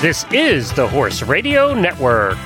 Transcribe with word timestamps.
This 0.00 0.24
is 0.30 0.72
the 0.74 0.86
Horse 0.86 1.22
Radio 1.22 1.74
Network. 1.74 2.38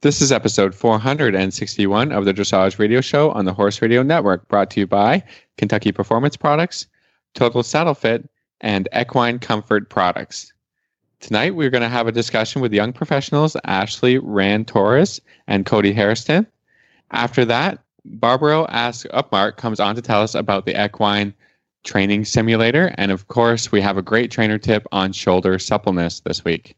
This 0.00 0.20
is 0.20 0.32
episode 0.32 0.74
461 0.74 2.10
of 2.10 2.24
the 2.24 2.34
Dressage 2.34 2.76
Radio 2.76 3.00
Show 3.00 3.30
on 3.30 3.44
the 3.44 3.54
Horse 3.54 3.80
Radio 3.80 4.02
Network, 4.02 4.48
brought 4.48 4.68
to 4.72 4.80
you 4.80 4.86
by 4.88 5.22
Kentucky 5.58 5.92
Performance 5.92 6.36
Products, 6.36 6.88
Total 7.34 7.62
Saddle 7.62 7.94
Fit, 7.94 8.28
and 8.60 8.88
Equine 8.92 9.38
Comfort 9.38 9.90
Products. 9.90 10.52
Tonight, 11.20 11.54
we're 11.54 11.70
going 11.70 11.82
to 11.82 11.88
have 11.88 12.08
a 12.08 12.12
discussion 12.12 12.60
with 12.60 12.72
young 12.72 12.92
professionals 12.92 13.56
Ashley 13.62 14.18
Rand 14.18 14.66
Torres 14.66 15.20
and 15.46 15.66
Cody 15.66 15.92
Harrison. 15.92 16.48
After 17.12 17.44
that, 17.44 17.78
Barbro 18.04 18.66
Ask 18.66 19.06
Upmark 19.10 19.56
comes 19.56 19.78
on 19.78 19.94
to 19.94 20.02
tell 20.02 20.20
us 20.20 20.34
about 20.34 20.66
the 20.66 20.84
equine 20.84 21.32
training 21.88 22.26
simulator. 22.26 22.94
And 22.98 23.10
of 23.10 23.28
course, 23.28 23.72
we 23.72 23.80
have 23.80 23.96
a 23.96 24.02
great 24.02 24.30
trainer 24.30 24.58
tip 24.58 24.86
on 24.92 25.12
shoulder 25.12 25.58
suppleness 25.58 26.20
this 26.20 26.44
week. 26.44 26.76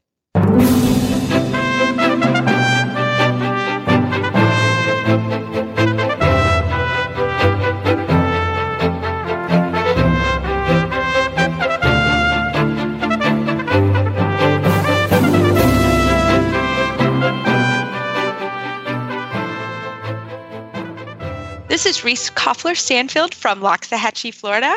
This 21.66 21.86
is 21.86 22.04
Reese 22.04 22.30
Koffler 22.30 22.76
Stanfield 22.76 23.34
from 23.34 23.60
Loxahatchee, 23.60 24.34
Florida. 24.34 24.76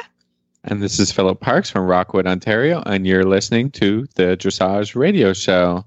And 0.66 0.82
this 0.82 1.00
is 1.00 1.12
Philip 1.12 1.40
Parks 1.42 1.70
from 1.70 1.86
Rockwood, 1.86 2.26
Ontario, 2.26 2.82
and 2.86 3.06
you're 3.06 3.26
listening 3.26 3.70
to 3.72 4.08
the 4.16 4.38
Dressage 4.38 4.96
Radio 4.96 5.34
Show. 5.34 5.86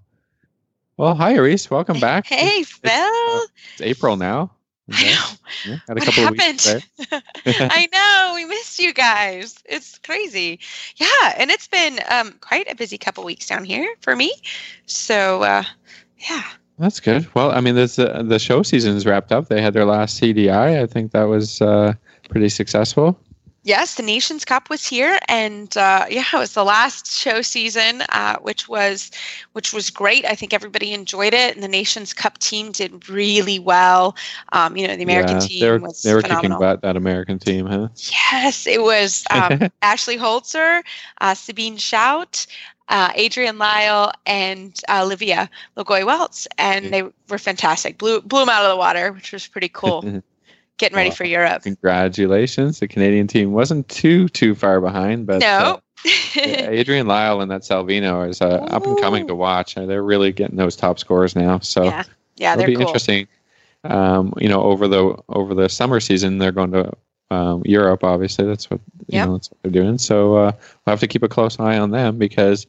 Well, 0.99 1.15
hi, 1.15 1.37
Reese. 1.37 1.71
Welcome 1.71 1.99
back. 1.99 2.27
Hey, 2.27 2.61
It's- 2.61 2.73
Phil. 2.73 2.91
it's, 2.93 3.45
uh, 3.45 3.47
it's 3.75 3.83
April 3.83 4.17
now. 4.17 4.51
I 4.93 5.03
know. 5.03 5.25
Yeah, 5.67 5.77
had 5.89 5.97
a 5.97 6.01
What 6.01 6.05
couple 6.05 6.29
of 6.29 6.39
happened? 6.39 6.85
I 7.47 7.89
know. 7.93 8.33
We 8.37 8.45
missed 8.45 8.79
you 8.79 8.93
guys. 8.93 9.57
It's 9.65 9.99
crazy. 9.99 10.61
Yeah, 10.97 11.35
and 11.39 11.51
it's 11.51 11.67
been 11.67 11.99
um, 12.09 12.35
quite 12.41 12.71
a 12.71 12.75
busy 12.77 12.97
couple 12.99 13.25
weeks 13.25 13.47
down 13.49 13.65
here 13.65 13.93
for 14.01 14.15
me. 14.15 14.33
So, 14.85 15.43
uh, 15.43 15.65
yeah. 16.19 16.43
That's 16.79 17.01
good. 17.01 17.27
Well, 17.35 17.51
I 17.51 17.61
mean, 17.63 17.75
this, 17.75 17.99
uh, 17.99 18.23
the 18.25 18.39
show 18.39 18.63
season's 18.63 19.07
wrapped 19.07 19.33
up. 19.33 19.49
They 19.49 19.61
had 19.63 19.73
their 19.73 19.87
last 19.87 20.21
CDI. 20.21 20.81
I 20.83 20.87
think 20.87 21.13
that 21.13 21.25
was 21.25 21.61
uh, 21.63 21.95
pretty 22.29 22.51
successful. 22.51 23.19
Yes, 23.67 23.97
the 23.97 24.03
Nations 24.03 24.45
Cup 24.45 24.71
was 24.71 24.87
here, 24.87 25.19
and 25.29 25.77
uh, 25.77 26.07
yeah, 26.09 26.25
it 26.33 26.39
was 26.39 26.55
the 26.55 26.65
last 26.65 27.13
show 27.13 27.43
season, 27.43 28.03
uh, 28.11 28.39
which 28.39 28.69
was 28.69 29.11
which 29.53 29.73
was 29.75 29.91
great. 29.91 30.25
I 30.25 30.35
think 30.37 30.55
everybody 30.55 30.95
enjoyed 30.95 31.35
it, 31.35 31.55
and 31.55 31.63
the 31.65 31.69
Nations 31.69 32.15
Cup 32.15 32.39
team 32.39 32.73
did 32.73 33.09
really 33.11 33.59
well. 33.59 34.17
Um, 34.53 34.77
you 34.77 34.87
know, 34.87 34.97
the 34.97 35.03
American 35.03 35.39
Yeah, 35.39 35.41
team 35.41 35.61
they 35.61 35.71
were, 35.71 35.83
was 35.83 36.01
they 36.05 36.15
were 36.15 36.23
phenomenal. 36.23 36.53
kicking 36.53 36.57
butt, 36.57 36.83
that 36.83 36.97
American 36.97 37.39
team, 37.39 37.67
huh? 37.67 37.89
Yes, 38.33 38.67
it 38.67 38.83
was 38.83 39.25
um, 39.31 39.69
Ashley 39.83 40.17
Holzer, 40.19 40.83
uh, 41.21 41.35
Sabine 41.35 41.77
Schut, 41.79 42.47
uh, 42.89 43.11
Adrienne 43.19 43.59
Lyle, 43.59 44.13
and 44.27 44.81
uh, 44.89 45.03
Olivia 45.05 45.51
LaGoy 45.77 46.05
Weltz, 46.05 46.47
and 46.59 46.93
they 46.93 47.03
were 47.29 47.39
fantastic. 47.39 47.99
Blew 47.99 48.21
blew 48.23 48.41
them 48.41 48.49
out 48.51 48.65
of 48.65 48.71
the 48.71 48.77
water, 48.77 49.13
which 49.13 49.33
was 49.33 49.47
pretty 49.49 49.69
cool. 49.69 50.09
Getting 50.79 50.97
ready 50.97 51.11
for 51.11 51.25
Europe. 51.25 51.63
Congratulations. 51.63 52.81
The 52.81 52.89
Canadian 52.89 53.27
team 53.27 53.53
wasn't 53.53 53.89
too, 53.89 54.29
too 54.29 54.55
far 54.55 54.81
behind, 54.81 55.27
but 55.27 55.43
uh, 55.43 55.79
No. 56.05 56.11
yeah, 56.35 56.69
Adrienne 56.71 57.07
Lyle 57.07 57.41
and 57.41 57.51
that 57.51 57.63
Salvino 57.63 58.29
is 58.29 58.41
uh, 58.43 58.67
up 58.71 58.85
and 58.87 59.01
coming 59.01 59.27
to 59.29 59.35
watch. 59.35 59.77
Uh, 59.77 59.87
They're 59.87 60.03
really 60.03 60.33
getting 60.33 60.57
those 60.57 60.77
top 60.77 60.99
scores 60.99 61.35
now. 61.35 61.61
So 61.61 61.85
yeah, 61.85 62.03
yeah, 62.37 62.53
it'll 62.53 62.59
they're 62.59 62.67
be 62.69 62.75
cool. 62.75 62.83
interesting. 62.87 63.27
Um, 63.85 64.35
you 64.37 64.49
know, 64.49 64.63
over 64.63 64.89
the 64.89 65.17
over 65.29 65.55
the 65.55 65.69
summer 65.69 66.01
season, 66.01 66.39
they're 66.39 66.53
going 66.53 66.73
to 66.73 66.93
um, 67.31 67.63
Europe. 67.65 68.05
Obviously, 68.05 68.45
that's 68.45 68.69
what 68.71 68.81
you 69.09 69.19
Yep. 69.19 69.27
know. 69.27 69.33
That's 69.35 69.51
what 69.51 69.59
they're 69.63 69.83
doing. 69.83 69.97
So 69.99 70.35
uh, 70.37 70.53
we'll 70.85 70.93
have 70.93 71.01
to 71.01 71.07
keep 71.07 71.23
a 71.23 71.29
close 71.29 71.59
eye 71.61 71.79
on 71.79 71.91
them 71.93 72.19
because, 72.19 72.67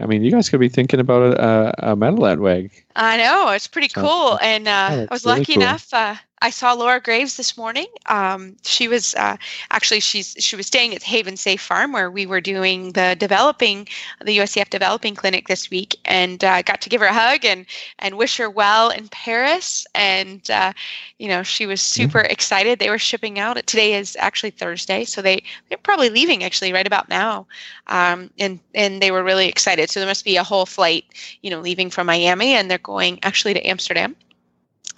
I 0.00 0.06
mean, 0.06 0.24
you 0.24 0.30
guys 0.30 0.48
could 0.48 0.60
be 0.60 0.68
thinking 0.70 0.98
about 0.98 1.34
a, 1.38 1.90
a 1.92 1.96
medal 1.96 2.26
at 2.26 2.38
WEG. 2.40 2.70
I 2.96 3.18
know 3.18 3.50
it's 3.50 3.68
pretty 3.68 3.88
So- 3.90 4.00
cool, 4.00 4.38
and 4.42 4.66
uh, 4.66 5.06
I 5.08 5.08
was 5.10 5.24
really 5.26 5.40
lucky 5.40 5.54
cool. 5.54 5.62
enough. 5.62 5.92
Uh, 5.92 6.14
I 6.42 6.50
saw 6.50 6.74
Laura 6.74 7.00
Graves 7.00 7.38
this 7.38 7.56
morning. 7.56 7.86
Um, 8.06 8.56
she 8.62 8.88
was 8.88 9.14
uh, 9.14 9.38
actually 9.70 10.00
she's 10.00 10.36
she 10.38 10.54
was 10.54 10.66
staying 10.66 10.94
at 10.94 11.00
Havensafe 11.00 11.60
Farm 11.60 11.92
where 11.92 12.10
we 12.10 12.26
were 12.26 12.42
doing 12.42 12.92
the 12.92 13.16
developing 13.18 13.88
the 14.22 14.36
USEF 14.38 14.68
developing 14.68 15.14
clinic 15.14 15.48
this 15.48 15.70
week, 15.70 15.96
and 16.04 16.44
uh, 16.44 16.60
got 16.62 16.82
to 16.82 16.90
give 16.90 17.00
her 17.00 17.06
a 17.06 17.12
hug 17.12 17.44
and 17.44 17.64
and 17.98 18.18
wish 18.18 18.36
her 18.36 18.50
well 18.50 18.90
in 18.90 19.08
Paris. 19.08 19.86
And 19.94 20.48
uh, 20.50 20.74
you 21.18 21.28
know 21.28 21.42
she 21.42 21.64
was 21.64 21.80
super 21.80 22.20
excited. 22.20 22.78
They 22.78 22.90
were 22.90 22.98
shipping 22.98 23.38
out. 23.38 23.56
Today 23.66 23.94
is 23.94 24.14
actually 24.20 24.50
Thursday, 24.50 25.04
so 25.04 25.22
they 25.22 25.42
they're 25.68 25.78
probably 25.78 26.10
leaving 26.10 26.44
actually 26.44 26.72
right 26.72 26.86
about 26.86 27.08
now. 27.08 27.46
Um, 27.86 28.30
and 28.38 28.60
and 28.74 29.00
they 29.00 29.10
were 29.10 29.24
really 29.24 29.48
excited. 29.48 29.88
So 29.88 30.00
there 30.00 30.08
must 30.08 30.24
be 30.24 30.36
a 30.36 30.44
whole 30.44 30.66
flight, 30.66 31.06
you 31.40 31.50
know, 31.50 31.60
leaving 31.60 31.88
from 31.88 32.08
Miami, 32.08 32.52
and 32.52 32.70
they're 32.70 32.78
going 32.78 33.20
actually 33.22 33.54
to 33.54 33.66
Amsterdam. 33.66 34.16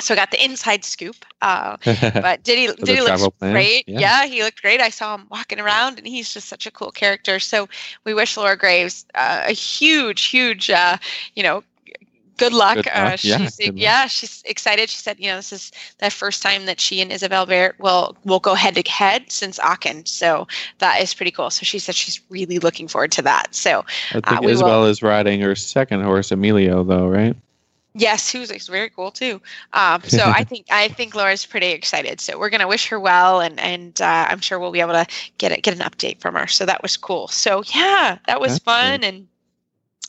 So 0.00 0.14
I 0.14 0.16
got 0.16 0.30
the 0.30 0.42
inside 0.44 0.84
scoop. 0.84 1.16
Uh, 1.42 1.76
but 1.84 2.42
did 2.44 2.58
he 2.58 2.66
did 2.84 2.96
he 2.96 3.00
look 3.02 3.38
great? 3.40 3.84
yeah. 3.86 4.00
Yeah. 4.00 4.26
he 4.26 4.42
looked 4.42 4.62
great. 4.62 4.80
I 4.80 4.90
saw 4.90 5.16
him 5.16 5.26
walking 5.30 5.60
around, 5.60 5.98
and 5.98 6.06
he's 6.06 6.32
just 6.32 6.48
such 6.48 6.66
a 6.66 6.70
cool 6.70 6.90
character. 6.90 7.38
So 7.40 7.68
we 8.04 8.14
wish 8.14 8.36
Laura 8.36 8.56
Graves 8.56 9.04
uh, 9.14 9.44
a 9.46 9.52
huge, 9.52 10.24
huge, 10.26 10.70
uh, 10.70 10.96
you 11.34 11.42
know, 11.42 11.62
good 12.36 12.52
luck. 12.52 12.76
Good 12.76 12.88
Uh, 12.94 13.04
luck. 13.10 13.24
Yeah, 13.24 13.38
she's 13.38 13.56
good 13.56 13.66
luck. 13.74 13.82
yeah, 13.82 14.06
she's 14.06 14.42
excited. 14.46 14.88
She 14.88 14.98
said, 14.98 15.16
you 15.18 15.26
know, 15.26 15.36
this 15.36 15.52
is 15.52 15.72
the 15.98 16.10
first 16.10 16.42
time 16.42 16.66
that 16.66 16.78
she 16.80 17.00
and 17.00 17.10
Isabel 17.12 17.46
Werth 17.46 17.78
will 17.80 18.16
will 18.24 18.38
go 18.40 18.54
head 18.54 18.74
to 18.76 18.88
head 18.88 19.30
since 19.30 19.58
Aachen. 19.58 20.06
So 20.06 20.46
that 20.78 21.00
is 21.02 21.12
pretty 21.14 21.32
cool. 21.32 21.50
So 21.50 21.64
she 21.64 21.78
said 21.80 21.94
she's 21.96 22.20
really 22.30 22.58
looking 22.60 22.86
forward 22.88 23.10
to 23.12 23.22
that. 23.22 23.54
So 23.54 23.84
I 24.10 24.20
think 24.20 24.26
Uh, 24.28 24.38
we 24.42 24.52
Isabel 24.52 24.84
is 24.86 25.02
riding 25.02 25.40
her 25.40 25.54
second 25.56 26.02
horse, 26.02 26.30
Emilio, 26.30 26.84
though, 26.84 27.08
right? 27.08 27.36
Yes, 27.98 28.30
who's 28.30 28.50
is 28.50 28.68
very 28.68 28.90
cool 28.90 29.10
too. 29.10 29.40
Um, 29.72 30.02
so 30.04 30.24
I 30.24 30.44
think 30.48 30.66
I 30.70 30.88
think 30.88 31.14
Laura's 31.14 31.44
pretty 31.44 31.68
excited. 31.68 32.20
So 32.20 32.38
we're 32.38 32.50
gonna 32.50 32.68
wish 32.68 32.88
her 32.88 33.00
well, 33.00 33.40
and 33.40 33.58
and 33.60 34.00
uh, 34.00 34.26
I'm 34.30 34.40
sure 34.40 34.58
we'll 34.58 34.72
be 34.72 34.80
able 34.80 34.92
to 34.94 35.06
get 35.38 35.52
it, 35.52 35.62
get 35.62 35.74
an 35.74 35.80
update 35.80 36.20
from 36.20 36.34
her. 36.34 36.46
So 36.46 36.64
that 36.66 36.82
was 36.82 36.96
cool. 36.96 37.28
So 37.28 37.62
yeah, 37.74 38.18
that 38.26 38.40
was 38.40 38.52
That's 38.52 38.64
fun, 38.64 39.04
and 39.04 39.26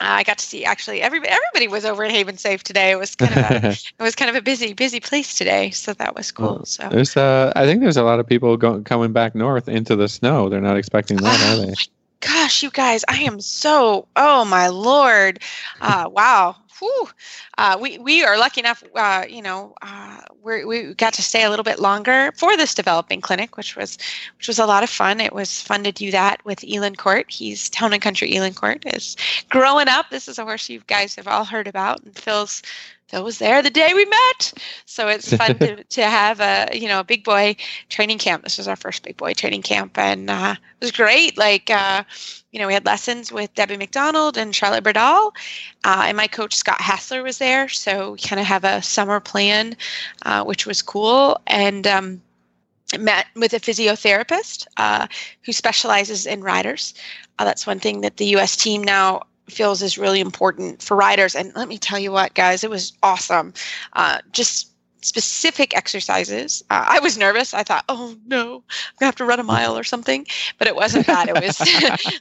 uh, 0.01 0.05
I 0.07 0.23
got 0.23 0.37
to 0.37 0.45
see 0.45 0.63
actually 0.63 1.01
everybody 1.01 1.31
everybody 1.31 1.67
was 1.67 1.83
over 1.83 2.03
at 2.03 2.11
Havensafe 2.11 2.63
today. 2.63 2.91
It 2.91 2.97
was 2.97 3.15
kind 3.15 3.33
of 3.33 3.63
a, 3.63 3.67
it 3.99 4.01
was 4.03 4.15
kind 4.15 4.29
of 4.29 4.35
a 4.35 4.41
busy 4.41 4.73
busy 4.73 4.99
place 4.99 5.37
today. 5.37 5.71
So 5.71 5.93
that 5.93 6.15
was 6.15 6.31
cool. 6.31 6.55
Well, 6.55 6.65
So 6.65 6.87
There's, 6.89 7.17
uh, 7.17 7.51
I 7.55 7.65
think 7.65 7.81
there's 7.81 7.97
a 7.97 8.03
lot 8.03 8.19
of 8.19 8.27
people 8.27 8.55
going 8.55 8.83
coming 8.85 9.11
back 9.11 9.35
north 9.35 9.67
into 9.67 9.95
the 9.95 10.07
snow. 10.07 10.47
They're 10.47 10.61
not 10.61 10.77
expecting 10.77 11.17
that, 11.17 11.41
Oh 11.41 11.63
are 11.63 11.65
they? 11.65 11.73
gosh, 12.21 12.63
you 12.63 12.69
guys, 12.69 13.03
I 13.07 13.21
am 13.23 13.39
so 13.41 14.07
oh 14.15 14.45
my 14.45 14.67
lord, 14.67 15.39
uh, 15.81 16.09
wow. 16.11 16.55
Whew. 16.79 17.09
Uh, 17.57 17.77
we 17.79 17.97
we 17.97 18.23
are 18.23 18.37
lucky 18.37 18.61
enough, 18.61 18.83
uh, 18.95 19.25
you 19.29 19.41
know, 19.41 19.73
uh, 19.81 20.21
we 20.43 20.65
we 20.65 20.93
got 20.93 21.13
to 21.13 21.21
stay 21.21 21.43
a 21.43 21.49
little 21.49 21.63
bit 21.63 21.79
longer 21.79 22.31
for 22.37 22.55
this 22.57 22.73
developing 22.73 23.21
clinic, 23.21 23.57
which 23.57 23.75
was 23.75 23.97
which 24.37 24.47
was 24.47 24.59
a 24.59 24.65
lot 24.65 24.83
of 24.83 24.89
fun. 24.89 25.19
It 25.19 25.33
was 25.33 25.61
fun 25.61 25.83
to 25.83 25.91
do 25.91 26.11
that 26.11 26.43
with 26.45 26.63
Elon 26.67 26.95
Court. 26.95 27.25
He's 27.29 27.69
Town 27.69 27.93
and 27.93 28.01
Country 28.01 28.35
Elon 28.35 28.53
Court 28.53 28.83
is 28.93 29.15
growing 29.49 29.87
up. 29.87 30.09
This 30.09 30.27
is 30.27 30.39
a 30.39 30.43
horse 30.43 30.69
you 30.69 30.81
guys 30.87 31.15
have 31.15 31.27
all 31.27 31.45
heard 31.45 31.67
about, 31.67 32.01
and 32.03 32.15
Phil's 32.15 32.61
Phil 33.09 33.23
was 33.23 33.39
there 33.39 33.63
the 33.63 33.71
day 33.71 33.91
we 33.95 34.05
met, 34.05 34.53
so 34.85 35.07
it's 35.07 35.33
fun 35.33 35.57
to, 35.57 35.83
to 35.89 36.03
have 36.03 36.39
a 36.39 36.69
you 36.73 36.87
know 36.87 36.99
a 36.99 37.03
big 37.03 37.23
boy 37.23 37.55
training 37.89 38.19
camp. 38.19 38.43
This 38.43 38.59
was 38.59 38.67
our 38.67 38.75
first 38.75 39.01
big 39.01 39.17
boy 39.17 39.33
training 39.33 39.63
camp, 39.63 39.97
and 39.97 40.29
uh, 40.29 40.55
it 40.79 40.85
was 40.85 40.91
great. 40.91 41.35
Like 41.35 41.71
uh, 41.71 42.03
you 42.51 42.59
know, 42.59 42.67
we 42.67 42.73
had 42.73 42.85
lessons 42.85 43.31
with 43.31 43.53
Debbie 43.55 43.77
McDonald 43.77 44.37
and 44.37 44.55
Charlotte 44.55 44.83
Bredahl, 44.83 45.31
uh, 45.83 46.03
and 46.05 46.17
my 46.17 46.27
coach 46.27 46.55
Scott 46.55 46.79
Hassler 46.79 47.23
was 47.23 47.39
there. 47.39 47.67
So 47.67 48.11
we 48.11 48.19
kind 48.19 48.39
of 48.39 48.45
have 48.45 48.63
a 48.63 48.81
summer 48.83 49.19
plan, 49.19 49.75
uh, 50.23 50.43
which 50.43 50.65
was 50.65 50.81
cool, 50.81 51.39
and. 51.47 51.85
Um, 51.87 52.21
met 52.97 53.27
with 53.35 53.53
a 53.53 53.59
physiotherapist 53.59 54.65
uh, 54.77 55.05
who 55.43 55.53
specializes 55.53 56.25
in 56.25 56.41
riders. 56.41 56.95
Uh, 57.37 57.45
that's 57.45 57.67
one 57.67 57.79
thing 57.79 58.01
that 58.01 58.17
the 58.17 58.25
U.S. 58.25 58.55
team 58.55 58.83
now 58.83 59.21
feels 59.49 59.81
is 59.81 59.97
really 59.97 60.19
important 60.19 60.81
for 60.81 60.95
riders. 60.95 61.35
And 61.35 61.53
let 61.55 61.67
me 61.67 61.77
tell 61.77 61.99
you 61.99 62.11
what, 62.11 62.33
guys, 62.33 62.63
it 62.63 62.69
was 62.69 62.93
awesome. 63.03 63.53
Uh, 63.93 64.19
just 64.31 64.67
specific 65.01 65.75
exercises. 65.75 66.63
Uh, 66.69 66.85
I 66.87 66.99
was 66.99 67.17
nervous. 67.17 67.53
I 67.53 67.63
thought, 67.63 67.85
oh 67.89 68.15
no, 68.27 68.55
I'm 68.55 68.95
gonna 68.99 69.07
have 69.07 69.15
to 69.15 69.25
run 69.25 69.39
a 69.39 69.43
mile 69.43 69.77
or 69.77 69.83
something. 69.83 70.25
But 70.57 70.67
it 70.67 70.75
wasn't 70.75 71.07
that. 71.07 71.29
It 71.29 71.37
was 71.37 71.59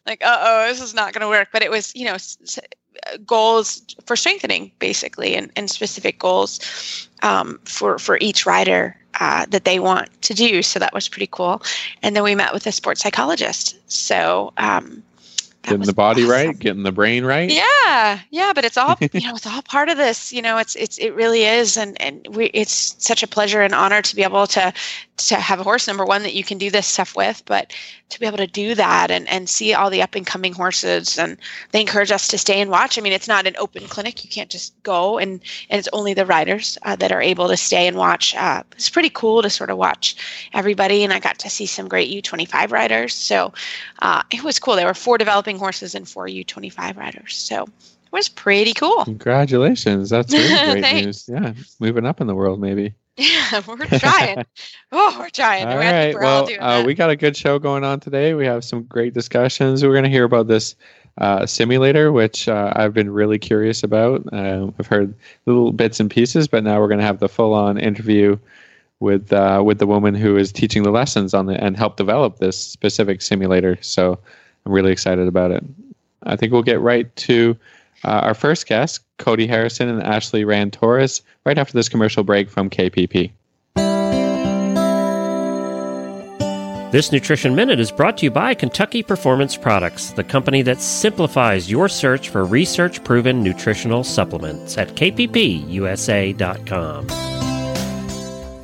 like, 0.07 0.25
uh 0.25 0.39
oh, 0.41 0.69
this 0.69 0.81
is 0.81 0.95
not 0.95 1.13
gonna 1.13 1.29
work. 1.29 1.49
But 1.53 1.63
it 1.63 1.71
was, 1.71 1.95
you 1.95 2.05
know, 2.05 2.15
s- 2.15 2.39
s- 2.43 2.59
goals 3.27 3.83
for 4.07 4.17
strengthening 4.17 4.71
basically, 4.79 5.35
and, 5.35 5.51
and 5.57 5.71
specific 5.71 6.19
goals 6.19 7.09
um, 7.23 7.59
for 7.65 7.99
for 7.99 8.19
each 8.21 8.47
rider. 8.47 8.97
Uh, 9.21 9.45
that 9.51 9.65
they 9.65 9.81
want 9.81 10.09
to 10.23 10.33
do. 10.33 10.63
So 10.63 10.79
that 10.79 10.95
was 10.95 11.09
pretty 11.09 11.27
cool. 11.33 11.61
And 12.03 12.15
then 12.15 12.23
we 12.23 12.37
met 12.37 12.53
with 12.53 12.65
a 12.69 12.71
sports 12.71 13.01
psychologist. 13.03 13.77
So 13.91 14.53
um, 14.59 15.03
getting 15.71 15.87
the 15.87 15.93
body 15.93 16.23
awesome. 16.23 16.31
right, 16.31 16.59
getting 16.59 16.83
the 16.83 16.93
brain 16.93 17.25
right. 17.25 17.51
Yeah, 17.51 18.21
yeah, 18.31 18.53
but 18.55 18.65
it's 18.65 18.77
all 18.77 18.97
you 19.13 19.21
know, 19.21 19.35
it's 19.35 19.47
all 19.47 19.63
part 19.63 19.89
of 19.89 19.97
this. 19.97 20.33
You 20.33 20.43
know, 20.43 20.59
it's 20.59 20.77
it's 20.77 20.99
it 20.99 21.15
really 21.15 21.45
is, 21.45 21.77
and 21.77 22.01
and 22.01 22.27
we 22.31 22.47
it's 22.47 22.95
such 22.99 23.23
a 23.23 23.27
pleasure 23.27 23.63
and 23.63 23.75
honor 23.75 24.03
to 24.03 24.17
be 24.17 24.23
able 24.23 24.47
to 24.49 24.73
to 25.19 25.37
have 25.37 25.59
a 25.59 25.65
horse 25.65 25.87
number 25.87 26.05
one 26.05 26.23
that 26.23 26.35
you 26.35 26.45
can 26.45 26.59
do 26.59 26.71
this 26.71 26.87
stuff 26.87 27.17
with, 27.17 27.43
but 27.45 27.73
to 28.09 28.21
be 28.21 28.27
able 28.27 28.39
to 28.39 28.47
do 28.47 28.75
that 28.75 29.11
and 29.11 29.29
and 29.29 29.49
see 29.49 29.75
all 29.75 29.91
the 29.91 30.03
up 30.03 30.15
and 30.15 30.27
coming 30.27 30.53
horses, 30.53 31.19
and 31.19 31.37
they 31.73 31.81
encourage 31.81 32.11
us 32.11 32.29
to 32.29 32.39
stay 32.39 32.61
and 32.61 32.71
watch. 32.71 32.99
I 32.99 33.03
mean, 33.03 33.13
it's 33.13 33.29
not 33.29 33.47
an 33.47 33.57
open 33.59 33.87
clinic; 33.87 34.25
you 34.25 34.31
can't 34.31 34.51
just 34.51 34.81
go, 34.83 35.19
and 35.19 35.41
and 35.71 35.79
it's 35.79 35.89
only 35.93 36.15
the 36.15 36.27
riders 36.27 36.79
uh, 36.83 36.97
that 36.97 37.13
are 37.13 37.23
able 37.23 37.49
to 37.49 37.57
stay 37.57 37.87
and 37.87 37.97
watch. 37.97 38.35
Uh, 38.35 38.63
it's 38.73 38.91
pretty 38.91 39.11
cool 39.11 39.43
to 39.43 39.51
sort 39.51 39.71
of 39.71 39.79
watch 39.79 40.17
everybody, 40.53 41.05
and 41.05 41.13
I 41.13 41.19
got 41.19 41.39
to 41.41 41.51
see 41.51 41.67
some 41.67 41.89
great 41.89 42.11
U25 42.11 42.71
riders, 42.71 43.15
so 43.15 43.53
uh, 44.01 44.23
it 44.31 44.43
was 44.43 44.59
cool. 44.59 44.77
There 44.77 44.87
were 44.87 44.95
four 44.95 45.19
developing 45.19 45.58
horses 45.59 45.95
and 45.95 46.09
four 46.09 46.27
U25 46.27 46.97
riders. 46.97 47.37
So 47.37 47.65
it 47.65 48.13
was 48.13 48.29
pretty 48.29 48.73
cool. 48.75 49.05
Congratulations. 49.05 50.11
That's 50.11 50.33
really 50.33 50.81
great 50.81 51.05
news. 51.05 51.29
Yeah. 51.29 51.53
Moving 51.81 52.07
up 52.07 52.21
in 52.21 52.27
the 52.27 52.35
world, 52.35 52.61
maybe. 52.61 52.95
Yeah, 53.19 53.63
we're 53.67 53.85
trying. 53.99 54.45
oh, 54.93 55.17
we're 55.19 55.29
trying. 55.31 55.67
All 55.67 55.77
right. 55.77 56.15
Well, 56.15 56.49
uh, 56.61 56.85
we 56.87 56.95
got 56.95 57.11
a 57.11 57.17
good 57.17 57.37
show 57.37 57.59
going 57.59 57.83
on 57.83 57.99
today. 57.99 58.35
We 58.35 58.47
have 58.47 58.65
some 58.65 58.85
great 58.85 59.13
discussions. 59.13 59.83
We're 59.83 59.91
going 59.91 60.05
to 60.05 60.11
hear 60.11 60.23
about 60.23 60.47
this 60.47 60.77
uh, 61.21 61.45
simulator, 61.45 62.13
which 62.13 62.49
uh, 62.49 62.73
I've 62.77 62.95
been 62.95 63.11
really 63.11 63.41
curious 63.41 63.83
about. 63.83 64.23
Uh, 64.33 64.71
I've 64.79 64.87
heard 64.87 65.15
little 65.47 65.73
bits 65.73 65.99
and 65.99 66.09
pieces, 66.09 66.47
but 66.47 66.63
now 66.63 66.81
we're 66.81 66.87
going 66.87 67.01
to 67.01 67.07
have 67.07 67.19
the 67.19 67.29
full-on 67.29 67.77
interview 67.77 68.39
with 69.01 69.33
uh, 69.33 69.63
with 69.65 69.79
the 69.79 69.87
woman 69.87 70.15
who 70.15 70.37
is 70.37 70.53
teaching 70.53 70.83
the 70.83 70.91
lessons 70.91 71.35
on 71.35 71.47
the 71.47 71.63
and 71.63 71.77
help 71.77 71.97
develop 71.97 72.39
this 72.39 72.57
specific 72.57 73.23
simulator. 73.23 73.79
So 73.81 74.21
I'm 74.67 74.73
really 74.73 74.93
excited 74.93 75.29
about 75.29 75.51
it. 75.51 75.65
I 76.25 76.37
think 76.37 76.53
we'll 76.53 76.63
get 76.63 76.81
right 76.81 77.15
to 77.17 77.57
uh, 78.05 78.09
our 78.09 78.35
first 78.35 78.67
guest, 78.67 79.01
Cody 79.19 79.47
Harrison 79.47 79.89
and 79.89 80.03
Ashley 80.03 80.45
Rand 80.45 80.73
Torres, 80.73 81.23
right 81.45 81.59
after 81.59 81.73
this 81.73 81.89
commercial 81.89 82.25
break 82.25 82.49
from 82.49 82.71
KPP. 82.71 83.33
This 86.91 87.13
Nutrition 87.13 87.55
Minute 87.55 87.81
is 87.81 87.93
brought 87.93 88.17
to 88.19 88.25
you 88.25 88.31
by 88.31 88.55
Kentucky 88.55 89.03
Performance 89.03 89.59
Products, 89.59 90.13
the 90.13 90.25
company 90.25 90.63
that 90.63 90.81
simplifies 90.81 91.71
your 91.71 91.87
search 91.87 92.31
for 92.31 92.47
research 92.47 93.05
proven 93.05 93.43
nutritional 93.43 94.03
supplements 94.03 94.79
at 94.79 94.89
kppusa.com. 94.95 96.39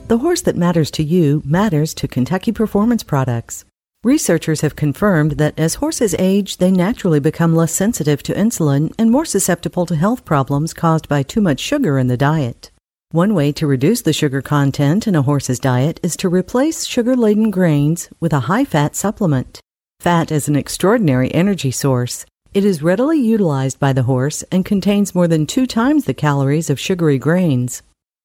The 0.09 0.19
horse 0.19 0.41
that 0.43 0.57
matters 0.57 0.91
to 0.93 1.03
you 1.03 1.43
matters 1.45 1.93
to 1.95 2.09
Kentucky 2.09 2.53
Performance 2.53 3.03
Products. 3.03 3.67
Researchers 4.05 4.61
have 4.61 4.77
confirmed 4.77 5.39
that 5.39 5.59
as 5.59 5.77
horses 5.77 6.15
age, 6.19 6.59
they 6.59 6.71
naturally 6.71 7.21
become 7.21 7.55
less 7.55 7.73
sensitive 7.73 8.23
to 8.25 8.35
insulin 8.35 8.93
and 8.99 9.11
more 9.11 9.25
susceptible 9.25 9.87
to 9.87 9.97
health 9.97 10.27
problems 10.27 10.75
caused 10.75 11.09
by 11.09 11.23
too 11.23 11.41
much 11.41 11.59
sugar 11.59 11.99
in 11.99 12.09
the 12.09 12.17
diet. 12.19 12.71
One 13.13 13.35
way 13.35 13.51
to 13.53 13.67
reduce 13.67 14.03
the 14.03 14.13
sugar 14.13 14.43
content 14.43 15.07
in 15.07 15.15
a 15.15 15.23
horse's 15.23 15.59
diet 15.59 16.01
is 16.03 16.19
to 16.19 16.29
replace 16.29 16.85
sugar 16.85 17.17
laden 17.17 17.51
grains 17.51 18.11
with 18.21 18.35
a 18.35 18.41
high 18.41 18.67
fat 18.67 18.95
supplement. 18.95 19.61
Fat 20.01 20.31
is 20.31 20.49
an 20.49 20.57
extraordinary 20.57 21.33
energy 21.33 21.71
source. 21.71 22.27
It 22.53 22.63
is 22.63 22.83
readily 22.83 23.19
utilized 23.19 23.81
by 23.81 23.95
the 23.95 24.03
horse 24.03 24.43
and 24.53 24.67
contains 24.67 25.15
more 25.15 25.29
than 25.29 25.47
two 25.47 25.67
times 25.67 26.05
the 26.05 26.13
calories 26.13 26.69
of 26.69 26.79
sugary 26.79 27.19
grains. 27.19 27.81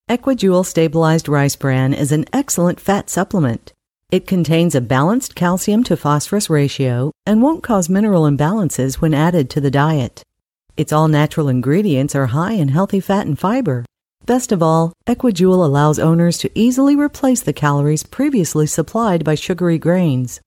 EquiJewel 0.10 0.66
Stabilized 0.66 1.30
Rice 1.30 1.56
Bran 1.56 1.94
is 1.94 2.12
an 2.12 2.26
excellent 2.34 2.82
fat 2.82 3.10
supplement. 3.10 3.72
It 4.12 4.26
contains 4.26 4.74
a 4.74 4.82
balanced 4.82 5.36
calcium 5.36 5.84
to 5.84 5.96
phosphorus 5.96 6.50
ratio 6.50 7.12
and 7.28 7.44
won't 7.44 7.62
cause 7.62 7.90
mineral 7.90 8.24
imbalances 8.24 8.96
when 8.96 9.14
added 9.14 9.52
to 9.52 9.62
the 9.62 9.70
diet. 9.70 10.24
Its 10.76 10.92
all 10.92 11.08
natural 11.08 11.48
ingredients 11.48 12.16
are 12.16 12.26
high 12.28 12.54
in 12.54 12.70
healthy 12.70 13.00
fat 13.00 13.28
and 13.28 13.38
fiber. 13.38 13.86
Best 14.26 14.52
of 14.52 14.64
all, 14.64 14.94
EquiJewel 15.08 15.64
allows 15.64 16.00
owners 16.00 16.40
to 16.40 16.50
easily 16.56 16.96
replace 16.96 17.44
the 17.44 17.54
calories 17.54 18.02
previously 18.02 18.66
supplied 18.66 19.24
by 19.24 19.36
sugary 19.36 19.78
grains. 19.78 20.42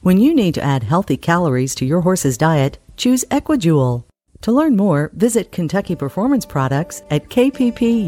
When 0.00 0.18
you 0.18 0.32
need 0.32 0.54
to 0.54 0.62
add 0.62 0.84
healthy 0.84 1.16
calories 1.16 1.74
to 1.76 1.84
your 1.84 2.02
horse's 2.02 2.38
diet, 2.38 2.78
choose 2.96 3.24
EquiJewel. 3.32 4.04
To 4.42 4.52
learn 4.52 4.76
more, 4.76 5.10
visit 5.14 5.50
Kentucky 5.50 5.96
Performance 5.96 6.46
Products 6.46 7.02
at 7.10 7.28
kppusa.com. 7.28 7.98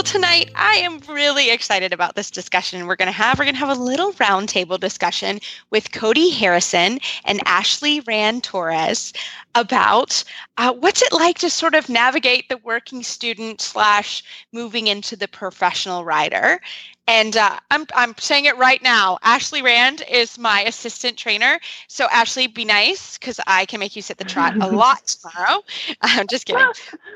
Well, 0.00 0.04
tonight 0.04 0.50
I 0.54 0.76
am 0.76 0.98
really 1.10 1.50
excited 1.50 1.92
about 1.92 2.14
this 2.14 2.30
discussion 2.30 2.86
we're 2.86 2.96
going 2.96 3.04
to 3.08 3.12
have. 3.12 3.38
We're 3.38 3.44
going 3.44 3.54
to 3.54 3.60
have 3.60 3.76
a 3.76 3.82
little 3.82 4.14
roundtable 4.14 4.80
discussion 4.80 5.40
with 5.68 5.92
Cody 5.92 6.30
Harrison 6.30 7.00
and 7.26 7.38
Ashley 7.44 8.00
Rand 8.00 8.42
Torres 8.42 9.12
about 9.54 10.24
uh, 10.56 10.72
what's 10.72 11.02
it 11.02 11.12
like 11.12 11.36
to 11.40 11.50
sort 11.50 11.74
of 11.74 11.90
navigate 11.90 12.48
the 12.48 12.56
working 12.56 13.02
student 13.02 13.60
slash 13.60 14.24
moving 14.52 14.86
into 14.86 15.16
the 15.16 15.28
professional 15.28 16.02
rider. 16.02 16.62
And 17.06 17.36
uh, 17.36 17.58
I'm 17.70 17.84
I'm 17.94 18.16
saying 18.16 18.46
it 18.46 18.56
right 18.56 18.82
now. 18.82 19.18
Ashley 19.22 19.60
Rand 19.60 20.02
is 20.10 20.38
my 20.38 20.62
assistant 20.62 21.18
trainer. 21.18 21.60
So 21.88 22.06
Ashley, 22.10 22.46
be 22.46 22.64
nice 22.64 23.18
because 23.18 23.38
I 23.46 23.66
can 23.66 23.80
make 23.80 23.94
you 23.94 24.00
sit 24.00 24.16
the 24.16 24.24
trot 24.24 24.56
a 24.62 24.66
lot 24.74 25.08
tomorrow. 25.08 25.62
I'm 26.00 26.26
just 26.26 26.46
kidding. 26.46 26.64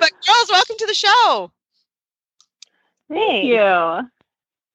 But 0.01 0.11
girls, 0.27 0.51
welcome 0.51 0.77
to 0.77 0.87
the 0.87 0.93
show. 0.93 1.51
Thank 3.09 3.45
you. 3.45 3.59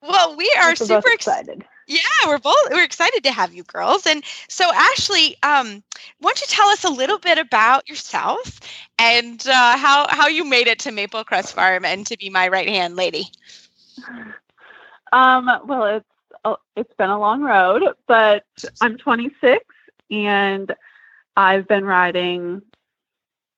Well, 0.02 0.36
we 0.38 0.52
are 0.62 0.76
super 0.76 1.12
excited. 1.12 1.66
Yeah, 1.88 2.02
we're 2.28 2.38
both 2.38 2.56
we're 2.72 2.84
excited 2.84 3.24
to 3.24 3.32
have 3.32 3.54
you 3.54 3.64
girls. 3.64 4.06
And 4.06 4.24
so 4.48 4.72
Ashley, 4.72 5.36
um, 5.42 5.84
why 6.20 6.30
don't 6.30 6.42
you 6.42 6.48
tell 6.48 6.68
us 6.68 6.84
a 6.84 6.90
little 6.90 7.18
bit 7.18 7.38
about 7.40 7.90
yourself 7.90 8.60
and 9.00 9.46
uh, 9.48 9.78
how 9.78 10.08
how 10.10 10.28
you 10.28 10.46
made 10.46 10.68
it 10.68 10.80
to 10.80 10.92
Maple 10.92 11.24
Crest 11.24 11.54
Farm 11.54 11.86
and 11.86 12.06
to 12.08 12.16
be 12.18 12.30
my 12.30 12.48
right 12.48 12.70
hand 12.70 12.96
lady? 12.96 13.26
Um, 15.12 15.50
well, 15.66 15.86
it's 15.86 16.06
oh, 16.46 16.58
it's 16.76 16.94
been 16.98 17.10
a 17.10 17.20
long 17.20 17.42
road, 17.42 17.82
but 18.08 18.44
I'm 18.80 18.96
26 18.98 19.66
and 20.12 20.72
I've 21.36 21.68
been 21.68 21.86
riding 21.86 22.62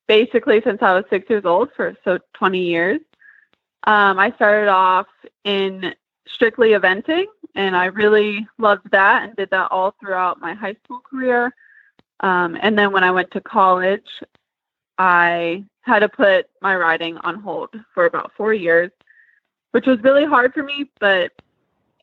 basically 0.07 0.62
since 0.62 0.81
I 0.81 0.94
was 0.94 1.03
six 1.09 1.29
years 1.29 1.45
old 1.45 1.69
for 1.75 1.95
so 2.03 2.19
20 2.35 2.59
years. 2.59 3.01
Um, 3.85 4.19
I 4.19 4.31
started 4.35 4.69
off 4.69 5.07
in 5.43 5.93
strictly 6.27 6.69
eventing, 6.69 7.25
and 7.55 7.75
I 7.75 7.85
really 7.85 8.47
loved 8.57 8.89
that 8.91 9.23
and 9.23 9.35
did 9.35 9.50
that 9.50 9.71
all 9.71 9.95
throughout 10.00 10.39
my 10.39 10.53
high 10.53 10.75
school 10.83 11.00
career. 11.00 11.53
Um, 12.19 12.57
and 12.61 12.77
then 12.77 12.91
when 12.91 13.03
I 13.03 13.11
went 13.11 13.31
to 13.31 13.41
college, 13.41 14.07
I 14.97 15.65
had 15.81 16.00
to 16.00 16.09
put 16.09 16.47
my 16.61 16.75
riding 16.75 17.17
on 17.17 17.39
hold 17.39 17.69
for 17.93 18.05
about 18.05 18.31
four 18.38 18.53
years, 18.53 18.91
which 19.71 19.88
was 19.88 20.00
really 20.03 20.25
hard 20.25 20.53
for 20.53 20.61
me. 20.61 20.91
But 21.00 21.31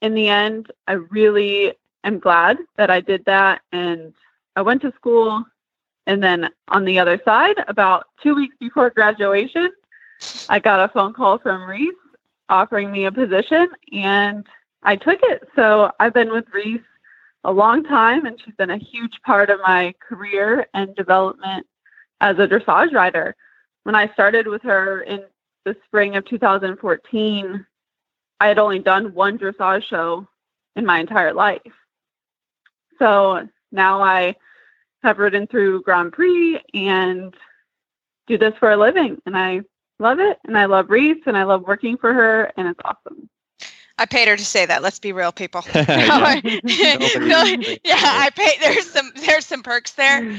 in 0.02 0.14
the 0.14 0.28
end, 0.28 0.72
I 0.88 0.94
really 0.94 1.74
am 2.02 2.18
glad 2.18 2.58
that 2.76 2.90
I 2.90 3.00
did 3.00 3.24
that. 3.26 3.62
And 3.70 4.12
I 4.56 4.62
went 4.62 4.82
to 4.82 4.92
school. 4.96 5.44
And 6.08 6.22
then 6.22 6.50
on 6.68 6.84
the 6.84 6.98
other 6.98 7.20
side, 7.24 7.56
about 7.68 8.06
two 8.20 8.34
weeks 8.34 8.56
before 8.58 8.90
graduation, 8.90 9.70
I 10.48 10.58
got 10.58 10.80
a 10.80 10.92
phone 10.92 11.12
call 11.12 11.38
from 11.38 11.68
Reese 11.68 11.94
offering 12.48 12.90
me 12.90 13.04
a 13.04 13.12
position 13.12 13.68
and 13.92 14.46
I 14.82 14.96
took 14.96 15.18
it. 15.22 15.48
So 15.54 15.90
I've 16.00 16.14
been 16.14 16.32
with 16.32 16.46
Reese 16.52 16.80
a 17.44 17.52
long 17.52 17.84
time 17.84 18.26
and 18.26 18.40
she's 18.40 18.54
been 18.54 18.70
a 18.70 18.78
huge 18.78 19.20
part 19.24 19.50
of 19.50 19.60
my 19.60 19.94
career 20.06 20.66
and 20.74 20.94
development 20.94 21.66
as 22.20 22.38
a 22.38 22.48
dressage 22.48 22.92
rider. 22.92 23.36
When 23.84 23.94
I 23.94 24.12
started 24.12 24.46
with 24.46 24.62
her 24.62 25.02
in 25.02 25.24
the 25.64 25.76
spring 25.86 26.16
of 26.16 26.24
2014, 26.24 27.66
I 28.40 28.48
had 28.48 28.58
only 28.58 28.78
done 28.78 29.14
one 29.14 29.38
dressage 29.38 29.84
show 29.84 30.26
in 30.76 30.84
my 30.86 31.00
entire 31.00 31.32
life. 31.32 31.60
So 32.98 33.48
now 33.72 34.02
I 34.02 34.34
have 35.02 35.18
ridden 35.18 35.46
through 35.46 35.82
Grand 35.82 36.12
Prix 36.12 36.60
and 36.74 37.34
do 38.26 38.36
this 38.36 38.54
for 38.58 38.72
a 38.72 38.76
living 38.76 39.20
and 39.26 39.36
I 39.36 39.62
love 39.98 40.20
it. 40.20 40.38
And 40.44 40.56
I 40.56 40.66
love 40.66 40.90
Reese 40.90 41.22
and 41.26 41.36
I 41.36 41.44
love 41.44 41.62
working 41.66 41.96
for 41.96 42.12
her 42.12 42.52
and 42.56 42.68
it's 42.68 42.80
awesome. 42.84 43.28
I 44.00 44.06
paid 44.06 44.28
her 44.28 44.36
to 44.36 44.44
say 44.44 44.64
that. 44.64 44.82
Let's 44.82 45.00
be 45.00 45.12
real, 45.12 45.32
people. 45.32 45.64
yeah. 45.74 46.40
yeah, 46.44 47.96
I 47.96 48.30
paid. 48.34 48.54
There's 48.60 48.88
some 48.88 49.10
there's 49.26 49.44
some 49.44 49.62
perks 49.62 49.92
there, 49.92 50.36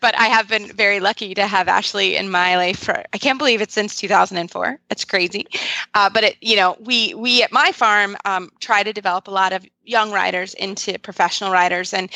but 0.00 0.16
I 0.16 0.26
have 0.26 0.48
been 0.48 0.68
very 0.72 1.00
lucky 1.00 1.34
to 1.34 1.46
have 1.46 1.66
Ashley 1.66 2.16
in 2.16 2.30
my 2.30 2.56
life 2.56 2.78
for 2.78 3.02
I 3.12 3.18
can't 3.18 3.38
believe 3.38 3.60
it's 3.60 3.74
since 3.74 3.96
2004. 3.96 4.78
It's 4.90 5.04
crazy, 5.04 5.46
uh, 5.94 6.10
but 6.10 6.24
it 6.24 6.36
you 6.40 6.56
know 6.56 6.76
we 6.80 7.14
we 7.14 7.42
at 7.42 7.50
my 7.50 7.72
farm 7.72 8.16
um, 8.24 8.50
try 8.60 8.82
to 8.84 8.92
develop 8.92 9.26
a 9.26 9.32
lot 9.32 9.52
of 9.52 9.66
young 9.84 10.10
riders 10.10 10.54
into 10.54 10.98
professional 10.98 11.50
riders 11.50 11.92
and 11.92 12.10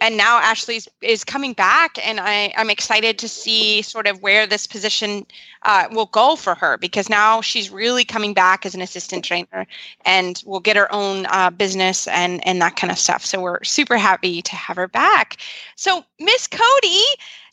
and 0.00 0.16
now 0.16 0.38
ashley 0.38 0.80
is 1.02 1.24
coming 1.24 1.52
back 1.52 1.98
and 2.06 2.18
i 2.20 2.52
i'm 2.56 2.70
excited 2.70 3.18
to 3.18 3.28
see 3.28 3.82
sort 3.82 4.06
of 4.06 4.22
where 4.22 4.46
this 4.46 4.66
position 4.66 5.26
uh, 5.62 5.86
will 5.92 6.06
go 6.06 6.36
for 6.36 6.54
her 6.54 6.78
because 6.78 7.10
now 7.10 7.40
she's 7.40 7.70
really 7.70 8.04
coming 8.04 8.32
back 8.32 8.64
as 8.64 8.74
an 8.74 8.80
assistant 8.80 9.24
trainer 9.24 9.66
and 10.06 10.42
will 10.46 10.60
get 10.60 10.76
her 10.76 10.90
own 10.92 11.26
uh, 11.26 11.50
business 11.50 12.08
and 12.08 12.44
and 12.46 12.62
that 12.62 12.76
kind 12.76 12.90
of 12.90 12.98
stuff. 12.98 13.26
So 13.26 13.42
we're 13.42 13.62
super 13.62 13.98
happy 13.98 14.40
to 14.40 14.56
have 14.56 14.76
her 14.76 14.88
back. 14.88 15.36
So 15.76 16.02
miss 16.18 16.46
cody 16.46 17.04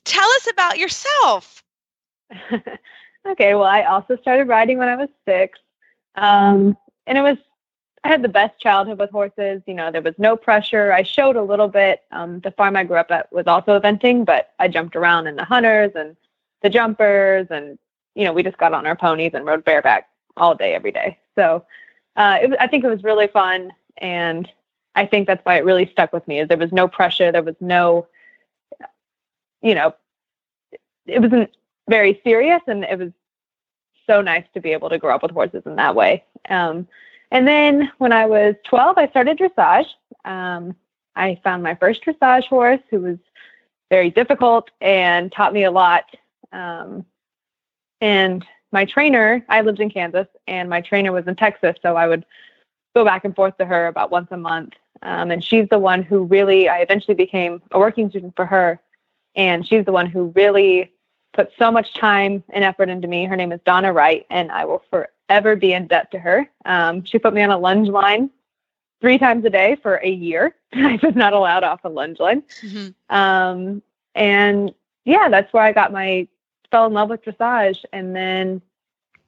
tell 0.05 0.29
us 0.29 0.47
about 0.49 0.77
yourself. 0.77 1.63
Okay 3.27 3.55
well 3.55 3.65
i 3.65 3.83
also 3.83 4.15
started 4.17 4.47
riding 4.47 4.77
when 4.77 4.87
i 4.87 4.95
was 4.95 5.09
six 5.25 5.59
um, 6.15 6.77
and 7.05 7.17
it 7.17 7.21
was 7.21 7.37
I 8.07 8.11
had 8.11 8.21
the 8.21 8.29
best 8.29 8.57
childhood 8.57 8.99
with 8.99 9.09
horses. 9.11 9.61
You 9.65 9.73
know, 9.73 9.91
there 9.91 10.01
was 10.01 10.13
no 10.17 10.37
pressure. 10.37 10.93
I 10.93 11.03
showed 11.03 11.35
a 11.35 11.41
little 11.41 11.67
bit. 11.67 12.03
Um, 12.11 12.39
the 12.39 12.51
farm 12.51 12.77
I 12.77 12.85
grew 12.85 12.95
up 12.95 13.11
at 13.11 13.29
was 13.33 13.47
also 13.47 13.77
eventing, 13.77 14.23
but 14.23 14.53
I 14.59 14.69
jumped 14.69 14.95
around 14.95 15.27
in 15.27 15.35
the 15.35 15.43
hunters 15.43 15.91
and 15.93 16.15
the 16.61 16.69
jumpers, 16.69 17.47
and 17.49 17.77
you 18.15 18.23
know, 18.23 18.31
we 18.31 18.43
just 18.43 18.57
got 18.57 18.71
on 18.71 18.87
our 18.87 18.95
ponies 18.95 19.31
and 19.33 19.45
rode 19.45 19.65
bareback 19.65 20.07
all 20.37 20.55
day, 20.55 20.73
every 20.73 20.93
day. 20.93 21.19
So 21.35 21.65
uh, 22.15 22.37
it, 22.43 22.55
I 22.61 22.67
think 22.67 22.85
it 22.85 22.87
was 22.87 23.03
really 23.03 23.27
fun, 23.27 23.73
and 23.97 24.49
I 24.95 25.05
think 25.05 25.27
that's 25.27 25.43
why 25.43 25.57
it 25.57 25.65
really 25.65 25.89
stuck 25.91 26.13
with 26.13 26.25
me. 26.29 26.39
Is 26.39 26.47
there 26.47 26.57
was 26.57 26.71
no 26.71 26.87
pressure. 26.87 27.33
There 27.33 27.43
was 27.43 27.57
no, 27.59 28.07
you 29.61 29.75
know, 29.75 29.93
it 31.05 31.21
wasn't 31.21 31.49
very 31.89 32.21
serious, 32.23 32.61
and 32.67 32.85
it 32.85 32.97
was 32.97 33.11
so 34.05 34.21
nice 34.21 34.45
to 34.53 34.61
be 34.61 34.71
able 34.71 34.87
to 34.91 34.97
grow 34.97 35.13
up 35.13 35.23
with 35.23 35.31
horses 35.31 35.63
in 35.65 35.75
that 35.75 35.93
way. 35.93 36.23
Um, 36.47 36.87
and 37.31 37.47
then 37.47 37.91
when 37.97 38.11
I 38.11 38.25
was 38.25 38.55
12, 38.65 38.97
I 38.97 39.07
started 39.09 39.37
dressage. 39.37 39.87
Um, 40.25 40.75
I 41.15 41.39
found 41.43 41.63
my 41.63 41.75
first 41.75 42.03
dressage 42.05 42.45
horse 42.45 42.81
who 42.89 43.01
was 43.01 43.17
very 43.89 44.09
difficult 44.09 44.69
and 44.81 45.31
taught 45.31 45.53
me 45.53 45.63
a 45.63 45.71
lot. 45.71 46.05
Um, 46.51 47.05
and 48.01 48.45
my 48.71 48.85
trainer, 48.85 49.43
I 49.49 49.61
lived 49.61 49.79
in 49.79 49.89
Kansas, 49.89 50.27
and 50.47 50.69
my 50.69 50.81
trainer 50.81 51.11
was 51.11 51.27
in 51.27 51.35
Texas, 51.35 51.75
so 51.81 51.95
I 51.95 52.07
would 52.07 52.25
go 52.95 53.05
back 53.05 53.25
and 53.25 53.35
forth 53.35 53.57
to 53.57 53.65
her 53.65 53.87
about 53.87 54.11
once 54.11 54.27
a 54.31 54.37
month. 54.37 54.73
Um, 55.01 55.31
and 55.31 55.43
she's 55.43 55.69
the 55.69 55.79
one 55.79 56.03
who 56.03 56.23
really, 56.23 56.69
I 56.69 56.79
eventually 56.79 57.15
became 57.15 57.61
a 57.71 57.79
working 57.79 58.09
student 58.09 58.35
for 58.35 58.45
her. 58.45 58.79
And 59.35 59.67
she's 59.67 59.85
the 59.85 59.91
one 59.91 60.07
who 60.07 60.33
really 60.35 60.91
put 61.33 61.51
so 61.59 61.71
much 61.71 61.93
time 61.93 62.43
and 62.49 62.63
effort 62.63 62.89
into 62.89 63.07
me. 63.07 63.25
Her 63.25 63.35
name 63.35 63.51
is 63.51 63.59
Donna 63.65 63.93
Wright, 63.93 64.25
and 64.29 64.51
I 64.51 64.65
will 64.65 64.83
forever 64.89 65.11
be 65.59 65.73
in 65.73 65.87
debt 65.87 66.11
to 66.11 66.19
her. 66.19 66.49
Um, 66.65 67.03
she 67.03 67.19
put 67.19 67.33
me 67.33 67.41
on 67.43 67.49
a 67.49 67.57
lunge 67.57 67.89
line 67.89 68.29
three 69.01 69.17
times 69.17 69.45
a 69.45 69.49
day 69.49 69.77
for 69.81 69.95
a 69.97 70.09
year. 70.09 70.55
I 70.73 70.99
was 71.01 71.15
not 71.15 71.33
allowed 71.33 71.63
off 71.63 71.81
a 71.83 71.89
lunge 71.89 72.19
line. 72.19 72.43
Mm-hmm. 72.63 73.15
Um, 73.15 73.81
and 74.15 74.73
yeah, 75.05 75.29
that's 75.29 75.51
where 75.53 75.63
I 75.63 75.71
got 75.71 75.91
my 75.91 76.27
fell 76.71 76.85
in 76.85 76.93
love 76.93 77.09
with 77.09 77.23
dressage. 77.23 77.83
And 77.93 78.15
then 78.15 78.61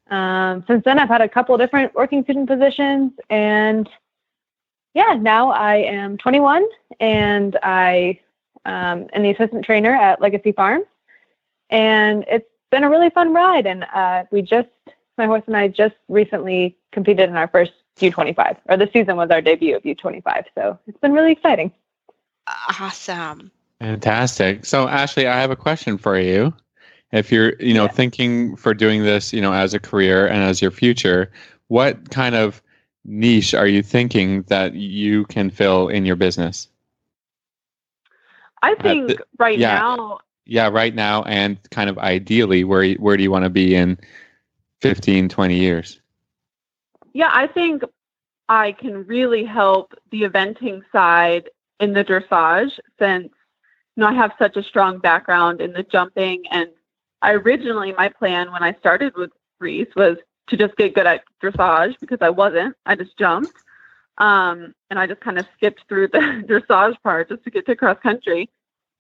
um, 0.10 0.64
since 0.68 0.84
then, 0.84 1.00
I've 1.00 1.10
had 1.10 1.22
a 1.22 1.30
couple 1.30 1.58
different 1.58 1.94
working 1.94 2.24
student 2.24 2.50
positions. 2.50 3.14
And 3.30 3.88
yeah, 4.94 5.18
now 5.20 5.52
I 5.52 5.76
am 5.78 6.18
21 6.18 6.66
and 7.00 7.58
I 7.62 8.20
um, 8.66 9.08
am 9.14 9.24
the 9.24 9.32
assistant 9.32 9.64
trainer 9.64 9.94
at 9.94 10.20
Legacy 10.20 10.52
Farms 10.52 10.86
and 11.70 12.26
it's 12.28 12.50
been 12.72 12.84
a 12.84 12.90
really 12.90 13.10
fun 13.10 13.34
ride. 13.34 13.66
And 13.66 13.86
uh, 13.94 14.24
we 14.32 14.42
just, 14.42 14.68
my 15.20 15.28
horse 15.28 15.44
and 15.46 15.56
I 15.56 15.68
just 15.68 15.96
recently 16.08 16.76
competed 16.92 17.30
in 17.30 17.36
our 17.36 17.48
first 17.48 17.74
U25, 18.00 18.58
or 18.68 18.78
the 18.78 18.90
season 18.92 19.18
was 19.18 19.30
our 19.30 19.42
debut 19.42 19.76
of 19.76 19.84
U25. 19.84 20.46
So 20.56 20.80
it's 20.88 20.98
been 21.00 21.14
really 21.14 21.32
exciting. 21.32 21.72
Awesome. 22.80 23.52
Fantastic. 23.80 24.66
So 24.66 24.88
Ashley, 24.88 25.28
I 25.28 25.40
have 25.40 25.52
a 25.52 25.56
question 25.56 25.98
for 25.98 26.18
you. 26.18 26.54
If 27.12 27.32
you're, 27.32 27.54
you 27.60 27.74
know, 27.74 27.86
yeah. 27.86 27.92
thinking 27.92 28.56
for 28.56 28.74
doing 28.74 29.04
this, 29.04 29.34
you 29.34 29.42
know, 29.42 29.54
as 29.54 29.74
a 29.74 29.80
career 29.80 30.28
and 30.28 30.42
as 30.44 30.62
your 30.62 30.72
future, 30.72 31.32
what 31.68 32.10
kind 32.10 32.36
of 32.36 32.62
niche 33.06 33.54
are 33.54 33.68
you 33.68 33.84
thinking 33.84 34.44
that 34.44 34.74
you 34.74 35.26
can 35.26 35.50
fill 35.50 35.88
in 35.88 36.06
your 36.06 36.16
business? 36.16 36.68
I 38.62 38.76
think 38.76 39.06
uh, 39.06 39.08
th- 39.08 39.20
right 39.38 39.58
yeah. 39.58 39.76
now 39.76 40.20
yeah 40.50 40.68
right 40.68 40.96
now 40.96 41.24
and 41.24 41.58
kind 41.70 41.90
of 41.90 41.98
ideally 42.00 42.64
where 42.64 42.94
where 42.94 43.16
do 43.16 43.24
you 43.24 43.32
want 43.32 43.46
to 43.46 43.50
be 43.50 43.76
in 43.76 43.98
15 44.82 45.30
20 45.30 45.56
years. 45.56 46.02
Yeah 47.14 47.30
i 47.32 47.48
think 47.48 47.84
i 48.48 48.72
can 48.72 49.06
really 49.06 49.44
help 49.44 49.94
the 50.12 50.24
eventing 50.24 50.82
side 50.92 51.50
in 51.80 51.94
the 51.94 52.04
dressage 52.04 52.72
since 52.98 53.30
you 53.96 54.02
know 54.02 54.08
i 54.08 54.14
have 54.14 54.32
such 54.40 54.56
a 54.56 54.64
strong 54.64 55.00
background 55.00 55.62
in 55.62 55.74
the 55.74 55.84
jumping 55.84 56.44
and 56.52 56.70
i 57.22 57.32
originally 57.34 57.94
my 57.94 58.10
plan 58.10 58.52
when 58.52 58.64
i 58.64 58.74
started 58.74 59.14
with 59.16 59.32
reese 59.60 59.94
was 59.96 60.18
to 60.48 60.58
just 60.58 60.76
get 60.78 60.96
good 60.96 61.08
at 61.08 61.24
dressage 61.44 61.96
because 62.00 62.20
i 62.22 62.30
wasn't. 62.30 62.76
I 62.86 62.96
just 62.96 63.18
jumped 63.18 63.54
um, 64.18 64.74
and 64.90 65.00
i 65.00 65.08
just 65.08 65.22
kind 65.22 65.38
of 65.40 65.46
skipped 65.56 65.84
through 65.88 66.10
the 66.10 66.20
dressage 66.48 66.96
part 67.04 67.30
just 67.30 67.44
to 67.44 67.52
get 67.52 67.66
to 67.66 67.76
cross 67.76 67.98
country. 68.02 68.50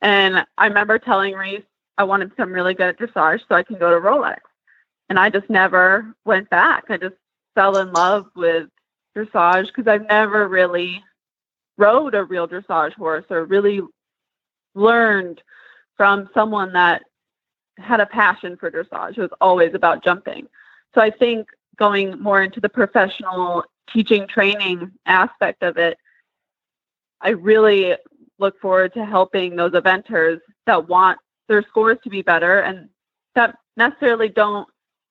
And 0.02 0.46
I 0.58 0.68
remember 0.68 0.98
telling 0.98 1.34
Reese 1.34 1.64
I 1.98 2.04
wanted 2.04 2.26
to 2.26 2.30
become 2.30 2.54
really 2.54 2.74
good 2.74 2.88
at 2.88 3.00
dressage 3.00 3.42
so 3.48 3.56
I 3.56 3.64
can 3.64 3.78
go 3.78 3.90
to 3.90 4.00
Rolex. 4.00 4.38
And 5.10 5.20
I 5.20 5.30
just 5.30 5.50
never 5.50 6.13
went 6.25 6.50
back. 6.50 6.86
I 6.89 6.98
just 6.98 7.16
fell 7.56 7.78
in 7.78 7.92
love 7.92 8.28
with 8.36 8.70
dressage 9.16 9.68
because 9.68 9.88
I've 9.88 10.08
never 10.08 10.48
really 10.48 11.04
rode 11.78 12.13
a 12.13 12.24
real 12.24 12.48
dressage 12.48 12.94
horse 12.94 13.25
or 13.30 13.46
really 13.46 13.82
learned 14.75 15.42
from 15.98 16.30
someone 16.34 16.74
that 16.74 17.01
had 17.78 18.00
a 18.00 18.06
passion 18.06 18.58
for 18.58 18.70
dressage. 18.70 19.18
It 19.18 19.22
was 19.22 19.32
always 19.42 19.74
about 19.74 20.04
jumping. 20.04 20.48
So 20.94 21.01
I 21.01 21.10
think 21.10 21.48
going 21.78 22.20
more 22.22 22.44
into 22.44 22.60
the 22.60 22.70
professional 22.70 23.63
teaching 23.92 24.28
training 24.28 24.92
aspect 25.06 25.63
of 25.63 25.78
it, 25.78 25.98
I 27.22 27.30
really 27.30 27.96
look 28.38 28.60
forward 28.60 28.94
to 28.94 29.06
helping 29.06 29.56
those 29.56 29.72
eventers 29.72 30.39
that 30.66 30.88
want 30.88 31.20
their 31.48 31.63
scores 31.63 31.98
to 32.04 32.10
be 32.10 32.22
better 32.22 32.60
and 32.60 32.89
that 33.36 33.58
necessarily 33.75 34.30
don't 34.30 34.68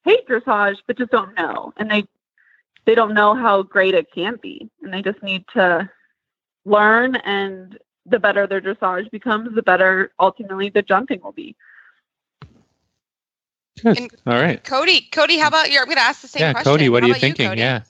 hate 0.08 0.26
dressage 0.28 0.76
but 0.86 0.96
just 0.96 1.10
don't 1.10 1.36
know 1.36 1.72
and 1.76 1.90
they 1.90 2.04
they 2.86 2.94
don't 2.94 3.14
know 3.14 3.34
how 3.34 3.62
great 3.62 3.94
it 3.94 4.10
can 4.12 4.36
be 4.40 4.68
and 4.82 4.92
they 4.92 5.02
just 5.02 5.22
need 5.22 5.44
to 5.52 5.88
learn 6.64 7.16
and 7.16 7.78
the 8.06 8.18
better 8.18 8.46
their 8.46 8.60
dressage 8.60 9.10
becomes 9.10 9.54
the 9.54 9.62
better 9.62 10.12
ultimately 10.18 10.70
the 10.70 10.82
jumping 10.82 11.20
will 11.22 11.32
be 11.32 11.54
Good. 13.82 14.10
All 14.26 14.34
right. 14.34 14.62
Cody, 14.64 15.02
Cody, 15.12 15.38
how 15.38 15.46
about 15.46 15.70
you? 15.70 15.78
I'm 15.78 15.84
going 15.84 15.98
to 15.98 16.02
ask 16.02 16.20
the 16.20 16.26
same 16.26 16.40
yeah, 16.40 16.52
question. 16.52 16.72
Cody, 16.72 16.88
what 16.88 17.02
how 17.02 17.08
are 17.08 17.12
you 17.12 17.14
thinking? 17.14 17.52
You, 17.52 17.58
yeah. 17.58 17.82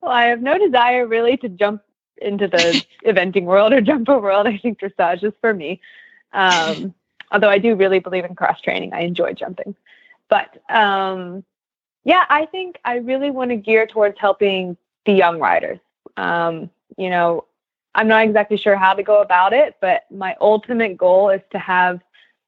Well, 0.00 0.10
I 0.10 0.24
have 0.24 0.40
no 0.40 0.58
desire 0.58 1.06
really 1.06 1.36
to 1.38 1.50
jump 1.50 1.82
into 2.16 2.48
the 2.48 2.84
eventing 3.06 3.44
world 3.44 3.72
or 3.72 3.80
jumper 3.80 4.18
world. 4.18 4.46
I 4.46 4.56
think 4.58 4.80
dressage 4.80 5.22
is 5.22 5.34
for 5.40 5.52
me. 5.52 5.80
Um, 6.32 6.94
although 7.30 7.50
I 7.50 7.58
do 7.58 7.74
really 7.74 7.98
believe 7.98 8.24
in 8.24 8.34
cross 8.34 8.60
training, 8.60 8.92
I 8.92 9.00
enjoy 9.00 9.34
jumping. 9.34 9.74
But 10.32 10.62
um, 10.74 11.44
yeah, 12.04 12.24
I 12.30 12.46
think 12.46 12.78
I 12.86 12.96
really 12.96 13.30
want 13.30 13.50
to 13.50 13.56
gear 13.56 13.86
towards 13.86 14.18
helping 14.18 14.78
the 15.04 15.12
young 15.12 15.38
riders. 15.38 15.78
Um, 16.16 16.70
you 16.96 17.10
know, 17.10 17.44
I'm 17.94 18.08
not 18.08 18.24
exactly 18.24 18.56
sure 18.56 18.74
how 18.74 18.94
to 18.94 19.02
go 19.02 19.20
about 19.20 19.52
it, 19.52 19.76
but 19.82 20.04
my 20.10 20.34
ultimate 20.40 20.96
goal 20.96 21.28
is 21.28 21.42
to 21.50 21.58
have 21.58 22.00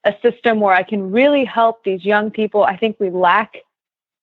a 0.05 0.15
system 0.23 0.61
where 0.61 0.75
I 0.75 0.83
can 0.83 1.11
really 1.11 1.45
help 1.45 1.85
these 1.85 2.07
young 2.07 2.31
people. 2.31 2.65
I 2.65 2.79
think 2.79 2.97
we 2.99 3.11
lack 3.11 3.59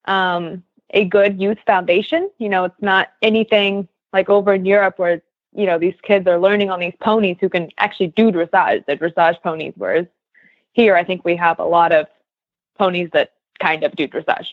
um, 0.06 0.64
a 0.90 1.06
good 1.06 1.40
youth 1.40 1.60
foundation. 1.68 2.32
You 2.40 2.50
know, 2.50 2.64
it's 2.64 2.82
not 2.82 3.10
anything 3.22 3.88
like 4.12 4.28
over 4.28 4.56
in 4.56 4.66
Europe 4.66 4.98
where 4.98 5.22
you 5.54 5.68
know, 5.68 5.78
these 5.78 5.96
kids 6.02 6.26
are 6.26 6.40
learning 6.40 6.72
on 6.72 6.80
these 6.80 6.96
ponies 7.00 7.38
who 7.40 7.50
can 7.50 7.70
actually 7.78 8.08
do 8.08 8.32
dressage, 8.32 8.86
the 8.88 8.96
dressage 8.96 9.40
ponies. 9.44 9.74
Whereas 9.76 10.08
here, 10.74 10.96
I 10.96 11.04
think 11.04 11.24
we 11.24 11.36
have 11.36 11.60
a 11.60 11.66
lot 11.66 11.92
of 11.92 12.08
ponies 12.78 13.10
that 13.14 13.34
kind 13.62 13.84
of 13.84 13.96
do 13.96 14.08
dressage. 14.08 14.48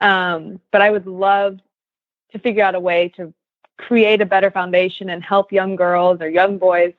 um, 0.00 0.60
but 0.70 0.82
I 0.82 0.90
would 0.90 1.06
love 1.06 1.58
to 2.32 2.38
figure 2.38 2.64
out 2.64 2.74
a 2.74 2.80
way 2.80 3.08
to 3.16 3.32
create 3.78 4.20
a 4.20 4.26
better 4.26 4.50
foundation 4.50 5.10
and 5.10 5.22
help 5.22 5.52
young 5.52 5.76
girls 5.76 6.20
or 6.20 6.28
young 6.28 6.58
boys 6.58 6.94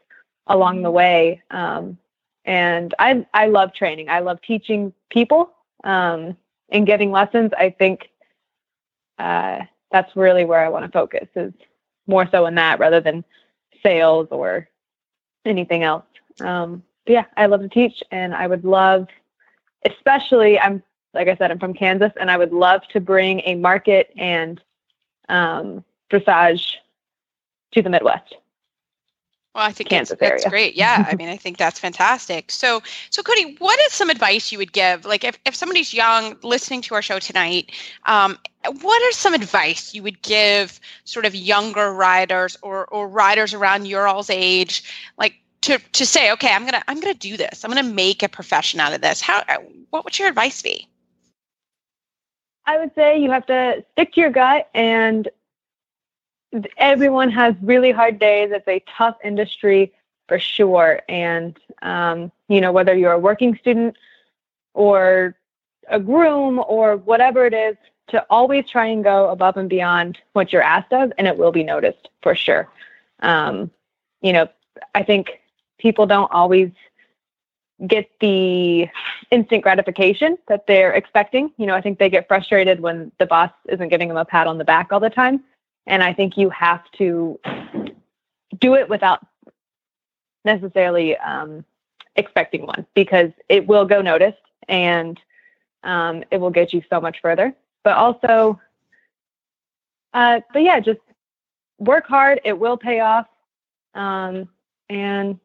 along 0.48 0.84
the 0.84 0.92
way. 0.92 1.42
Um, 1.52 1.98
and 2.46 2.94
I, 3.00 3.26
I 3.34 3.48
love 3.48 3.74
training. 3.74 4.10
I 4.10 4.20
love 4.20 4.42
teaching 4.42 4.94
people 5.10 5.52
um, 5.84 6.38
and 6.70 6.86
giving 6.86 7.12
lessons. 7.12 7.52
I 7.58 7.72
think 7.72 8.10
uh, 9.20 9.62
that's 9.92 10.16
really 10.16 10.46
where 10.46 10.64
I 10.64 10.70
want 10.70 10.86
to 10.86 10.92
focus 10.92 11.28
is 11.36 11.54
more 12.06 12.28
so 12.32 12.46
in 12.46 12.56
that 12.56 12.80
rather 12.80 13.02
than 13.02 13.26
sales 13.84 14.28
or 14.32 14.70
anything 15.46 15.84
else. 15.84 16.06
Um, 16.40 16.84
yeah, 17.06 17.26
I 17.36 17.46
love 17.48 17.62
to 17.62 17.70
teach, 17.70 18.04
and 18.12 18.36
I 18.36 18.48
would 18.48 18.66
love, 18.66 19.08
especially 19.86 20.60
I'm 20.60 20.84
like 21.14 21.28
I 21.28 21.36
said, 21.36 21.52
I'm 21.52 21.60
from 21.60 21.74
Kansas, 21.74 22.12
and 22.20 22.30
I 22.30 22.38
would 22.38 22.54
love 22.54 22.88
to 22.90 23.00
bring 23.00 23.42
a 23.46 23.56
market 23.56 24.14
and 24.18 24.62
um, 25.30 25.84
dressage 26.12 26.76
to 27.72 27.82
the 27.82 27.90
Midwest. 27.90 28.36
Well, 29.58 29.66
I 29.66 29.72
think 29.72 29.90
Kansas 29.90 30.16
that's, 30.20 30.44
that's 30.44 30.52
great. 30.52 30.76
Yeah, 30.76 31.04
I 31.10 31.16
mean, 31.16 31.30
I 31.30 31.36
think 31.36 31.58
that's 31.58 31.80
fantastic. 31.80 32.52
So, 32.52 32.84
so 33.10 33.24
Cody, 33.24 33.56
what 33.58 33.80
is 33.88 33.94
some 33.94 34.12
advice 34.12 34.52
you 34.52 34.60
would 34.60 34.72
give? 34.72 35.04
Like, 35.04 35.24
if, 35.24 35.40
if 35.46 35.56
somebody's 35.56 35.96
young, 35.96 36.38
listening 36.44 36.84
to 36.84 36.94
our 36.94 37.02
show 37.02 37.18
tonight, 37.18 37.72
um, 38.06 38.38
what 38.82 39.02
are 39.02 39.12
some 39.14 39.34
advice 39.34 39.96
you 39.96 40.04
would 40.04 40.22
give 40.22 40.80
sort 41.06 41.26
of 41.26 41.34
younger 41.34 41.92
riders 41.92 42.56
or 42.62 42.86
or 42.88 43.08
riders 43.08 43.54
around 43.56 43.88
your 43.88 44.08
all's 44.08 44.30
age, 44.30 44.84
like 45.18 45.34
to 45.62 45.80
to 45.94 46.06
say, 46.06 46.32
okay, 46.34 46.54
I'm 46.54 46.66
gonna 46.66 46.84
I'm 46.88 47.00
gonna 47.00 47.16
do 47.16 47.36
this. 47.36 47.66
I'm 47.66 47.72
gonna 47.72 47.82
make 47.82 48.22
a 48.22 48.30
profession 48.30 48.80
out 48.80 48.94
of 48.94 49.02
this. 49.02 49.22
How? 49.22 49.40
Uh, 49.48 49.58
what 49.90 50.04
would 50.04 50.20
your 50.20 50.28
advice 50.28 50.62
be? 50.62 50.88
I 52.68 52.78
would 52.78 52.94
say 52.96 53.18
you 53.18 53.32
have 53.32 53.46
to 53.48 53.84
stick 53.94 54.14
to 54.14 54.22
your 54.22 54.30
gut 54.30 54.70
and 54.74 55.30
everyone 56.78 57.32
has 57.32 57.56
really 57.62 57.92
hard 57.92 58.20
days. 58.20 58.52
It's 58.52 58.68
a 58.68 58.84
tough 58.98 59.18
industry 59.24 59.94
for 60.28 60.38
sure. 60.38 61.02
And, 61.08 61.58
um, 61.82 62.32
you 62.50 62.60
know, 62.60 62.74
whether 62.74 62.94
you're 62.94 63.14
a 63.14 63.20
working 63.20 63.56
student 63.56 63.96
or 64.74 65.36
a 65.88 66.00
groom 66.00 66.62
or 66.68 66.98
whatever 66.98 67.46
it 67.46 67.54
is, 67.54 67.78
to 68.10 68.26
always 68.30 68.66
try 68.70 68.86
and 68.88 69.04
go 69.04 69.30
above 69.30 69.58
and 69.58 69.70
beyond 69.70 70.18
what 70.32 70.54
you're 70.54 70.62
asked 70.62 70.94
of, 70.94 71.12
and 71.18 71.28
it 71.28 71.38
will 71.38 71.52
be 71.52 71.64
noticed 71.64 72.10
for 72.22 72.36
sure. 72.36 72.70
Um, 73.20 73.70
you 74.22 74.32
know, 74.32 74.48
I 74.96 75.04
think 75.04 75.42
people 75.78 76.06
don't 76.06 76.32
always 76.32 76.72
get 77.86 78.10
the 78.20 78.88
instant 79.30 79.62
gratification 79.62 80.38
that 80.48 80.66
they're 80.66 80.94
expecting. 80.94 81.52
You 81.58 81.68
know, 81.68 81.76
I 81.76 81.82
think 81.82 82.00
they 82.00 82.10
get 82.10 82.28
frustrated 82.28 82.80
when 82.80 83.12
the 83.20 83.26
boss 83.26 83.52
isn't 83.70 83.90
giving 83.90 84.08
them 84.08 84.18
a 84.18 84.26
pat 84.26 84.48
on 84.48 84.58
the 84.58 84.64
back 84.64 84.92
all 84.92 85.00
the 85.00 85.10
time. 85.10 85.44
And 85.86 86.02
I 86.02 86.14
think 86.14 86.38
you 86.38 86.50
have 86.50 86.84
to 86.98 87.40
do 88.60 88.76
it 88.76 88.90
without 88.90 89.26
necessarily 90.44 91.18
um, 91.18 91.64
expecting 92.16 92.66
one 92.66 92.86
because 92.96 93.30
it 93.48 93.68
will 93.68 93.86
go 93.86 94.02
noticed 94.02 94.38
and 94.68 95.20
um, 95.84 96.24
it 96.32 96.38
will 96.38 96.50
get 96.50 96.74
you 96.74 96.82
so 96.90 97.00
much 97.00 97.18
further. 97.22 97.54
But 97.84 97.96
also, 97.96 98.60
uh, 100.14 100.42
but 100.52 100.64
yeah, 100.64 100.80
just 100.80 101.00
work 101.78 102.08
hard. 102.08 102.42
It 102.44 102.58
will 102.58 102.78
pay 102.78 103.00
off, 103.00 103.28
um, 103.94 104.50
and 104.90 105.40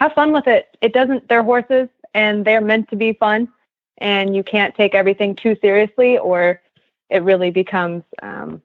have 0.00 0.14
fun 0.14 0.32
with 0.32 0.46
it. 0.46 0.76
It 0.80 0.92
doesn't. 0.92 1.28
They're 1.28 1.42
horses, 1.42 1.88
and 2.14 2.44
they're 2.44 2.60
meant 2.60 2.88
to 2.90 2.96
be 2.96 3.12
fun. 3.12 3.48
And 3.98 4.34
you 4.34 4.42
can't 4.42 4.74
take 4.74 4.94
everything 4.94 5.36
too 5.36 5.56
seriously, 5.60 6.16
or 6.18 6.60
it 7.10 7.22
really 7.22 7.50
becomes 7.50 8.02
um, 8.22 8.62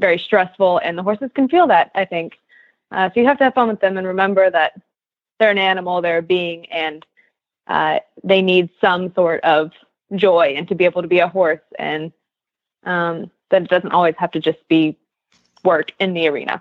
very 0.00 0.18
stressful, 0.18 0.78
and 0.78 0.98
the 0.98 1.02
horses 1.02 1.30
can 1.34 1.48
feel 1.48 1.66
that. 1.68 1.92
I 1.94 2.04
think 2.04 2.38
uh, 2.90 3.10
so. 3.14 3.20
You 3.20 3.26
have 3.26 3.38
to 3.38 3.44
have 3.44 3.54
fun 3.54 3.68
with 3.68 3.80
them 3.80 3.96
and 3.96 4.06
remember 4.06 4.50
that 4.50 4.72
they're 5.38 5.50
an 5.50 5.58
animal, 5.58 6.02
they're 6.02 6.18
a 6.18 6.22
being, 6.22 6.66
and 6.66 7.06
uh, 7.68 8.00
they 8.24 8.42
need 8.42 8.70
some 8.80 9.14
sort 9.14 9.42
of 9.44 9.70
joy 10.16 10.54
and 10.56 10.66
to 10.68 10.74
be 10.74 10.84
able 10.84 11.02
to 11.02 11.08
be 11.08 11.20
a 11.20 11.28
horse, 11.28 11.60
and 11.78 12.12
um, 12.84 13.30
that 13.50 13.62
it 13.62 13.68
doesn't 13.68 13.92
always 13.92 14.16
have 14.18 14.32
to 14.32 14.40
just 14.40 14.66
be 14.68 14.96
work 15.64 15.92
in 16.00 16.12
the 16.12 16.26
arena. 16.26 16.60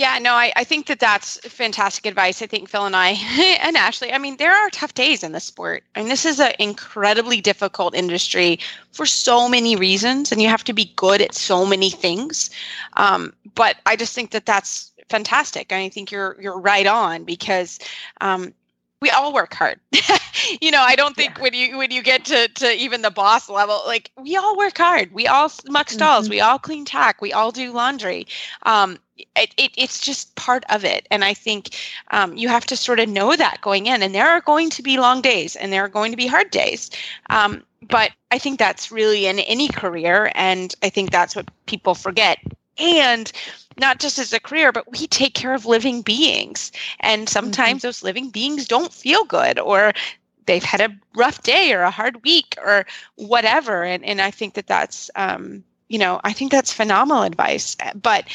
Yeah, 0.00 0.18
no, 0.18 0.32
I, 0.32 0.50
I 0.56 0.64
think 0.64 0.86
that 0.86 0.98
that's 0.98 1.38
fantastic 1.40 2.06
advice. 2.06 2.40
I 2.40 2.46
think 2.46 2.70
Phil 2.70 2.86
and 2.86 2.96
I 2.96 3.08
and 3.62 3.76
Ashley, 3.76 4.10
I 4.10 4.16
mean, 4.16 4.38
there 4.38 4.50
are 4.50 4.70
tough 4.70 4.94
days 4.94 5.22
in 5.22 5.32
the 5.32 5.40
sport. 5.40 5.84
I 5.94 6.00
mean, 6.00 6.08
this 6.08 6.24
is 6.24 6.40
an 6.40 6.52
incredibly 6.58 7.42
difficult 7.42 7.94
industry 7.94 8.60
for 8.92 9.04
so 9.04 9.46
many 9.46 9.76
reasons, 9.76 10.32
and 10.32 10.40
you 10.40 10.48
have 10.48 10.64
to 10.64 10.72
be 10.72 10.94
good 10.96 11.20
at 11.20 11.34
so 11.34 11.66
many 11.66 11.90
things. 11.90 12.48
Um, 12.96 13.34
but 13.54 13.76
I 13.84 13.94
just 13.94 14.14
think 14.14 14.30
that 14.30 14.46
that's 14.46 14.90
fantastic. 15.10 15.70
I 15.70 15.90
think 15.90 16.10
you're 16.10 16.34
you're 16.40 16.58
right 16.58 16.86
on 16.86 17.24
because 17.24 17.78
um, 18.22 18.54
we 19.00 19.10
all 19.10 19.32
work 19.32 19.54
hard. 19.54 19.80
you 20.60 20.70
know, 20.70 20.82
I 20.82 20.94
don't 20.94 21.16
think 21.16 21.36
yeah. 21.36 21.42
when 21.42 21.54
you 21.54 21.78
when 21.78 21.90
you 21.90 22.02
get 22.02 22.24
to 22.26 22.48
to 22.48 22.72
even 22.76 23.02
the 23.02 23.10
boss 23.10 23.48
level, 23.48 23.82
like 23.86 24.10
we 24.16 24.36
all 24.36 24.56
work 24.56 24.76
hard. 24.76 25.12
We 25.12 25.26
all 25.26 25.50
muck 25.68 25.90
stalls. 25.90 26.26
Mm-hmm. 26.26 26.30
We 26.32 26.40
all 26.40 26.58
clean 26.58 26.84
tack. 26.84 27.22
We 27.22 27.32
all 27.32 27.50
do 27.50 27.72
laundry. 27.72 28.26
Um, 28.64 28.98
it, 29.36 29.54
it, 29.58 29.72
it's 29.76 30.00
just 30.00 30.34
part 30.36 30.64
of 30.70 30.84
it, 30.84 31.06
and 31.10 31.24
I 31.24 31.34
think 31.34 31.76
um, 32.10 32.36
you 32.36 32.48
have 32.48 32.66
to 32.66 32.76
sort 32.76 33.00
of 33.00 33.08
know 33.08 33.36
that 33.36 33.60
going 33.60 33.86
in. 33.86 34.02
And 34.02 34.14
there 34.14 34.28
are 34.28 34.40
going 34.40 34.70
to 34.70 34.82
be 34.82 34.98
long 34.98 35.20
days, 35.20 35.56
and 35.56 35.72
there 35.72 35.84
are 35.84 35.88
going 35.88 36.10
to 36.10 36.16
be 36.16 36.26
hard 36.26 36.50
days. 36.50 36.90
Um, 37.28 37.62
but 37.88 38.12
I 38.30 38.38
think 38.38 38.58
that's 38.58 38.90
really 38.90 39.26
in 39.26 39.38
any 39.40 39.68
career, 39.68 40.30
and 40.34 40.74
I 40.82 40.90
think 40.90 41.10
that's 41.10 41.34
what 41.34 41.48
people 41.66 41.94
forget. 41.94 42.38
And 42.80 43.30
not 43.78 44.00
just 44.00 44.18
as 44.18 44.32
a 44.32 44.40
career, 44.40 44.72
but 44.72 44.90
we 44.90 45.06
take 45.06 45.34
care 45.34 45.54
of 45.54 45.66
living 45.66 46.02
beings. 46.02 46.72
And 47.00 47.28
sometimes 47.28 47.78
mm-hmm. 47.78 47.88
those 47.88 48.02
living 48.02 48.30
beings 48.30 48.66
don't 48.66 48.92
feel 48.92 49.24
good 49.24 49.58
or 49.58 49.92
they've 50.46 50.64
had 50.64 50.80
a 50.80 50.96
rough 51.14 51.42
day 51.42 51.72
or 51.72 51.82
a 51.82 51.90
hard 51.90 52.22
week 52.24 52.56
or 52.64 52.86
whatever. 53.16 53.84
And, 53.84 54.04
and 54.04 54.20
I 54.20 54.30
think 54.30 54.54
that 54.54 54.66
that's, 54.66 55.10
um, 55.14 55.62
you 55.88 55.98
know, 55.98 56.20
I 56.24 56.32
think 56.32 56.50
that's 56.50 56.72
phenomenal 56.72 57.22
advice. 57.22 57.76
But 57.94 58.26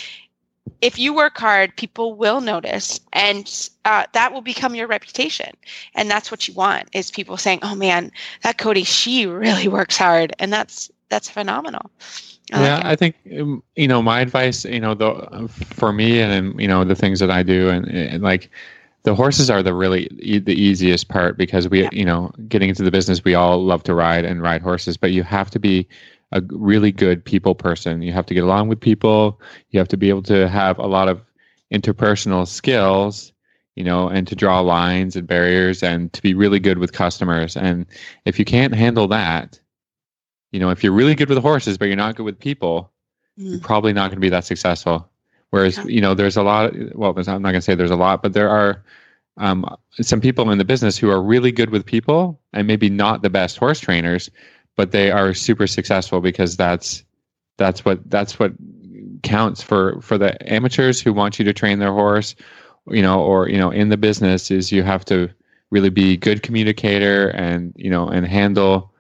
if 0.82 0.98
you 1.00 1.14
work 1.14 1.38
hard, 1.38 1.76
people 1.76 2.16
will 2.16 2.42
notice, 2.42 3.00
and 3.14 3.70
uh, 3.86 4.06
that 4.14 4.34
will 4.34 4.42
become 4.42 4.76
your 4.76 4.88
reputation. 4.88 5.56
And 5.94 6.10
that's 6.10 6.32
what 6.32 6.48
you 6.48 6.54
want 6.54 6.90
is 6.94 7.12
people 7.12 7.38
saying, 7.38 7.60
"Oh 7.62 7.76
man, 7.76 8.12
that 8.42 8.58
Cody, 8.58 8.84
she 8.84 9.26
really 9.26 9.68
works 9.68 9.98
hard," 9.98 10.36
and 10.40 10.52
that's 10.52 10.90
that's 11.10 11.30
phenomenal. 11.30 11.91
I 12.54 12.63
yeah, 12.63 12.76
like 12.76 12.86
I 12.86 12.96
think 12.96 13.15
um, 13.39 13.63
you 13.76 13.88
know 13.88 14.02
my 14.02 14.20
advice. 14.20 14.65
You 14.65 14.80
know, 14.80 14.94
the 14.94 15.48
for 15.50 15.91
me 15.91 16.22
and 16.22 16.60
you 16.60 16.68
know 16.68 16.84
the 16.84 16.96
things 16.96 17.20
that 17.20 17.32
I 17.32 17.44
do, 17.44 17.70
and, 17.70 17.88
and 17.88 18.24
like 18.24 18.50
the 19.04 19.15
horses 19.15 19.50
are 19.50 19.63
the 19.63 19.74
really 19.74 20.08
e- 20.20 20.39
the 20.39 20.54
easiest 20.54 21.08
part 21.08 21.38
because 21.38 21.70
we, 21.70 21.84
yeah. 21.84 21.89
you 21.91 22.04
know, 22.04 22.32
getting 22.48 22.70
into 22.70 22.84
the 22.84 22.91
business, 22.91 23.24
we 23.24 23.36
all 23.36 23.63
love 23.63 23.84
to 23.84 23.94
ride 23.94 24.26
and 24.26 24.41
ride 24.41 24.62
horses, 24.62 24.98
but 24.98 25.12
you 25.12 25.24
have 25.24 25.50
to 25.52 25.60
be 25.60 25.88
a 26.32 26.41
really 26.50 26.91
good 26.91 27.24
people 27.24 27.56
person. 27.56 28.02
You 28.02 28.12
have 28.13 28.26
to 28.26 28.34
get 28.34 28.44
along 28.44 28.68
with 28.68 28.80
people. 28.80 29.39
You 29.70 29.80
have 29.80 29.88
to 29.89 29.98
be 29.98 30.10
able 30.10 30.24
to 30.24 30.50
have 30.50 30.78
a 30.80 30.88
lot 30.88 31.08
of 31.08 31.22
interpersonal 31.72 32.48
skills, 32.48 33.32
you 33.76 33.84
know, 33.84 34.08
and 34.10 34.28
to 34.28 34.36
draw 34.36 34.60
lines 34.60 35.15
and 35.15 35.28
barriers 35.28 35.84
and 35.84 36.12
to 36.13 36.22
be 36.22 36.34
really 36.34 36.60
good 36.60 36.80
with 36.80 36.91
customers. 36.91 37.56
And 37.56 37.86
if 38.26 38.39
you 38.39 38.46
can't 38.46 38.74
handle 38.74 39.08
that, 39.10 39.60
you 40.56 40.62
know, 40.62 40.70
if 40.70 40.86
you're 40.86 40.94
really 40.94 41.15
good 41.15 41.28
with 41.28 41.38
horses, 41.39 41.78
but 41.78 41.89
you're 41.89 41.98
not 41.98 42.15
good 42.15 42.24
with 42.24 42.39
people, 42.39 42.89
mm. 43.38 43.52
you're 43.52 43.60
probably 43.60 43.91
not 43.91 44.08
going 44.08 44.15
to 44.15 44.22
be 44.22 44.30
that 44.30 44.46
successful. 44.46 45.06
Whereas, 45.50 45.78
you 45.86 46.00
know, 46.00 46.13
there's 46.13 46.38
a 46.38 46.44
lot, 46.44 46.72
well, 46.96 47.13
I'm 47.18 47.41
not 47.41 47.52
going 47.52 47.56
to 47.56 47.62
say 47.62 47.76
there's 47.76 47.91
a 47.91 47.98
lot, 47.98 48.24
but 48.24 48.32
there 48.32 48.50
are 48.50 48.82
um, 49.36 49.65
some 50.00 50.22
people 50.22 50.50
in 50.52 50.58
the 50.58 50.63
business 50.63 50.98
who 50.98 51.10
are 51.10 51.22
really 51.22 51.52
good 51.52 51.72
with 51.72 51.86
people 51.86 52.39
and 52.54 52.68
maybe 52.68 52.89
not 52.89 53.22
the 53.22 53.30
best 53.30 53.58
horse 53.58 53.82
trainers, 53.82 54.32
but 54.78 54.91
they 54.91 55.12
are 55.12 55.34
super 55.34 55.68
successful 55.68 56.22
because 56.22 56.56
that's, 56.56 57.04
that's 57.58 57.84
what, 57.84 58.10
that's 58.10 58.39
what 58.39 58.54
counts 59.24 59.62
for, 59.62 60.00
for 60.02 60.18
the 60.18 60.32
amateurs 60.54 61.02
who 61.02 61.12
want 61.12 61.38
you 61.38 61.44
to 61.44 61.54
train 61.54 61.80
their 61.80 61.91
horse, 61.91 62.34
you 62.88 63.02
know, 63.02 63.22
or, 63.22 63.50
you 63.50 63.58
know, 63.58 63.72
in 63.72 63.89
the 63.89 63.98
business 63.98 64.52
is 64.52 64.72
you 64.72 64.84
have 64.84 65.04
to 65.04 65.30
really 65.70 65.89
be 65.89 66.15
good 66.15 66.44
communicator 66.44 67.28
and, 67.32 67.74
you 67.76 67.89
know, 67.89 68.08
and 68.08 68.26
handle, 68.26 68.94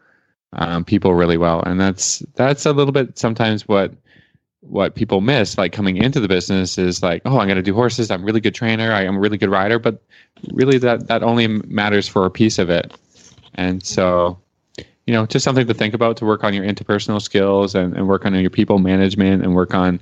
um, 0.55 0.85
people 0.85 1.13
really 1.13 1.37
well, 1.37 1.61
and 1.63 1.79
that's 1.79 2.19
that's 2.35 2.65
a 2.65 2.71
little 2.71 2.91
bit 2.91 3.17
sometimes 3.17 3.67
what 3.67 3.93
what 4.67 4.95
people 4.95 5.21
miss 5.21 5.57
like 5.57 5.71
coming 5.71 5.97
into 5.97 6.19
the 6.19 6.27
business 6.27 6.77
is 6.77 7.03
like 7.03 7.21
oh 7.25 7.39
i'm 7.39 7.47
going 7.47 7.55
to 7.55 7.61
do 7.61 7.73
horses. 7.73 8.09
I'm 8.09 8.23
a 8.23 8.25
really 8.25 8.41
good 8.41 8.55
trainer. 8.55 8.91
I 8.91 9.03
am 9.03 9.17
a 9.17 9.19
really 9.19 9.37
good 9.37 9.49
rider. 9.49 9.79
But 9.79 10.01
really 10.51 10.77
that 10.79 11.07
that 11.07 11.23
only 11.23 11.47
matters 11.47 12.07
for 12.07 12.25
a 12.25 12.31
piece 12.31 12.57
of 12.57 12.69
it. 12.69 12.93
And 13.55 13.83
so 13.85 14.39
you 15.05 15.13
know 15.13 15.25
just 15.25 15.43
something 15.43 15.67
to 15.67 15.73
think 15.73 15.93
about 15.93 16.17
to 16.17 16.25
work 16.25 16.43
on 16.43 16.53
your 16.53 16.65
interpersonal 16.65 17.21
skills 17.21 17.75
and, 17.75 17.95
and 17.95 18.07
work 18.07 18.25
on 18.25 18.33
your 18.35 18.49
people 18.49 18.79
management 18.79 19.43
and 19.43 19.55
work 19.55 19.73
on 19.73 20.01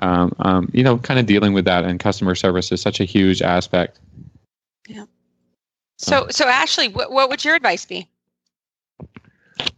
um, 0.00 0.34
um, 0.40 0.70
you 0.74 0.82
know 0.82 0.98
kind 0.98 1.18
of 1.18 1.26
dealing 1.26 1.52
with 1.52 1.64
that. 1.64 1.84
And 1.84 1.98
customer 1.98 2.34
service 2.34 2.70
is 2.72 2.80
such 2.82 3.00
a 3.00 3.04
huge 3.04 3.40
aspect. 3.40 3.98
Yeah. 4.88 5.06
So 5.98 6.26
so 6.30 6.46
ashley 6.46 6.88
what, 6.88 7.10
what 7.10 7.30
would 7.30 7.44
your 7.44 7.54
advice 7.54 7.86
be 7.86 8.08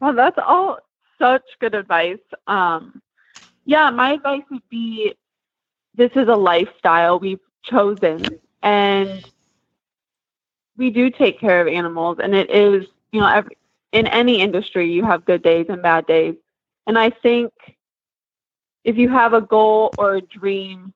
well, 0.00 0.14
that's 0.14 0.38
all 0.44 0.78
such 1.18 1.42
good 1.60 1.74
advice. 1.74 2.18
Um, 2.46 3.02
yeah, 3.64 3.90
my 3.90 4.12
advice 4.12 4.42
would 4.50 4.68
be 4.70 5.14
this 5.94 6.10
is 6.16 6.28
a 6.28 6.36
lifestyle 6.36 7.18
we've 7.18 7.40
chosen, 7.64 8.38
and 8.62 9.24
we 10.76 10.90
do 10.90 11.10
take 11.10 11.40
care 11.40 11.60
of 11.60 11.68
animals, 11.68 12.18
and 12.22 12.34
it 12.34 12.50
is, 12.50 12.86
you 13.12 13.20
know, 13.20 13.28
every, 13.28 13.56
in 13.92 14.06
any 14.06 14.40
industry, 14.40 14.90
you 14.90 15.04
have 15.04 15.24
good 15.24 15.42
days 15.42 15.66
and 15.68 15.82
bad 15.82 16.06
days. 16.06 16.34
And 16.86 16.98
I 16.98 17.10
think 17.10 17.52
if 18.84 18.96
you 18.96 19.08
have 19.08 19.34
a 19.34 19.40
goal 19.42 19.94
or 19.98 20.16
a 20.16 20.22
dream, 20.22 20.94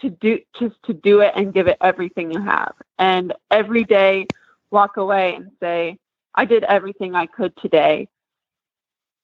to 0.00 0.10
do 0.10 0.38
just 0.58 0.76
to 0.84 0.94
do 0.94 1.20
it 1.20 1.32
and 1.36 1.52
give 1.52 1.68
it 1.68 1.76
everything 1.80 2.32
you 2.32 2.40
have, 2.40 2.74
and 2.98 3.34
every 3.50 3.84
day 3.84 4.28
walk 4.70 4.96
away 4.96 5.34
and 5.36 5.50
say, 5.60 5.98
I 6.34 6.44
did 6.44 6.64
everything 6.64 7.14
I 7.14 7.26
could 7.26 7.56
today 7.56 8.08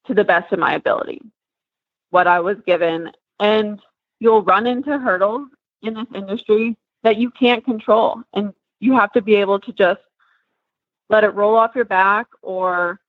to 0.07 0.13
the 0.13 0.23
best 0.23 0.51
of 0.53 0.59
my 0.59 0.75
ability, 0.75 1.21
what 2.09 2.27
I 2.27 2.39
was 2.39 2.57
given. 2.65 3.11
And 3.39 3.81
you'll 4.19 4.43
run 4.43 4.67
into 4.67 4.97
hurdles 4.97 5.47
in 5.81 5.93
this 5.93 6.07
industry 6.13 6.77
that 7.03 7.17
you 7.17 7.29
can't 7.31 7.63
control. 7.63 8.21
And 8.33 8.53
you 8.79 8.93
have 8.93 9.11
to 9.13 9.21
be 9.21 9.35
able 9.35 9.59
to 9.61 9.73
just 9.73 10.01
let 11.09 11.23
it 11.23 11.33
roll 11.33 11.55
off 11.55 11.75
your 11.75 11.85
back 11.85 12.27
or 12.41 12.99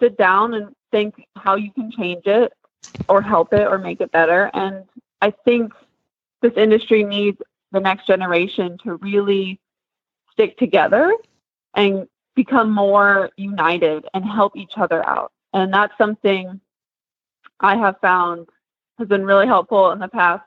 sit 0.00 0.16
down 0.16 0.54
and 0.54 0.74
think 0.90 1.14
how 1.36 1.56
you 1.56 1.72
can 1.72 1.90
change 1.90 2.26
it 2.26 2.52
or 3.08 3.20
help 3.22 3.52
it 3.52 3.66
or 3.66 3.78
make 3.78 4.00
it 4.00 4.12
better. 4.12 4.50
And 4.54 4.84
I 5.20 5.32
think 5.44 5.72
this 6.40 6.52
industry 6.56 7.04
needs 7.04 7.38
the 7.72 7.80
next 7.80 8.06
generation 8.06 8.78
to 8.84 8.96
really 8.96 9.60
stick 10.32 10.56
together 10.58 11.12
and 11.74 12.06
become 12.38 12.70
more 12.70 13.30
united 13.36 14.06
and 14.14 14.24
help 14.24 14.56
each 14.56 14.74
other 14.76 15.04
out. 15.08 15.32
And 15.52 15.74
that's 15.74 15.92
something 15.98 16.60
I 17.58 17.74
have 17.76 17.96
found 18.00 18.46
has 18.96 19.08
been 19.08 19.24
really 19.24 19.48
helpful 19.48 19.90
in 19.90 19.98
the 19.98 20.06
past 20.06 20.44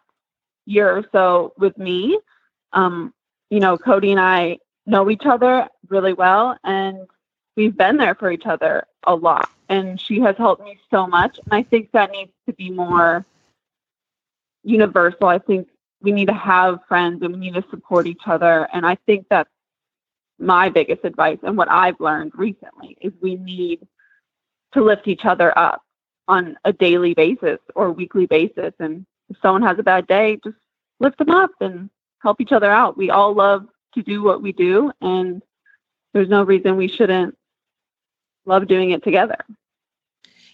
year 0.66 0.90
or 0.90 1.04
so 1.12 1.52
with 1.58 1.78
me. 1.78 2.18
Um, 2.72 3.14
you 3.50 3.60
know, 3.60 3.78
Cody 3.78 4.12
and 4.12 4.22
I 4.22 4.60
know 4.86 5.10
each 5.10 5.26
other 5.26 5.68
really 5.90 6.14
well 6.14 6.58
and 6.64 7.08
we've 7.58 7.76
been 7.76 7.98
there 7.98 8.16
for 8.16 8.32
each 8.32 8.46
other 8.46 8.86
a 9.06 9.14
lot. 9.14 9.50
And 9.68 10.00
she 10.00 10.22
has 10.22 10.38
helped 10.38 10.64
me 10.64 10.80
so 10.90 11.06
much. 11.06 11.40
And 11.44 11.54
I 11.54 11.64
think 11.64 11.92
that 11.92 12.12
needs 12.12 12.32
to 12.48 12.54
be 12.54 12.70
more 12.70 13.26
universal. 14.64 15.28
I 15.28 15.40
think 15.40 15.68
we 16.02 16.14
need 16.14 16.30
to 16.30 16.34
have 16.34 16.80
friends 16.88 17.22
and 17.22 17.34
we 17.34 17.40
need 17.42 17.56
to 17.56 17.66
support 17.70 18.08
each 18.08 18.28
other. 18.28 18.70
And 18.72 18.86
I 18.86 18.96
think 19.06 19.26
that's 19.30 19.50
my 20.42 20.70
biggest 20.70 21.06
advice 21.06 21.38
and 21.44 21.56
what 21.56 21.70
I've 21.70 22.00
learned 22.00 22.32
recently 22.36 22.98
is 23.02 23.14
we 23.22 23.36
need 23.36 23.88
to 24.74 24.84
lift 24.84 25.08
each 25.08 25.26
other 25.26 25.58
up 25.58 25.84
on 26.28 26.58
a 26.66 26.74
daily 26.74 27.14
basis 27.14 27.60
or 27.76 27.92
weekly 27.92 28.26
basis. 28.26 28.74
And 28.80 29.06
if 29.30 29.38
someone 29.42 29.62
has 29.64 29.78
a 29.80 29.84
bad 29.84 30.08
day, 30.08 30.40
just 30.44 30.58
lift 31.00 31.18
them 31.18 31.30
up 31.30 31.52
and 31.60 31.90
help 32.22 32.42
each 32.42 32.52
other 32.52 32.72
out. 32.72 32.98
We 32.98 33.10
all 33.10 33.34
love 33.34 33.68
to 33.96 34.02
do 34.02 34.24
what 34.24 34.42
we 34.42 34.54
do, 34.54 34.92
and 35.02 35.42
there's 36.14 36.30
no 36.30 36.44
reason 36.44 36.78
we 36.78 36.88
shouldn't 36.88 37.38
love 38.46 38.68
doing 38.68 38.92
it 38.92 39.04
together. 39.04 39.38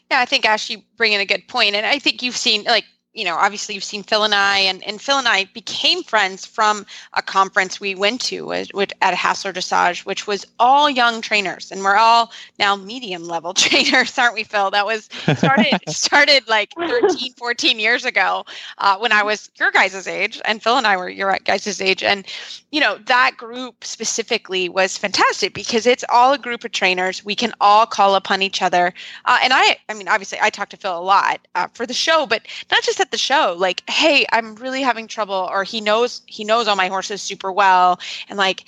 Yeah, 0.10 0.20
I 0.20 0.26
think 0.26 0.46
Ash, 0.46 0.70
you 0.70 0.82
bring 0.96 1.14
in 1.14 1.22
a 1.22 1.26
good 1.26 1.48
point, 1.48 1.76
and 1.76 1.86
I 1.86 2.00
think 2.00 2.24
you've 2.24 2.38
seen 2.38 2.64
like 2.64 2.86
you 3.18 3.26
know, 3.26 3.36
obviously 3.36 3.74
you've 3.74 3.84
seen 3.84 4.04
Phil 4.04 4.24
and 4.24 4.36
I, 4.36 4.60
and, 4.60 4.84
and 4.84 5.02
Phil 5.02 5.18
and 5.18 5.28
I 5.28 5.46
became 5.46 6.04
friends 6.04 6.46
from 6.46 6.86
a 7.14 7.22
conference 7.24 7.80
we 7.80 7.96
went 7.96 8.22
to 8.22 8.54
at, 8.54 8.70
at 9.02 9.16
Hassler 9.16 9.52
Dressage, 9.52 10.06
which 10.06 10.28
was 10.28 10.46
all 10.60 10.88
young 10.88 11.20
trainers, 11.22 11.72
and 11.72 11.82
we're 11.84 11.96
all 11.96 12.32
now 12.60 12.76
medium 12.76 13.24
level 13.24 13.54
trainers, 13.56 14.16
aren't 14.20 14.36
we, 14.36 14.44
Phil? 14.44 14.70
That 14.70 14.86
was 14.86 15.10
started 15.36 15.80
started 15.90 16.48
like 16.48 16.74
13, 16.78 17.34
14 17.34 17.80
years 17.80 18.06
ago 18.06 18.46
uh, 18.78 18.98
when 19.00 19.12
I 19.12 19.24
was 19.24 19.50
your 19.56 19.72
guys' 19.72 20.08
age, 20.08 20.40
and 20.46 20.62
Phil 20.62 20.78
and 20.78 20.86
I 20.86 20.96
were 20.96 21.10
your 21.10 21.36
guys' 21.44 21.82
age, 21.82 22.04
and 22.04 22.24
you 22.72 22.80
know 22.80 23.00
that 23.08 23.32
group 23.36 23.84
specifically 23.84 24.70
was 24.70 24.96
fantastic 24.96 25.56
because 25.56 25.88
it's 25.88 26.06
all 26.10 26.34
a 26.34 26.38
group 26.38 26.64
of 26.64 26.72
trainers. 26.72 27.26
We 27.26 27.34
can 27.34 27.52
all 27.62 27.88
call 27.88 28.14
upon 28.14 28.44
each 28.44 28.62
other, 28.62 28.94
uh, 29.26 29.40
and 29.42 29.54
I, 29.54 29.78
I 29.90 29.96
mean, 29.96 30.08
obviously 30.08 30.38
I 30.40 30.52
talk 30.52 30.70
to 30.70 30.78
Phil 30.78 30.96
a 30.96 31.02
lot 31.02 31.40
uh, 31.56 31.68
for 31.74 31.88
the 31.88 31.96
show, 31.96 32.28
but 32.28 32.44
not 32.70 32.84
just 32.84 33.00
at 33.00 33.07
the 33.12 33.18
show 33.18 33.56
like 33.58 33.88
hey 33.90 34.26
i'm 34.32 34.56
really 34.56 34.82
having 34.82 35.08
trouble 35.08 35.50
or 35.52 35.64
he 35.64 35.82
knows 35.82 36.22
he 36.26 36.44
knows 36.44 36.68
all 36.68 36.76
my 36.76 36.88
horses 36.88 37.22
super 37.22 37.52
well 37.52 38.00
and 38.30 38.38
like 38.38 38.66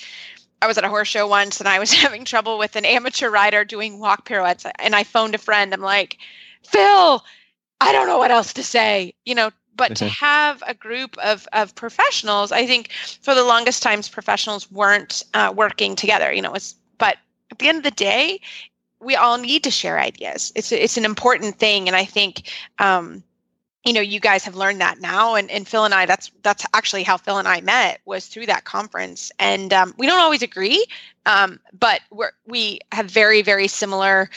I 0.61 0.67
was 0.67 0.77
at 0.77 0.83
a 0.83 0.89
horse 0.89 1.07
show 1.07 1.27
once 1.27 1.59
and 1.59 1.69
I 1.69 1.79
was 1.79 1.93
having 2.05 2.25
trouble 2.25 2.57
with 2.57 2.75
an 2.75 2.85
amateur 2.85 3.29
rider 3.29 3.63
doing 3.63 3.99
walk 3.99 4.25
pirouettes 4.25 4.65
and 4.79 4.95
I 4.95 5.03
phoned 5.03 5.35
a 5.35 5.37
friend. 5.37 5.73
I'm 5.73 5.81
like, 5.81 6.17
Phil, 6.63 7.23
I 7.81 7.91
don't 7.91 8.07
know 8.07 8.17
what 8.17 8.31
else 8.31 8.53
to 8.53 8.63
say, 8.63 9.13
you 9.25 9.35
know, 9.35 9.51
but 9.75 9.95
to 9.95 10.07
have 10.07 10.61
a 10.67 10.73
group 10.73 11.17
of, 11.19 11.47
of 11.53 11.73
professionals, 11.75 12.51
I 12.51 12.65
think 12.65 12.91
for 13.21 13.33
the 13.33 13.45
longest 13.45 13.81
times 13.81 14.09
professionals 14.09 14.69
weren't 14.69 15.23
uh, 15.33 15.53
working 15.55 15.95
together, 15.95 16.33
you 16.33 16.41
know, 16.41 16.53
it's, 16.53 16.75
but 16.97 17.17
at 17.49 17.59
the 17.59 17.69
end 17.69 17.77
of 17.77 17.83
the 17.85 17.91
day, 17.91 18.41
we 18.99 19.15
all 19.15 19.37
need 19.37 19.63
to 19.63 19.71
share 19.71 19.97
ideas. 19.97 20.51
It's, 20.55 20.73
it's 20.73 20.97
an 20.97 21.05
important 21.05 21.55
thing. 21.55 21.87
And 21.87 21.95
I 21.95 22.03
think, 22.03 22.51
um, 22.79 23.23
you 23.85 23.93
know 23.93 24.01
you 24.01 24.19
guys 24.19 24.43
have 24.43 24.55
learned 24.55 24.81
that 24.81 24.99
now 24.99 25.35
and, 25.35 25.49
and 25.49 25.67
phil 25.67 25.85
and 25.85 25.93
i 25.93 26.05
that's 26.05 26.31
that's 26.43 26.65
actually 26.73 27.03
how 27.03 27.17
phil 27.17 27.37
and 27.37 27.47
i 27.47 27.61
met 27.61 28.01
was 28.05 28.27
through 28.27 28.45
that 28.45 28.65
conference. 28.65 29.31
And 29.39 29.73
um, 29.73 29.93
we 29.97 30.07
don't 30.07 30.19
always 30.19 30.41
agree 30.41 30.85
um, 31.25 31.59
but 31.77 32.01
we're 32.11 32.31
we 32.45 32.79
have 32.91 33.09
very 33.09 33.41
very 33.41 33.67
similar 33.67 34.29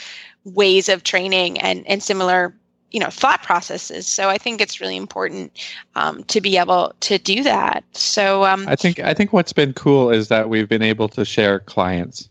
ways 0.45 0.89
of 0.89 1.03
training 1.03 1.59
and 1.59 1.85
and 1.87 2.01
similar 2.03 2.53
you 2.91 2.99
know 2.99 3.09
thought 3.09 3.41
processes. 3.43 4.07
So 4.07 4.29
i 4.29 4.37
think 4.37 4.61
it's 4.61 4.79
really 4.79 4.97
important 4.97 5.57
um, 5.95 6.23
to 6.25 6.39
be 6.39 6.57
able 6.57 6.93
to 7.01 7.17
do 7.17 7.43
that. 7.43 7.83
So 7.91 8.45
um, 8.45 8.65
i 8.67 8.75
think 8.75 8.99
i 8.99 9.13
think 9.13 9.33
what's 9.33 9.53
been 9.53 9.73
cool 9.73 10.09
is 10.09 10.27
that 10.29 10.49
we've 10.49 10.69
been 10.69 10.83
able 10.83 11.09
to 11.09 11.25
share 11.25 11.59
clients. 11.59 12.29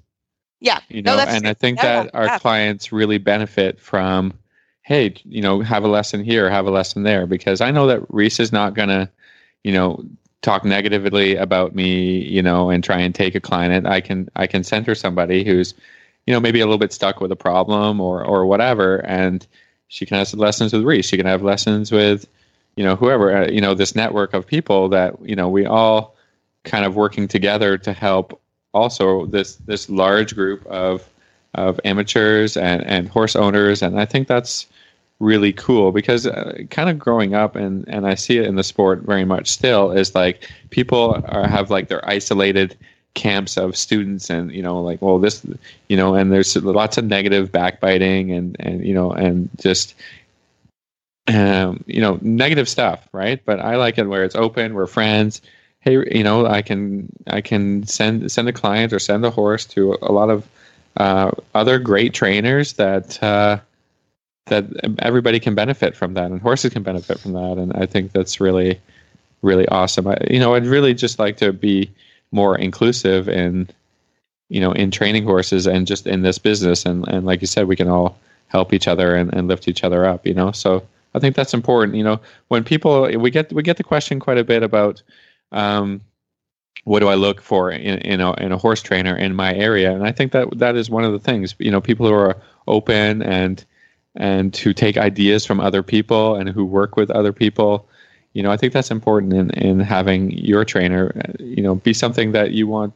Yeah. 0.61 0.79
You 0.89 1.03
know 1.03 1.17
no, 1.17 1.25
and 1.25 1.47
i 1.49 1.55
think 1.55 1.79
yeah, 1.79 2.05
that 2.05 2.15
our 2.15 2.27
yeah. 2.27 2.39
clients 2.39 2.93
really 2.93 3.19
benefit 3.19 3.81
from 3.81 4.33
hey, 4.83 5.15
you 5.25 5.41
know, 5.41 5.61
have 5.61 5.85
a 5.85 5.89
lesson 5.89 6.25
here, 6.25 6.51
have 6.51 6.67
a 6.67 6.71
lesson 6.71 7.05
there, 7.05 7.27
because 7.27 7.61
I 7.61 7.71
know 7.71 7.87
that 7.87 8.03
Reese 8.13 8.41
is 8.41 8.53
not 8.53 8.75
to, 8.75 9.09
you 9.63 9.73
know, 9.73 10.05
talk 10.43 10.65
negatively 10.65 11.37
about 11.37 11.75
me, 11.75 12.19
you 12.25 12.43
know, 12.43 12.69
and 12.69 12.83
try 12.83 12.99
and 12.99 13.15
take 13.15 13.35
a 13.35 13.41
client. 13.41 13.87
I 13.87 14.01
can 14.01 14.29
I 14.37 14.47
can 14.47 14.65
send 14.65 14.87
her 14.87 14.95
somebody 14.95 15.45
who's, 15.45 15.75
you 16.27 16.35
know, 16.35 16.41
maybe 16.41 16.61
a 16.61 16.67
little 16.67 16.79
bit 16.79 16.93
stuck 16.93 17.21
with 17.21 17.33
a 17.33 17.37
problem 17.37 18.01
or 18.01 18.25
or 18.25 18.45
whatever, 18.47 18.99
and 19.07 19.47
she 19.89 20.05
can 20.05 20.19
have 20.19 20.35
lessons 20.35 20.73
with 20.73 20.83
Reese. 20.83 21.07
She 21.07 21.17
can 21.17 21.27
have 21.27 21.43
lessons 21.43 21.93
with, 21.93 22.27
you 22.77 22.85
know, 22.85 22.97
whoever. 22.97 23.37
Uh, 23.37 23.49
you 23.49 23.61
know, 23.61 23.75
this 23.75 23.95
network 23.95 24.35
of 24.35 24.47
people 24.47 24.89
that 24.89 25.15
you 25.23 25.37
know 25.37 25.49
we 25.49 25.65
all 25.65 26.17
kind 26.65 26.85
of 26.85 26.97
working 26.97 27.29
together 27.29 27.79
to 27.79 27.93
help 27.93 28.41
also 28.75 29.27
this 29.27 29.57
this 29.57 29.89
large 29.89 30.35
group 30.35 30.67
of 30.67 31.09
of 31.55 31.79
amateurs 31.85 32.57
and, 32.57 32.83
and 32.87 33.09
horse 33.09 33.37
owners. 33.37 33.83
And 33.83 34.01
I 34.01 34.07
think 34.07 34.27
that's 34.29 34.67
really 35.23 35.53
cool 35.53 35.93
because 35.93 36.27
uh, 36.27 36.59
kind 36.71 36.91
of 36.91 36.99
growing 36.99 37.33
up 37.33 37.55
and, 37.55 37.89
and 37.89 38.07
I 38.07 38.15
see 38.15 38.39
it 38.39 38.47
in 38.47 38.57
the 38.57 38.65
sport 38.65 39.03
very 39.03 39.25
much 39.25 39.49
still 39.49 39.93
is 39.93 40.15
like 40.15 40.51
people 40.71 41.23
are, 41.29 41.47
have 41.47 41.71
like 41.71 41.89
their 41.89 42.07
isolated 42.09 42.77
camps 43.15 43.57
of 43.57 43.77
students 43.77 44.31
and 44.31 44.51
you 44.53 44.63
know 44.63 44.81
like 44.81 45.01
well 45.01 45.19
this 45.19 45.47
you 45.89 45.97
know 45.97 46.15
and 46.15 46.33
there's 46.33 46.57
lots 46.57 46.97
of 46.99 47.05
negative 47.05 47.53
backbiting 47.53 48.33
and 48.33 48.57
and 48.59 48.85
you 48.85 48.95
know 48.95 49.13
and 49.13 49.49
just 49.61 49.95
um, 51.29 51.85
you 51.87 52.01
know 52.01 52.19
negative 52.23 52.69
stuff 52.69 53.09
right? 53.13 53.41
But 53.45 53.61
i 53.61 53.77
like 53.77 53.99
it 53.99 54.09
where 54.09 54.25
it's 54.25 54.35
open 54.35 54.75
we're 54.75 54.87
friends. 54.87 55.41
Hey 55.81 55.93
you 55.93 56.25
know 56.25 56.47
i 56.47 56.63
can 56.63 57.09
i 57.29 57.41
can 57.41 57.87
send 57.87 58.31
send 58.31 58.49
a 58.49 58.53
client 58.53 58.93
or 58.93 58.99
send 58.99 59.25
a 59.25 59.31
horse 59.31 59.65
to 59.67 59.97
a 60.03 60.13
lot 60.13 60.31
of 60.31 60.49
uh, 60.97 61.31
other 61.55 61.79
great 61.79 62.13
trainers 62.13 62.75
that 62.75 63.23
uh, 63.23 63.59
that 64.47 64.65
everybody 64.99 65.39
can 65.39 65.55
benefit 65.55 65.97
from 65.97 66.15
that, 66.15 66.31
and 66.31 66.41
horses 66.41 66.73
can 66.73 66.83
benefit 66.83 67.19
from 67.21 67.33
that, 67.33 67.59
and 67.59 67.73
I 67.75 67.87
think 67.87 68.13
that's 68.13 68.41
really 68.41 68.81
really 69.43 69.67
awesome. 69.69 70.07
I, 70.07 70.17
you 70.31 70.39
know, 70.39 70.55
I'd 70.55 70.67
really 70.67 70.95
just 70.95 71.19
like 71.19 71.37
to 71.39 71.53
be 71.53 71.91
more 72.31 72.57
inclusive 72.57 73.29
in 73.29 73.69
you 74.49 74.61
know 74.61 74.73
in 74.73 74.91
training 74.91 75.25
horses 75.25 75.67
and 75.67 75.87
just 75.87 76.07
in 76.07 76.23
this 76.23 76.39
business, 76.39 76.85
and 76.85 77.07
and 77.09 77.25
like 77.27 77.41
you 77.41 77.47
said, 77.47 77.69
we 77.69 77.77
can 77.77 77.89
all 77.89 78.17
help 78.49 78.73
each 78.73 78.89
other 78.89 79.15
and, 79.17 79.33
and 79.33 79.49
lift 79.49 79.69
each 79.69 79.85
other 79.85 80.05
up. 80.05 80.27
You 80.27 80.35
know, 80.35 80.53
so 80.53 80.87
I 81.15 81.19
think 81.19 81.37
that's 81.37 81.55
important. 81.55 81.97
You 81.97 82.05
know, 82.05 82.21
when 82.49 82.65
people 82.65 83.03
we 83.19 83.31
get 83.31 83.53
we 83.53 83.63
get 83.63 83.77
the 83.77 83.85
question 83.85 84.21
quite 84.21 84.39
a 84.39 84.45
bit 84.45 84.63
about. 84.63 85.03
Um, 85.53 86.01
what 86.85 86.99
do 86.99 87.07
I 87.07 87.15
look 87.15 87.41
for 87.41 87.71
in, 87.71 87.99
in 87.99 88.21
a 88.21 88.33
in 88.41 88.51
a 88.51 88.59
horse 88.59 88.83
trainer 88.83 89.17
in 89.17 89.37
my 89.37 89.55
area? 89.55 89.95
And 89.95 90.05
I 90.05 90.11
think 90.11 90.33
that 90.33 90.59
that 90.59 90.75
is 90.75 90.91
one 90.91 91.05
of 91.05 91.13
the 91.13 91.19
things. 91.19 91.55
You 91.61 91.71
know, 91.71 91.81
people 91.81 92.07
who 92.07 92.13
are 92.13 92.37
open 92.67 93.23
and 93.23 93.65
and 94.17 94.57
who 94.57 94.73
take 94.73 94.97
ideas 94.97 95.47
from 95.47 95.61
other 95.61 95.83
people 95.83 96.35
and 96.35 96.49
who 96.49 96.65
work 96.65 96.97
with 96.97 97.11
other 97.11 97.33
people. 97.33 97.89
You 98.35 98.43
know, 98.43 98.51
I 98.51 98.57
think 98.57 98.73
that's 98.73 98.91
important 98.91 99.33
in 99.33 99.51
in 99.51 99.81
having 99.81 100.31
your 100.33 100.65
trainer. 100.65 101.13
You 101.39 101.63
know, 101.63 101.75
be 101.77 101.93
something 101.93 102.33
that 102.33 102.53
you 102.53 102.67
want 102.67 102.95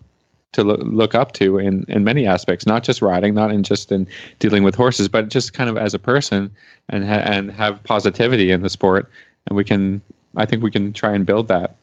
to 0.53 0.65
look 0.65 1.15
up 1.15 1.33
to 1.33 1.59
in 1.59 1.85
in 1.89 2.05
many 2.05 2.27
aspects, 2.27 2.67
not 2.67 2.83
just 2.83 3.03
riding, 3.03 3.35
not 3.35 3.51
in 3.51 3.63
just 3.63 3.93
in 3.93 4.07
dealing 4.39 4.63
with 4.63 4.75
horses, 4.75 5.09
but 5.09 5.29
just 5.29 5.53
kind 5.53 5.69
of 5.69 5.77
as 5.77 5.95
a 5.95 5.99
person 5.99 6.51
and 6.89 7.05
ha- 7.05 7.25
and 7.25 7.51
have 7.53 7.83
positivity 7.85 8.51
in 8.51 8.63
the 8.63 8.71
sport. 8.71 9.11
And 9.47 9.57
we 9.57 9.65
can, 9.65 10.03
I 10.37 10.47
think, 10.47 10.63
we 10.63 10.71
can 10.71 10.93
try 10.93 11.13
and 11.13 11.25
build 11.27 11.49
that. 11.49 11.77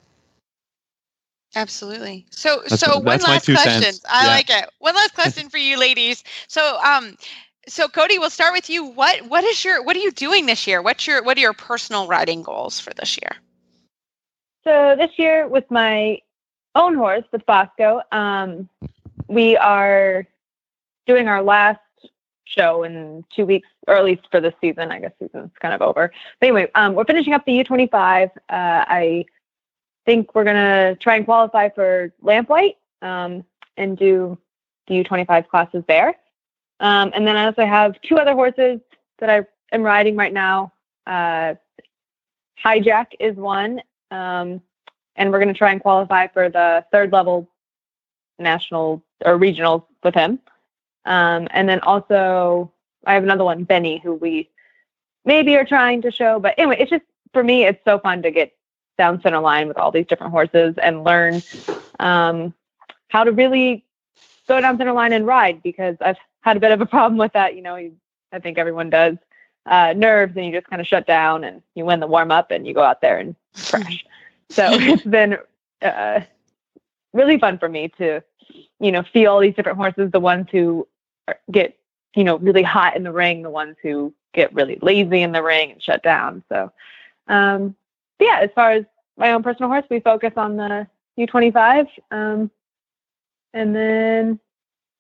Absolutely. 1.56 2.26
So, 2.32 2.64
that's, 2.68 2.82
so 2.82 2.98
one 2.98 3.20
last 3.20 3.46
question. 3.46 3.56
Cents. 3.56 4.02
I 4.10 4.26
yeah. 4.26 4.32
like 4.32 4.50
it. 4.50 4.70
One 4.80 4.96
last 4.96 5.14
question 5.14 5.50
for 5.50 5.60
you, 5.60 5.78
ladies. 5.78 6.24
So, 6.48 6.80
um, 6.84 7.16
so 7.68 7.88
Cody, 7.88 8.20
we'll 8.20 8.30
start 8.30 8.54
with 8.54 8.70
you. 8.70 8.86
What 8.86 9.22
what 9.28 9.44
is 9.44 9.64
your 9.64 9.84
what 9.84 9.96
are 9.96 10.00
you 10.00 10.12
doing 10.12 10.46
this 10.46 10.68
year? 10.68 10.82
What's 10.82 11.08
your 11.08 11.24
what 11.24 11.38
are 11.38 11.42
your 11.42 11.54
personal 11.54 12.08
riding 12.08 12.44
goals 12.44 12.80
for 12.80 12.94
this 12.94 13.18
year? 13.18 13.32
So 14.64 14.96
this 14.98 15.12
year 15.18 15.48
with 15.48 15.70
my 15.70 16.20
own 16.76 16.96
horse 16.96 17.24
with 17.32 17.46
Bosco, 17.46 18.02
um, 18.12 18.70
we 19.28 19.58
are 19.58 20.26
doing 21.06 21.28
our 21.28 21.42
last 21.42 21.80
show 22.46 22.84
in 22.84 23.26
two 23.36 23.46
weeks, 23.46 23.68
or 23.88 23.96
at 23.96 24.06
least 24.06 24.24
for 24.30 24.40
the 24.40 24.54
season. 24.62 24.92
I 24.92 25.00
guess 25.00 25.12
season's 25.20 25.52
kind 25.60 25.74
of 25.74 25.82
over. 25.82 26.12
But 26.40 26.46
anyway, 26.48 26.72
um, 26.76 26.94
we're 26.96 27.06
finishing 27.06 27.34
up 27.34 27.46
the 27.46 27.64
U25. 27.64 28.30
Uh, 28.30 28.30
I 28.50 29.26
think 30.06 30.36
we're 30.36 30.44
gonna 30.44 30.96
try 30.96 31.16
and 31.16 31.26
qualify 31.26 31.70
for 31.70 32.12
Lamplight 32.22 32.76
um, 33.02 33.44
and 33.78 33.98
do 33.98 34.38
the 34.88 35.04
U25 35.04 35.48
classes 35.48 35.84
there. 35.88 36.16
Um, 36.80 37.12
and 37.14 37.26
then 37.26 37.38
I 37.38 37.46
also 37.46 37.66
have 37.66 38.00
two 38.02 38.18
other 38.18 38.34
horses 38.34 38.80
that 39.20 39.30
I 39.30 39.46
am 39.72 39.84
riding 39.84 40.16
right 40.16 40.34
now. 40.34 40.74
Uh, 41.06 41.56
Hijack 42.64 43.08
is 43.20 43.36
one, 43.36 43.82
um, 44.12 44.62
and 45.16 45.32
we're 45.32 45.40
going 45.40 45.54
to 45.54 45.58
try 45.58 45.72
and 45.72 45.82
qualify 45.82 46.28
for 46.28 46.50
the 46.50 46.86
third 46.92 47.12
level 47.12 47.50
national 48.40 49.04
or 49.26 49.38
regionals 49.38 49.84
with 50.04 50.14
him. 50.14 50.40
Um, 51.06 51.48
and 51.52 51.68
then 51.68 51.80
also, 51.82 52.72
I 53.06 53.14
have 53.14 53.24
another 53.24 53.44
one, 53.44 53.64
Benny, 53.64 54.00
who 54.00 54.14
we 54.14 54.50
maybe 55.26 55.56
are 55.56 55.66
trying 55.66 56.02
to 56.04 56.12
show. 56.12 56.40
But 56.40 56.56
anyway, 56.58 56.78
it's 56.80 56.90
just 56.90 57.04
for 57.34 57.44
me, 57.44 57.66
it's 57.66 57.84
so 57.86 58.00
fun 58.00 58.22
to 58.24 58.32
get 58.32 58.54
down 58.98 59.22
center 59.22 59.40
line 59.40 59.68
with 59.68 59.78
all 59.78 59.92
these 59.92 60.06
different 60.06 60.32
horses 60.32 60.76
and 60.82 61.04
learn 61.04 61.42
um, 62.00 62.54
how 63.10 63.24
to 63.24 63.32
really 63.32 63.84
go 64.48 64.62
down 64.62 64.78
center 64.78 64.94
line 64.94 65.14
and 65.14 65.26
ride 65.26 65.64
because 65.64 65.96
I've 66.02 66.18
had 66.44 66.58
a 66.58 66.60
bit 66.60 66.72
of 66.72 66.82
a 66.82 66.86
problem 66.86 67.18
with 67.18 67.34
that. 67.34 67.56
You 67.56 67.62
know, 67.62 67.76
I 67.76 68.40
think 68.40 68.58
everyone 68.58 68.90
does 68.90 69.18
uh, 69.66 69.94
nerves 69.96 70.36
and 70.36 70.46
you 70.46 70.52
just 70.52 70.68
kind 70.68 70.82
of 70.82 70.88
shut 70.88 71.08
down 71.08 71.44
and 71.44 71.62
you 71.76 71.86
win 71.86 72.00
the 72.00 72.08
warm 72.08 72.32
up 72.32 72.52
and 72.52 72.68
you 72.68 72.74
go 72.74 72.84
out 72.84 73.02
there 73.02 73.18
and 73.18 73.36
crash. 73.68 74.06
so 74.50 74.68
it's 74.72 75.04
been 75.04 75.38
uh, 75.82 76.22
really 77.14 77.40
fun 77.40 77.58
for 77.58 77.70
me 77.70 77.88
to, 77.98 78.22
you 78.80 78.92
know, 78.92 79.04
feel 79.14 79.32
all 79.32 79.40
these 79.40 79.56
different 79.56 79.78
horses, 79.78 80.12
the 80.12 80.20
ones 80.20 80.48
who 80.52 80.88
get, 81.52 81.78
you 82.16 82.24
know, 82.24 82.38
really 82.38 82.64
hot 82.64 82.96
in 82.96 83.04
the 83.04 83.12
ring, 83.12 83.42
the 83.42 83.50
ones 83.50 83.78
who 83.82 84.14
get 84.34 84.54
really 84.54 84.78
lazy 84.82 85.22
in 85.22 85.32
the 85.32 85.42
ring 85.42 85.72
and 85.72 85.82
shut 85.82 86.04
down. 86.04 86.44
So, 86.50 86.72
um, 87.28 87.76
yeah, 88.20 88.40
as 88.42 88.50
far 88.54 88.72
as 88.72 88.86
my 89.18 89.32
own 89.32 89.44
personal 89.44 89.70
horse, 89.70 89.86
we 89.90 90.00
focus 90.00 90.34
on 90.36 90.58
the 90.58 90.88
U25. 91.18 91.88
Um, 92.12 92.52
and 93.54 93.76
then, 93.76 94.40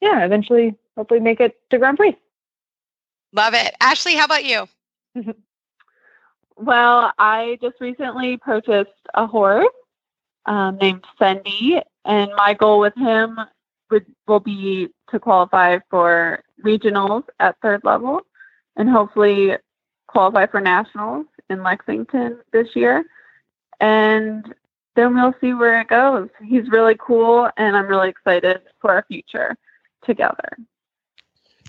yeah, 0.02 0.24
eventually, 0.24 0.76
hopefully 0.96 1.20
make 1.20 1.40
it 1.40 1.56
to 1.70 1.78
Grand 1.78 1.98
Prix. 1.98 2.16
Love 3.34 3.54
it. 3.54 3.76
Ashley, 3.82 4.16
how 4.16 4.26
about 4.26 4.46
you? 4.46 4.68
well, 6.56 7.12
I 7.18 7.58
just 7.62 7.76
recently 7.80 8.38
purchased 8.38 8.92
a 9.14 9.26
horse 9.26 9.68
um, 10.46 10.78
named 10.78 11.04
Fendi, 11.20 11.82
and 12.06 12.32
my 12.36 12.54
goal 12.54 12.80
with 12.80 12.96
him 12.96 13.40
would 13.90 14.06
will 14.28 14.40
be 14.40 14.90
to 15.10 15.20
qualify 15.20 15.80
for 15.90 16.44
regionals 16.64 17.24
at 17.40 17.56
third 17.62 17.82
level, 17.84 18.22
and 18.76 18.90
hopefully 18.90 19.58
qualify 20.08 20.46
for 20.46 20.62
nationals 20.62 21.26
in 21.50 21.64
Lexington 21.64 22.40
this 22.52 22.76
year. 22.76 23.04
And 23.80 24.54
then 24.96 25.16
we'll 25.16 25.34
see 25.42 25.54
where 25.54 25.82
it 25.82 25.88
goes. 25.88 26.30
He's 26.44 26.70
really 26.70 26.96
cool, 27.00 27.50
and 27.58 27.76
I'm 27.76 27.88
really 27.88 28.10
excited 28.10 28.62
for 28.80 28.92
our 28.92 29.06
future 29.08 29.58
together. 30.06 30.58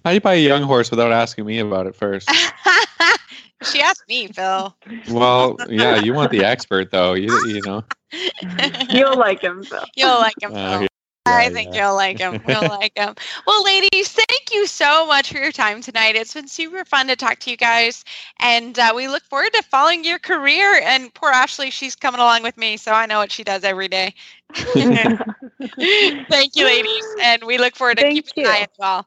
How 0.04 0.10
do 0.10 0.14
you 0.14 0.20
buy 0.20 0.34
a 0.34 0.46
young 0.46 0.62
horse 0.62 0.90
without 0.90 1.12
asking 1.12 1.46
me 1.46 1.60
about 1.60 1.86
it 1.86 1.94
first? 1.94 2.30
she 3.64 3.80
asked 3.80 4.04
me, 4.06 4.28
Phil. 4.28 4.76
Well, 5.08 5.56
yeah, 5.68 5.96
you 5.96 6.12
want 6.12 6.30
the 6.30 6.44
expert 6.44 6.90
though. 6.90 7.14
You 7.14 7.30
you 7.46 7.62
know. 7.62 7.84
You'll 8.90 9.16
like 9.16 9.40
him, 9.40 9.64
Phil. 9.64 9.82
You'll 9.96 10.18
like 10.18 10.34
him, 10.42 10.52
uh, 10.52 10.54
Phil. 10.54 10.82
Uh, 10.82 10.86
yeah, 11.26 11.36
I 11.36 11.48
think 11.48 11.74
yeah. 11.74 11.86
you'll 11.86 11.96
like 11.96 12.18
him. 12.18 12.42
You'll 12.46 12.60
like 12.68 12.92
him. 12.98 13.14
Well, 13.46 13.64
ladies, 13.64 14.12
thank 14.12 14.52
you 14.52 14.66
so 14.66 15.06
much 15.06 15.32
for 15.32 15.38
your 15.38 15.52
time 15.52 15.80
tonight. 15.80 16.16
It's 16.16 16.34
been 16.34 16.48
super 16.48 16.84
fun 16.84 17.08
to 17.08 17.16
talk 17.16 17.38
to 17.40 17.50
you 17.50 17.56
guys, 17.56 18.04
and 18.40 18.78
uh, 18.78 18.92
we 18.94 19.08
look 19.08 19.22
forward 19.22 19.54
to 19.54 19.62
following 19.62 20.04
your 20.04 20.18
career. 20.18 20.82
And 20.84 21.14
poor 21.14 21.30
Ashley, 21.30 21.70
she's 21.70 21.96
coming 21.96 22.20
along 22.20 22.42
with 22.42 22.58
me, 22.58 22.76
so 22.76 22.92
I 22.92 23.06
know 23.06 23.20
what 23.20 23.32
she 23.32 23.42
does 23.42 23.64
every 23.64 23.88
day. 23.88 24.14
thank 24.54 26.56
you, 26.56 26.66
ladies, 26.66 27.06
and 27.22 27.42
we 27.44 27.56
look 27.56 27.74
forward 27.74 27.96
to 27.96 28.02
thank 28.02 28.16
keeping 28.16 28.44
you. 28.44 28.50
an 28.50 28.54
eye 28.54 28.60
as 28.60 28.78
well. 28.78 29.06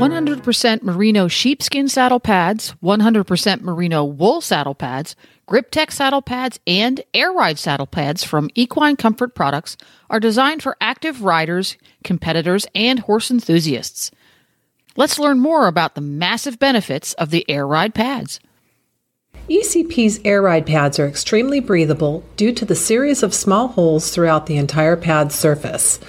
100% 0.00 0.82
merino 0.82 1.28
sheepskin 1.28 1.86
saddle 1.86 2.20
pads, 2.20 2.74
100% 2.82 3.60
merino 3.60 4.02
wool 4.02 4.40
saddle 4.40 4.74
pads, 4.74 5.14
Grip-Tech 5.44 5.92
saddle 5.92 6.22
pads, 6.22 6.58
and 6.66 7.02
Air 7.12 7.30
Ride 7.32 7.58
saddle 7.58 7.86
pads 7.86 8.24
from 8.24 8.48
Equine 8.54 8.96
Comfort 8.96 9.34
Products 9.34 9.76
are 10.08 10.18
designed 10.18 10.62
for 10.62 10.74
active 10.80 11.22
riders, 11.22 11.76
competitors, 12.02 12.66
and 12.74 13.00
horse 13.00 13.30
enthusiasts. 13.30 14.10
Let's 14.96 15.18
learn 15.18 15.38
more 15.38 15.66
about 15.66 15.94
the 15.94 16.00
massive 16.00 16.58
benefits 16.58 17.12
of 17.14 17.28
the 17.28 17.44
Air 17.50 17.66
Ride 17.66 17.94
pads. 17.94 18.40
ECP's 19.50 20.18
Air 20.24 20.40
Ride 20.40 20.64
pads 20.64 20.98
are 20.98 21.08
extremely 21.08 21.60
breathable 21.60 22.24
due 22.38 22.54
to 22.54 22.64
the 22.64 22.74
series 22.74 23.22
of 23.22 23.34
small 23.34 23.68
holes 23.68 24.10
throughout 24.10 24.46
the 24.46 24.56
entire 24.56 24.96
pad 24.96 25.30
surface. 25.30 26.00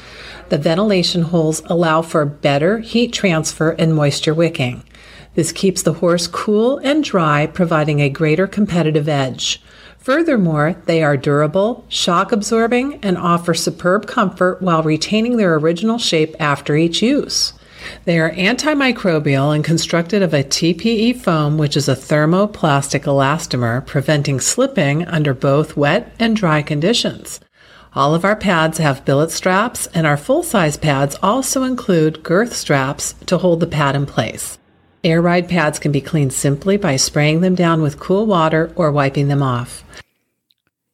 The 0.51 0.57
ventilation 0.57 1.21
holes 1.21 1.61
allow 1.67 2.01
for 2.01 2.25
better 2.25 2.79
heat 2.79 3.13
transfer 3.13 3.69
and 3.79 3.95
moisture 3.95 4.33
wicking. 4.33 4.83
This 5.33 5.53
keeps 5.53 5.81
the 5.81 5.93
horse 5.93 6.27
cool 6.27 6.77
and 6.79 7.05
dry, 7.05 7.47
providing 7.47 8.01
a 8.01 8.09
greater 8.09 8.47
competitive 8.47 9.07
edge. 9.07 9.63
Furthermore, 9.99 10.75
they 10.87 11.01
are 11.01 11.15
durable, 11.15 11.85
shock 11.87 12.33
absorbing, 12.33 12.99
and 13.01 13.17
offer 13.17 13.53
superb 13.53 14.07
comfort 14.07 14.61
while 14.61 14.83
retaining 14.83 15.37
their 15.37 15.55
original 15.55 15.97
shape 15.97 16.35
after 16.37 16.75
each 16.75 17.01
use. 17.01 17.53
They 18.03 18.19
are 18.19 18.33
antimicrobial 18.33 19.55
and 19.55 19.63
constructed 19.63 20.21
of 20.21 20.33
a 20.33 20.43
TPE 20.43 21.15
foam, 21.15 21.57
which 21.57 21.77
is 21.77 21.87
a 21.87 21.95
thermoplastic 21.95 23.03
elastomer, 23.03 23.85
preventing 23.85 24.41
slipping 24.41 25.07
under 25.07 25.33
both 25.33 25.77
wet 25.77 26.13
and 26.19 26.35
dry 26.35 26.61
conditions. 26.61 27.39
All 27.93 28.15
of 28.15 28.23
our 28.23 28.37
pads 28.37 28.77
have 28.77 29.03
billet 29.03 29.31
straps, 29.31 29.87
and 29.87 30.07
our 30.07 30.15
full 30.15 30.43
size 30.43 30.77
pads 30.77 31.17
also 31.21 31.63
include 31.63 32.23
girth 32.23 32.55
straps 32.55 33.15
to 33.25 33.37
hold 33.37 33.59
the 33.59 33.67
pad 33.67 33.97
in 33.97 34.05
place. 34.05 34.57
Air 35.03 35.21
ride 35.21 35.49
pads 35.49 35.77
can 35.77 35.91
be 35.91 35.99
cleaned 35.99 36.31
simply 36.31 36.77
by 36.77 36.95
spraying 36.95 37.41
them 37.41 37.53
down 37.53 37.81
with 37.81 37.99
cool 37.99 38.25
water 38.25 38.71
or 38.75 38.93
wiping 38.93 39.27
them 39.27 39.43
off. 39.43 39.83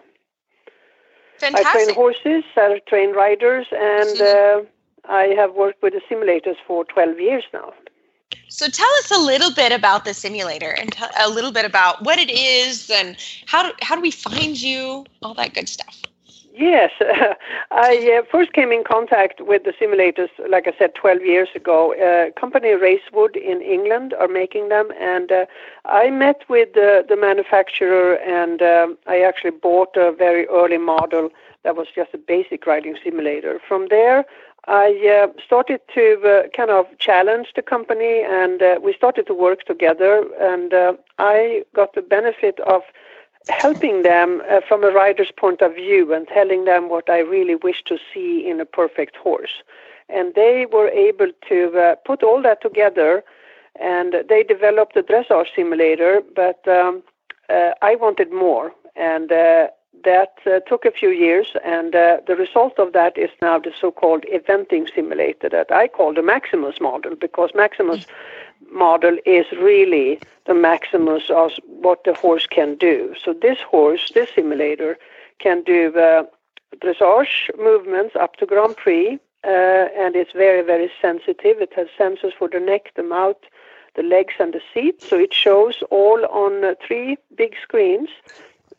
Fantastic. 1.37 1.67
I 1.67 1.73
train 1.73 1.95
horses, 1.95 2.45
I 2.57 2.81
train 2.89 3.13
riders, 3.13 3.67
and 3.71 4.09
mm-hmm. 4.09 4.67
I 5.11 5.35
have 5.37 5.53
worked 5.53 5.83
with 5.83 5.93
the 5.93 6.01
simulators 6.09 6.57
for 6.67 6.87
12 6.87 7.21
years 7.21 7.45
now. 7.53 7.75
So 8.49 8.69
tell 8.69 8.91
us 8.99 9.11
a 9.11 9.19
little 9.19 9.53
bit 9.53 9.73
about 9.73 10.05
the 10.05 10.15
simulator 10.15 10.71
and 10.71 10.93
t- 10.93 11.05
a 11.21 11.29
little 11.29 11.53
bit 11.53 11.65
about 11.65 12.03
what 12.03 12.19
it 12.19 12.31
is 12.31 12.91
and 12.91 13.17
how 13.47 13.63
do, 13.63 13.73
how 13.83 13.95
do 13.95 14.01
we 14.01 14.11
find 14.11 14.61
you, 14.61 15.05
all 15.23 15.35
that 15.35 15.55
good 15.55 15.69
stuff. 15.69 16.03
Yes, 16.59 16.91
uh, 17.01 17.35
I 17.71 18.19
uh, 18.19 18.23
first 18.31 18.53
came 18.53 18.73
in 18.73 18.83
contact 18.83 19.41
with 19.41 19.63
the 19.65 19.73
simulators, 19.73 20.29
like 20.51 20.67
I 20.67 20.73
said, 20.77 20.95
12 20.97 21.23
years 21.23 21.49
ago. 21.55 21.95
Uh, 21.95 22.33
company 22.39 22.69
Racewood 22.71 23.37
in 23.37 23.63
England 23.63 24.13
are 24.19 24.29
making 24.29 24.69
them, 24.69 24.91
and 24.99 25.31
uh, 25.31 25.47
I 25.85 26.11
met 26.11 26.43
with 26.49 26.73
the, 26.75 27.05
manufacturer, 27.21 28.15
and 28.15 28.63
um, 28.63 28.99
I 29.07 29.21
actually 29.21 29.51
bought 29.51 29.97
a 29.97 30.11
very 30.13 30.47
early 30.47 30.79
model 30.79 31.31
that 31.65 31.77
was 31.77 31.89
just 31.95 32.15
a 32.15 32.19
basic 32.19 32.67
riding 32.67 32.97
simulator. 33.03 33.61
From 33.67 33.89
there, 33.89 34.25
I 34.69 35.25
uh, 35.25 35.33
started 35.43 35.81
to 35.95 36.21
uh, 36.25 36.49
kind 36.55 36.71
of 36.71 36.87
challenge 36.99 37.49
the 37.57 37.63
company, 37.63 38.23
and 38.23 38.63
uh, 38.63 38.79
we 38.83 38.93
started 38.93 39.27
to 39.29 39.35
work 39.35 39.65
together. 39.65 40.27
And 40.39 40.75
uh, 40.75 40.93
I 41.19 41.65
got 41.75 41.95
the 41.95 42.03
benefit 42.03 42.61
of 42.61 42.83
helping 43.49 44.03
them 44.03 44.43
uh, 44.51 44.61
from 44.69 44.85
a 44.85 44.91
rider's 44.91 45.33
point 45.35 45.63
of 45.63 45.75
view 45.75 46.13
and 46.13 46.29
telling 46.29 46.67
them 46.67 46.91
what 46.91 47.09
I 47.09 47.21
really 47.21 47.55
wish 47.55 47.83
to 47.85 47.97
see 48.13 48.47
in 48.47 48.61
a 48.61 48.67
perfect 48.67 49.17
horse. 49.17 49.63
And 50.11 50.35
they 50.35 50.67
were 50.71 50.89
able 50.89 51.31
to 51.49 51.79
uh, 51.79 51.95
put 52.05 52.23
all 52.23 52.43
that 52.43 52.61
together 52.61 53.25
and 53.81 54.17
they 54.29 54.43
developed 54.43 54.97
a 54.97 55.03
dressage 55.03 55.47
simulator, 55.55 56.21
but 56.35 56.67
um, 56.69 57.03
I 57.49 57.95
wanted 57.95 58.33
more. 58.33 58.73
And 58.97 59.31
that 60.05 60.35
uh, 60.47 60.61
took 60.61 60.85
a 60.85 60.91
few 60.91 61.11
years, 61.11 61.53
and 61.65 61.95
uh, 61.95 62.19
the 62.27 62.37
result 62.37 62.79
of 62.79 62.93
that 62.93 63.17
is 63.17 63.31
now 63.43 63.59
the 63.59 63.73
so-called 63.81 64.25
eventing 64.33 64.93
simulator 64.95 65.49
that 65.49 65.71
I 65.73 65.89
call 65.89 66.15
the 66.15 66.23
Maximus 66.23 66.81
model 66.81 67.17
because 67.17 67.51
Maximus 67.55 68.07
model 68.71 69.17
is 69.25 69.47
really 69.53 70.21
the 70.47 70.55
Maximus 70.55 71.31
of 71.31 71.53
what 71.67 72.05
the 72.05 72.15
horse 72.15 72.47
can 72.47 72.77
do. 72.77 73.15
So 73.23 73.33
this 73.33 73.59
horse, 73.61 74.11
this 74.15 74.31
simulator, 74.35 74.99
can 75.39 75.63
do 75.63 75.93
uh, 75.97 76.25
dressage 76.83 77.57
movements 77.59 78.17
up 78.17 78.37
to 78.37 78.47
Grand 78.47 78.77
Prix, 78.77 79.19
uh, 79.45 79.49
and 79.97 80.17
it's 80.17 80.33
very, 80.33 80.63
very 80.63 80.91
sensitive. 81.01 81.61
It 81.61 81.73
has 81.75 81.89
sensors 81.99 82.35
for 82.39 82.49
the 82.49 82.61
neck, 82.61 82.93
the 82.97 83.03
mouth, 83.03 83.37
the 83.95 84.03
legs, 84.03 84.35
and 84.39 84.53
the 84.53 84.61
seat. 84.75 85.03
So 85.03 85.19
it 85.19 85.33
shows 85.33 85.83
all 85.91 86.25
on 86.27 86.65
uh, 86.65 86.75
three 86.87 87.17
big 87.37 87.55
screens 87.63 88.11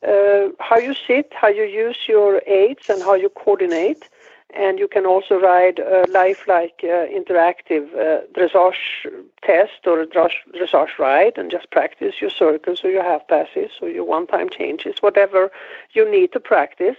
uh, 0.07 0.49
how 0.59 0.77
you 0.77 0.93
sit, 0.93 1.33
how 1.33 1.47
you 1.47 1.63
use 1.63 1.97
your 2.07 2.41
aids, 2.47 2.89
and 2.89 3.01
how 3.01 3.15
you 3.15 3.29
coordinate. 3.29 4.09
And 4.51 4.79
you 4.79 4.87
can 4.87 5.05
also 5.05 5.39
ride 5.39 5.77
a 5.77 6.05
lifelike 6.09 6.79
uh, 6.83 7.05
interactive 7.19 7.85
uh, 7.93 8.21
dressage 8.33 9.05
test 9.43 9.85
or 9.85 10.01
a 10.01 10.07
dressage 10.07 10.97
ride 10.97 11.37
and 11.37 11.51
just 11.51 11.69
practice 11.69 12.15
your 12.19 12.31
circles 12.31 12.83
or 12.83 12.89
your 12.89 13.03
half 13.03 13.27
passes 13.27 13.71
or 13.79 13.89
your 13.89 14.05
one 14.05 14.25
time 14.25 14.49
changes, 14.49 14.95
whatever 15.01 15.51
you 15.93 16.09
need 16.09 16.31
to 16.31 16.39
practice. 16.39 16.95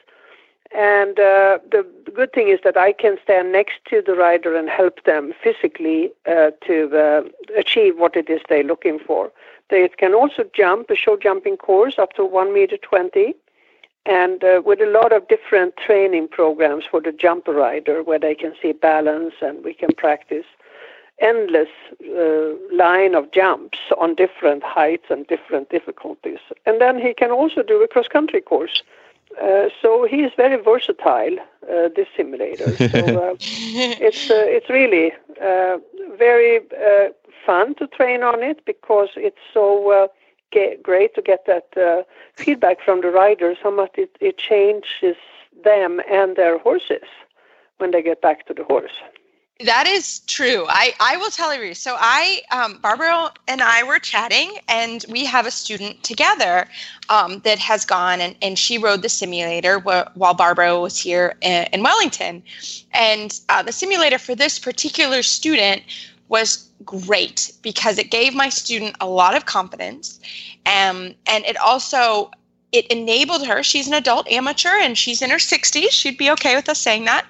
And 0.72 1.18
uh, 1.18 1.58
the, 1.72 1.84
good 2.14 2.32
thing 2.32 2.48
is 2.48 2.60
that 2.62 2.76
I 2.76 2.92
can 2.92 3.16
stand 3.24 3.50
next 3.50 3.84
to 3.86 4.00
the 4.00 4.14
rider 4.14 4.54
and 4.54 4.68
help 4.68 5.02
them 5.02 5.32
physically 5.42 6.12
uh, 6.26 6.52
to 6.66 6.96
uh, 6.96 7.22
achieve 7.58 7.98
what 7.98 8.16
it 8.16 8.30
is 8.30 8.40
they're 8.48 8.62
looking 8.62 9.00
for. 9.00 9.32
They 9.70 9.88
can 9.88 10.14
also 10.14 10.44
jump 10.52 10.90
a 10.90 10.96
show 10.96 11.16
jumping 11.16 11.56
course 11.56 11.96
up 11.98 12.12
to 12.14 12.24
one 12.24 12.52
meter 12.52 12.76
twenty, 12.76 13.34
and 14.04 14.42
uh, 14.42 14.62
with 14.64 14.80
a 14.80 14.86
lot 14.86 15.12
of 15.12 15.28
different 15.28 15.76
training 15.76 16.28
programs 16.28 16.84
for 16.90 17.00
the 17.00 17.12
jumper 17.12 17.52
rider, 17.52 18.02
where 18.02 18.18
they 18.18 18.34
can 18.34 18.54
see 18.60 18.72
balance 18.72 19.34
and 19.40 19.64
we 19.64 19.74
can 19.74 19.90
practice 19.96 20.46
endless 21.20 21.68
uh, 22.18 22.52
line 22.74 23.14
of 23.14 23.30
jumps 23.30 23.78
on 23.98 24.14
different 24.14 24.62
heights 24.62 25.04
and 25.10 25.26
different 25.26 25.68
difficulties. 25.68 26.38
And 26.64 26.80
then 26.80 26.98
he 26.98 27.12
can 27.12 27.30
also 27.30 27.62
do 27.62 27.82
a 27.82 27.88
cross 27.88 28.08
country 28.08 28.40
course. 28.40 28.82
Uh, 29.40 29.68
so 29.80 30.06
he 30.06 30.22
is 30.22 30.32
very 30.36 30.56
versatile, 30.62 31.38
uh, 31.70 31.88
this 31.94 32.08
simulator. 32.16 32.76
So 32.76 32.84
uh, 33.30 33.36
it's 33.40 34.30
uh, 34.30 34.44
it's 34.46 34.68
really 34.68 35.12
uh, 35.40 35.78
very 36.18 36.60
fun 37.46 37.74
to 37.76 37.86
train 37.86 38.22
on 38.22 38.42
it 38.42 38.64
because 38.64 39.10
it's 39.16 39.44
so 39.52 39.90
uh, 39.90 40.08
great 40.82 41.14
to 41.14 41.22
get 41.22 41.46
that 41.46 41.68
uh, 41.76 42.02
feedback 42.34 42.80
from 42.82 43.00
the 43.00 43.10
riders 43.10 43.56
how 43.62 43.70
much 43.70 43.92
it, 43.96 44.16
it 44.20 44.36
changes 44.38 45.16
them 45.64 46.00
and 46.10 46.36
their 46.36 46.58
horses 46.58 47.08
when 47.78 47.90
they 47.92 48.02
get 48.02 48.20
back 48.20 48.46
to 48.46 48.54
the 48.54 48.64
horse. 48.64 48.96
That 49.64 49.86
is 49.86 50.20
true. 50.20 50.64
I, 50.70 50.94
I 51.00 51.18
will 51.18 51.30
tell 51.30 51.54
you. 51.54 51.74
So 51.74 51.94
I, 51.98 52.40
um, 52.50 52.78
Barbara 52.78 53.30
and 53.46 53.60
I 53.60 53.82
were 53.82 53.98
chatting, 53.98 54.54
and 54.68 55.04
we 55.10 55.26
have 55.26 55.46
a 55.46 55.50
student 55.50 56.02
together 56.02 56.66
um, 57.10 57.40
that 57.40 57.58
has 57.58 57.84
gone 57.84 58.22
and, 58.22 58.36
and 58.40 58.58
she 58.58 58.78
rode 58.78 59.02
the 59.02 59.10
simulator 59.10 59.78
wh- 59.80 60.16
while 60.16 60.32
Barbara 60.32 60.80
was 60.80 60.98
here 60.98 61.34
in, 61.42 61.66
in 61.74 61.82
Wellington. 61.82 62.42
And 62.92 63.38
uh, 63.50 63.62
the 63.62 63.72
simulator 63.72 64.18
for 64.18 64.34
this 64.34 64.58
particular 64.58 65.22
student 65.22 65.82
was 66.28 66.70
great 66.84 67.52
because 67.60 67.98
it 67.98 68.10
gave 68.10 68.34
my 68.34 68.48
student 68.48 68.96
a 69.00 69.06
lot 69.06 69.36
of 69.36 69.44
confidence 69.44 70.20
um, 70.64 71.14
and 71.26 71.44
it 71.44 71.56
also 71.58 72.30
it 72.72 72.86
enabled 72.86 73.46
her 73.46 73.62
she's 73.62 73.86
an 73.86 73.94
adult 73.94 74.30
amateur 74.30 74.76
and 74.80 74.96
she's 74.96 75.22
in 75.22 75.30
her 75.30 75.36
60s 75.36 75.90
she'd 75.90 76.18
be 76.18 76.30
okay 76.30 76.54
with 76.54 76.68
us 76.68 76.78
saying 76.78 77.04
that 77.04 77.26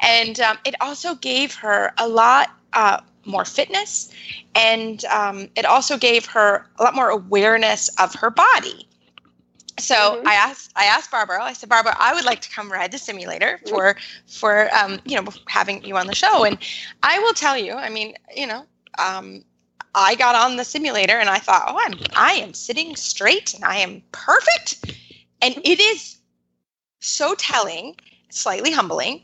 and 0.00 0.40
um, 0.40 0.58
it 0.64 0.74
also 0.80 1.14
gave 1.16 1.54
her 1.54 1.92
a 1.98 2.08
lot 2.08 2.50
uh, 2.72 3.00
more 3.24 3.44
fitness 3.44 4.12
and 4.54 5.04
um, 5.06 5.48
it 5.56 5.64
also 5.64 5.96
gave 5.96 6.26
her 6.26 6.66
a 6.78 6.82
lot 6.82 6.94
more 6.94 7.08
awareness 7.10 7.88
of 7.98 8.14
her 8.14 8.30
body 8.30 8.88
so 9.78 9.94
mm-hmm. 9.94 10.28
I 10.28 10.34
asked 10.34 10.72
I 10.76 10.84
asked 10.84 11.10
Barbara. 11.10 11.42
I 11.42 11.52
said, 11.52 11.68
Barbara, 11.68 11.96
I 11.98 12.14
would 12.14 12.24
like 12.24 12.40
to 12.42 12.50
come 12.50 12.70
ride 12.70 12.92
the 12.92 12.98
simulator 12.98 13.58
mm-hmm. 13.58 13.68
for 13.68 13.96
for 14.26 14.72
um, 14.74 15.00
you 15.04 15.20
know 15.20 15.28
having 15.48 15.84
you 15.84 15.96
on 15.96 16.06
the 16.06 16.14
show. 16.14 16.44
And 16.44 16.58
I 17.02 17.18
will 17.18 17.32
tell 17.32 17.58
you, 17.58 17.74
I 17.74 17.90
mean, 17.90 18.14
you 18.34 18.46
know, 18.46 18.66
um, 18.98 19.44
I 19.94 20.14
got 20.14 20.34
on 20.34 20.56
the 20.56 20.64
simulator 20.64 21.18
and 21.18 21.28
I 21.30 21.38
thought, 21.38 21.66
oh, 21.68 21.78
I'm 21.78 21.94
I 22.16 22.32
am 22.34 22.54
sitting 22.54 22.96
straight 22.96 23.54
and 23.54 23.64
I 23.64 23.76
am 23.76 24.02
perfect. 24.12 24.96
And 25.40 25.56
it 25.64 25.80
is 25.80 26.18
so 27.00 27.34
telling, 27.34 27.96
slightly 28.30 28.72
humbling, 28.72 29.22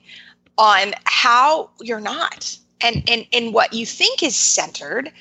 on 0.59 0.93
how 1.05 1.71
you're 1.81 2.01
not. 2.01 2.57
And 2.81 3.09
and 3.09 3.27
and 3.33 3.53
what 3.53 3.73
you 3.73 3.85
think 3.87 4.23
is 4.23 4.37
centered 4.37 5.13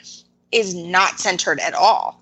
is 0.51 0.75
not 0.75 1.19
centered 1.19 1.59
at 1.59 1.73
all 1.73 2.21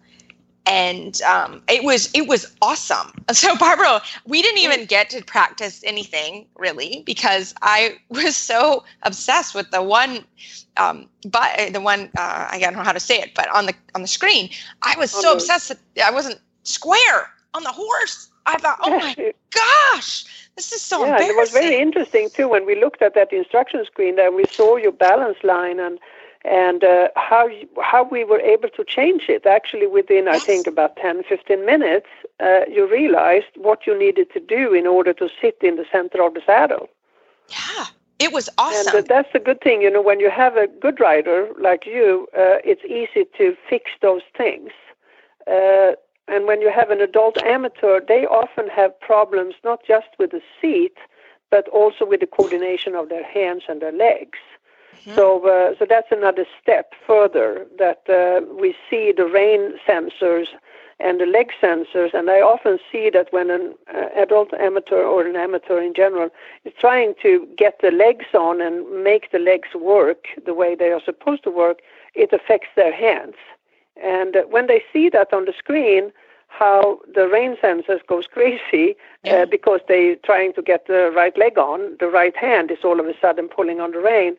and 0.68 1.22
um, 1.22 1.64
it 1.70 1.84
was 1.84 2.12
it 2.14 2.28
was 2.28 2.54
awesome. 2.62 3.12
So 3.34 3.56
Barbara, 3.58 4.02
we 4.26 4.42
didn't 4.42 4.60
even 4.60 4.86
get 4.86 5.10
to 5.12 5.24
practice 5.24 5.84
anything 5.86 6.48
really 6.56 7.04
because 7.06 7.54
I 7.62 7.98
was 8.10 8.36
so 8.36 8.84
obsessed 9.04 9.54
with 9.54 9.70
the 9.72 9.82
one, 9.82 10.24
um, 10.78 11.10
but 11.24 11.74
the 11.74 11.82
one 11.82 12.10
uh, 12.18 12.48
I 12.50 12.60
don't 12.60 12.74
know 12.74 12.84
how 12.84 12.94
to 12.94 13.00
say 13.00 13.20
it, 13.20 13.32
but 13.36 13.50
on 13.50 13.66
the 13.66 13.74
on 13.96 14.02
the 14.02 14.08
screen, 14.08 14.50
I 14.82 14.96
was 14.98 15.12
so 15.12 15.34
obsessed 15.34 15.70
that 15.70 15.80
I 16.06 16.12
wasn't 16.12 16.40
square 16.64 17.30
on 17.54 17.64
the 17.64 17.72
horse. 17.72 18.30
I 18.46 18.58
thought, 18.58 18.80
oh 18.82 18.98
my 18.98 19.14
gosh, 19.52 20.26
this 20.56 20.72
is 20.72 20.82
so 20.82 21.06
yeah, 21.06 21.18
it 21.20 21.36
was 21.36 21.52
very 21.52 21.80
interesting 21.80 22.30
too 22.30 22.48
when 22.48 22.66
we 22.66 22.80
looked 22.80 23.02
at 23.02 23.14
that 23.16 23.32
instruction 23.34 23.86
screen 23.86 24.16
that 24.16 24.34
we 24.34 24.46
saw 24.46 24.78
your 24.78 24.94
balance 24.94 25.38
line 25.44 25.80
and 25.80 26.00
and 26.48 26.84
uh, 26.84 27.10
how 27.16 27.50
how 27.82 28.04
we 28.04 28.24
were 28.24 28.40
able 28.40 28.70
to 28.70 28.84
change 28.84 29.24
it 29.28 29.46
actually 29.46 29.88
within. 29.88 30.28
I 30.28 30.40
think 30.40 30.68
about 30.68 30.96
10 30.98 31.24
15 31.24 31.66
minutes 31.66 32.08
uh, 32.40 32.62
you 32.70 32.88
realized 32.90 33.52
what 33.56 33.86
you 33.86 33.98
needed 33.98 34.32
to 34.34 34.40
do 34.40 34.74
in 34.74 34.88
order 34.88 35.14
to 35.14 35.30
sit 35.42 35.58
in 35.62 35.76
the 35.76 35.86
center 35.92 36.24
of 36.24 36.34
the 36.34 36.42
saddle. 36.46 36.90
Yeah 37.50 37.86
it 38.20 38.34
was 38.34 38.50
awesome 38.58 38.96
and 38.96 39.06
uh, 39.06 39.08
that's 39.08 39.30
a 39.36 39.40
good 39.40 39.62
thing 39.62 39.82
you 39.82 39.92
know 39.92 40.02
when 40.02 40.20
you 40.20 40.30
have 40.30 40.58
a 40.58 40.68
good 40.68 41.00
rider 41.00 41.50
like 41.60 41.86
you 41.86 42.28
uh, 42.36 42.58
it's 42.64 42.84
easy 42.86 43.26
to 43.38 43.56
fix 43.70 43.92
those 44.02 44.24
things. 44.36 44.72
Uh, 45.46 45.92
and 46.28 46.46
when 46.46 46.62
you 46.62 46.70
have 46.70 46.90
an 46.90 47.02
adult 47.02 47.38
amateur 47.44 48.00
they 48.02 48.26
often 48.26 48.68
have 48.70 49.00
problems 49.00 49.56
not 49.64 49.80
just 49.86 50.08
with 50.18 50.32
the 50.32 50.42
seat 50.62 50.98
but 51.50 51.68
also 51.70 52.06
with 52.06 52.20
the 52.20 52.28
coordination 52.28 52.96
of 52.96 53.10
their 53.10 53.24
hands 53.24 53.64
and 53.70 53.82
their 53.82 53.92
legs 53.92 54.40
Mm-hmm. 55.08 55.16
So, 55.16 55.48
uh, 55.48 55.74
so 55.80 55.86
that's 55.88 56.12
another 56.12 56.46
step 56.62 56.94
further 57.06 57.66
that 57.78 58.02
uh, 58.10 58.46
we 58.54 58.76
see 58.90 59.14
the 59.16 59.26
rein 59.26 59.76
sensors 59.88 60.48
and 61.00 61.22
the 61.22 61.26
leg 61.26 61.52
sensors. 61.62 62.14
And 62.14 62.30
I 62.30 62.42
often 62.42 62.78
see 62.92 63.10
that 63.12 63.32
when 63.32 63.50
an 63.50 63.74
uh, 63.96 64.08
adult 64.18 64.54
amateur 64.54 65.04
or 65.04 65.26
an 65.26 65.38
amateur 65.38 65.82
in 65.82 65.94
general 65.94 66.30
is 66.66 66.74
trying 66.78 67.14
to 67.22 67.48
get 67.58 67.80
the 67.82 67.92
legs 67.92 68.26
on 68.34 68.60
and 68.60 69.04
make 69.04 69.32
the 69.32 69.40
legs 69.40 69.70
work 69.74 70.28
the 70.46 70.54
way 70.54 70.76
they 70.76 70.92
are 70.92 71.02
supposed 71.04 71.44
to 71.44 71.52
work, 71.52 71.80
it 72.14 72.34
affects 72.34 72.70
their 72.76 72.94
hands. 72.94 73.36
And 74.04 74.36
uh, 74.36 74.42
when 74.42 74.68
they 74.68 74.84
see 74.92 75.08
that 75.10 75.32
on 75.32 75.46
the 75.46 75.54
screen, 75.58 76.12
how 76.50 77.00
the 77.14 77.30
rein 77.30 77.56
sensors 77.64 78.06
goes 78.08 78.28
crazy 78.32 78.98
uh, 79.26 79.46
because 79.46 79.80
they're 79.88 80.18
trying 80.18 80.52
to 80.54 80.62
get 80.62 80.88
the 80.88 81.14
right 81.16 81.38
leg 81.38 81.58
on, 81.58 81.96
the 82.02 82.08
right 82.08 82.36
hand 82.36 82.72
is 82.72 82.80
all 82.84 83.00
of 83.00 83.06
a 83.06 83.14
sudden 83.22 83.48
pulling 83.48 83.80
on 83.80 83.92
the 83.92 84.00
rein 84.00 84.36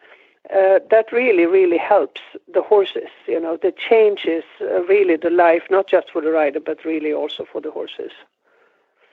uh, 0.54 0.78
that 0.90 1.12
really, 1.12 1.46
really 1.46 1.78
helps 1.78 2.20
the 2.52 2.62
horses. 2.62 3.08
You 3.26 3.40
know, 3.40 3.56
the 3.56 3.72
changes 3.72 4.44
uh, 4.60 4.82
really 4.84 5.16
the 5.16 5.30
life, 5.30 5.62
not 5.70 5.88
just 5.88 6.10
for 6.10 6.22
the 6.22 6.30
rider, 6.30 6.60
but 6.60 6.84
really 6.84 7.12
also 7.12 7.44
for 7.44 7.60
the 7.60 7.70
horses. 7.70 8.12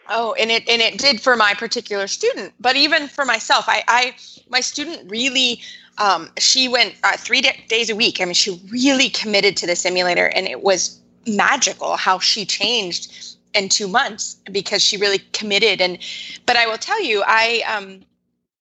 Oh, 0.07 0.33
and 0.39 0.51
it 0.51 0.67
and 0.69 0.81
it 0.81 0.99
did 0.99 1.19
for 1.19 1.35
my 1.35 1.53
particular 1.55 2.07
student, 2.07 2.53
but 2.59 2.75
even 2.75 3.07
for 3.07 3.25
myself, 3.25 3.65
I, 3.67 3.83
I 3.87 4.15
my 4.49 4.61
student 4.61 5.09
really, 5.09 5.61
um, 5.97 6.29
she 6.37 6.67
went 6.67 6.95
uh, 7.03 7.17
three 7.17 7.41
days 7.41 7.89
a 7.89 7.95
week. 7.95 8.21
I 8.21 8.25
mean, 8.25 8.35
she 8.35 8.61
really 8.69 9.09
committed 9.09 9.57
to 9.57 9.67
the 9.67 9.75
simulator, 9.75 10.27
and 10.27 10.47
it 10.47 10.61
was 10.61 11.01
magical 11.25 11.97
how 11.97 12.19
she 12.19 12.45
changed 12.45 13.35
in 13.55 13.67
two 13.67 13.87
months 13.87 14.37
because 14.51 14.83
she 14.83 14.95
really 14.95 15.19
committed. 15.33 15.81
And 15.81 15.97
but 16.45 16.55
I 16.55 16.67
will 16.67 16.77
tell 16.77 17.01
you, 17.01 17.23
I 17.25 17.63
um, 17.67 18.01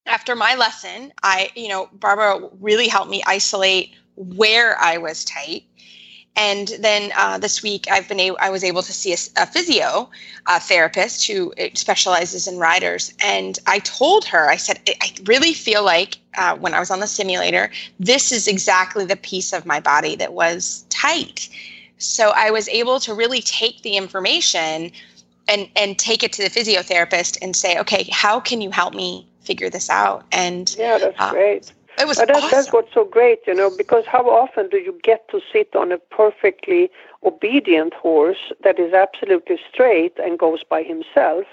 after 0.07 0.37
my 0.37 0.55
lesson, 0.55 1.13
I, 1.23 1.51
you 1.55 1.69
know, 1.69 1.89
Barbara 1.93 2.49
really 2.61 2.89
helped 2.89 3.11
me 3.11 3.23
isolate 3.27 3.95
where 4.17 4.79
I 4.79 4.99
was 4.99 5.25
tight. 5.25 5.65
And 6.37 6.69
then 6.81 7.13
uh, 7.17 7.39
this 7.39 7.63
week, 7.63 7.87
I've 7.91 8.09
been 8.09 8.19
able, 8.19 8.37
I 8.41 8.51
was 8.51 8.65
able 8.65 8.83
to 8.83 8.93
see 8.93 9.13
a, 9.13 9.43
a 9.43 9.47
physio 9.47 10.11
a 10.47 10.61
therapist 10.61 11.27
who 11.27 11.53
uh, 11.55 11.69
specializes 11.75 12.49
in 12.49 12.59
riders, 12.59 13.15
and 13.23 13.59
I 13.67 13.79
told 13.79 14.25
her, 14.27 14.51
I 14.51 14.57
said, 14.57 14.81
I 15.01 15.13
really 15.25 15.55
feel 15.55 15.85
like 15.85 16.19
uh, 16.37 16.57
when 16.57 16.75
I 16.75 16.81
was 16.81 16.91
on 16.91 17.01
the 17.01 17.07
simulator, 17.07 17.71
this 18.01 18.33
is 18.33 18.49
exactly 18.49 19.05
the 19.05 19.17
piece 19.17 19.53
of 19.53 19.65
my 19.65 19.79
body 19.79 20.17
that 20.17 20.33
was 20.33 20.85
tight. 20.91 21.49
So 21.99 22.33
I 22.35 22.51
was 22.51 22.69
able 22.69 22.99
to 23.01 23.15
really 23.15 23.41
take 23.41 23.83
the 23.83 23.97
information 23.97 24.91
and 25.47 25.69
and 25.77 25.99
take 25.99 26.23
it 26.23 26.33
to 26.33 26.43
the 26.43 26.51
physiotherapist 26.51 27.39
and 27.43 27.55
say, 27.55 27.79
okay, 27.79 28.09
how 28.11 28.41
can 28.41 28.61
you 28.61 28.71
help 28.71 28.95
me 28.95 29.29
figure 29.45 29.71
this 29.71 29.91
out? 29.91 30.25
And 30.33 30.75
yeah, 30.79 30.99
that's 30.99 31.21
uh, 31.21 31.31
great. 31.31 31.73
It 31.99 32.09
was 32.09 32.19
but 32.19 32.29
that, 32.29 32.37
awesome. 32.37 32.51
That's 32.51 32.73
what's 32.73 32.93
so 32.93 33.05
great, 33.05 33.41
you 33.47 33.55
know, 33.55 33.71
because 33.77 34.05
how 34.07 34.29
often 34.29 34.69
do 34.69 34.79
you 34.79 34.99
get 35.03 35.29
to 35.29 35.41
sit 35.53 35.77
on 35.77 35.93
a 35.93 35.99
perfectly 35.99 36.91
obedient 37.23 37.95
horse 37.95 38.53
that 38.65 38.79
is 38.81 38.93
absolutely 38.93 39.59
straight 39.71 40.19
and 40.19 40.39
goes 40.39 40.65
by 40.65 40.83
himself? 40.83 41.47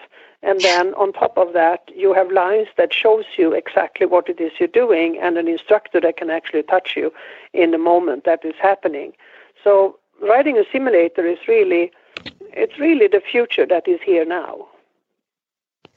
And 0.44 0.60
then 0.62 0.96
on 0.96 1.14
top 1.14 1.38
of 1.38 1.54
that, 1.54 1.84
you 1.96 2.14
have 2.14 2.32
lines 2.32 2.68
that 2.78 2.92
shows 2.92 3.26
you 3.38 3.54
exactly 3.54 4.08
what 4.08 4.28
it 4.28 4.42
is 4.42 4.54
you're 4.60 4.68
doing 4.68 5.20
and 5.20 5.38
an 5.38 5.48
instructor 5.48 6.02
that 6.02 6.18
can 6.18 6.32
actually 6.32 6.64
touch 6.64 6.96
you 6.96 7.14
in 7.54 7.70
the 7.70 7.78
moment 7.78 8.24
that 8.24 8.44
is 8.44 8.56
happening. 8.60 9.14
So 9.64 10.00
riding 10.20 10.58
a 10.58 10.64
simulator 10.72 11.26
is 11.26 11.38
really, 11.48 11.92
it's 12.54 12.80
really 12.80 13.08
the 13.08 13.22
future 13.22 13.68
that 13.68 13.88
is 13.88 14.00
here 14.04 14.26
now. 14.26 14.68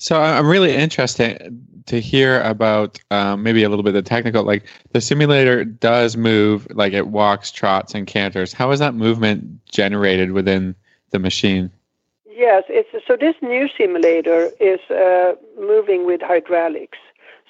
So 0.04 0.20
I'm 0.20 0.46
really 0.46 0.74
interested 0.76 1.58
to 1.86 1.98
hear 1.98 2.42
about 2.42 3.00
um, 3.10 3.42
maybe 3.42 3.62
a 3.62 3.70
little 3.70 3.82
bit 3.82 3.94
of 3.96 4.04
the 4.04 4.06
technical. 4.06 4.44
Like 4.44 4.64
the 4.92 5.00
simulator 5.00 5.64
does 5.64 6.14
move, 6.14 6.66
like 6.72 6.92
it 6.92 7.06
walks, 7.06 7.50
trots, 7.50 7.94
and 7.94 8.06
canters. 8.06 8.52
How 8.52 8.70
is 8.70 8.80
that 8.80 8.94
movement 8.94 9.64
generated 9.64 10.32
within 10.32 10.74
the 11.08 11.18
machine? 11.18 11.70
Yes, 12.26 12.64
it's 12.68 12.90
so 13.06 13.16
this 13.16 13.34
new 13.40 13.66
simulator 13.78 14.50
is 14.60 14.80
uh, 14.90 15.36
moving 15.58 16.04
with 16.04 16.20
hydraulics. 16.20 16.98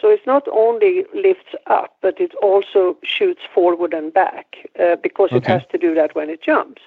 So 0.01 0.09
it's 0.09 0.25
not 0.25 0.47
only 0.53 1.07
lifts 1.13 1.57
up, 1.67 1.97
but 2.03 2.21
it 2.21 2.37
also 2.37 2.97
shoots 3.03 3.41
forward 3.53 3.93
and 3.93 4.15
back 4.15 4.71
uh, 4.79 4.95
because 5.03 5.33
okay. 5.33 5.39
it 5.39 5.47
has 5.47 5.63
to 5.73 5.79
do 5.79 5.93
that 5.97 6.15
when 6.15 6.31
it 6.31 6.41
jumps. 6.41 6.83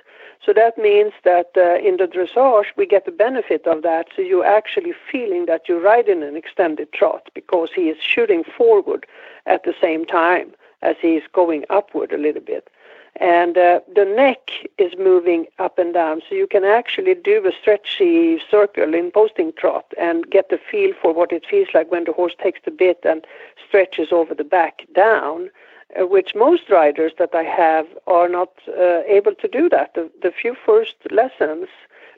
So 0.46 0.54
that 0.54 0.78
means 0.78 1.14
that 1.24 1.52
uh, 1.58 1.76
in 1.76 1.98
the 1.98 2.08
dressage, 2.08 2.68
we 2.78 2.86
get 2.86 3.06
the 3.06 3.12
benefit 3.12 3.68
of 3.68 3.82
that. 3.84 4.08
So 4.16 4.22
you're 4.22 4.46
actually 4.46 4.94
feeling 5.12 5.46
that 5.48 5.68
you're 5.68 5.82
riding 5.82 6.24
an 6.24 6.36
extended 6.36 6.94
trot 6.94 7.30
because 7.34 7.70
he 7.76 7.90
is 7.90 7.98
shooting 8.02 8.44
forward 8.44 9.06
at 9.46 9.64
the 9.64 9.74
same 9.82 10.06
time 10.06 10.54
as 10.82 10.96
he's 11.02 11.24
going 11.34 11.66
upward 11.70 12.12
a 12.12 12.18
little 12.18 12.42
bit. 12.42 12.70
And 13.20 13.58
uh, 13.58 13.80
the 13.96 14.06
neck 14.06 14.52
is 14.78 14.94
moving 14.98 15.48
up 15.58 15.80
and 15.80 15.92
down. 15.94 16.22
So 16.30 16.36
you 16.36 16.46
can 16.46 16.64
actually 16.64 17.16
do 17.16 17.46
a 17.48 17.52
stretchy 17.52 18.40
circle 18.50 18.94
in 18.94 19.10
posting 19.12 19.54
trot 19.54 19.92
and 20.00 20.30
get 20.30 20.50
the 20.50 20.60
feel 20.60 20.94
for 21.02 21.14
what 21.14 21.32
it 21.32 21.46
feels 21.50 21.70
like 21.74 21.92
when 21.92 22.04
the 22.04 22.14
horse 22.14 22.36
takes 22.42 22.60
the 22.64 22.72
bit 22.72 23.00
and 23.04 23.26
stretches 23.68 24.12
over 24.12 24.36
the 24.36 24.44
back 24.44 24.84
down 24.94 25.50
which 25.96 26.36
most 26.36 26.70
riders 26.70 27.14
that 27.18 27.34
I 27.34 27.44
have 27.44 27.88
are 28.08 28.28
not 28.28 28.50
uh, 28.68 29.02
able 29.08 29.34
to 29.36 29.48
do 29.48 29.70
that. 29.70 29.94
The, 29.94 30.10
the 30.22 30.32
few 30.32 30.56
first 30.66 30.96
lessons, 31.12 31.68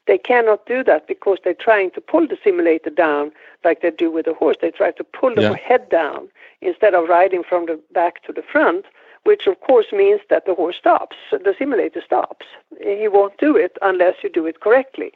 they 0.07 0.17
cannot 0.17 0.65
do 0.65 0.83
that 0.83 1.07
because 1.07 1.37
they're 1.43 1.53
trying 1.53 1.91
to 1.91 2.01
pull 2.01 2.27
the 2.27 2.37
simulator 2.43 2.89
down 2.89 3.31
like 3.63 3.81
they 3.81 3.91
do 3.91 4.09
with 4.09 4.27
a 4.27 4.33
horse. 4.33 4.57
They 4.61 4.71
try 4.71 4.91
to 4.91 5.03
pull 5.03 5.35
the 5.35 5.41
yeah. 5.41 5.55
head 5.55 5.89
down 5.89 6.29
instead 6.61 6.93
of 6.95 7.07
riding 7.07 7.43
from 7.43 7.67
the 7.67 7.79
back 7.93 8.23
to 8.23 8.33
the 8.33 8.41
front, 8.41 8.85
which 9.23 9.45
of 9.45 9.59
course 9.61 9.91
means 9.91 10.21
that 10.29 10.45
the 10.45 10.55
horse 10.55 10.77
stops. 10.77 11.17
The 11.31 11.53
simulator 11.57 12.01
stops. 12.01 12.47
He 12.81 13.07
won't 13.07 13.37
do 13.37 13.55
it 13.55 13.77
unless 13.81 14.15
you 14.23 14.29
do 14.29 14.45
it 14.47 14.61
correctly. 14.61 15.11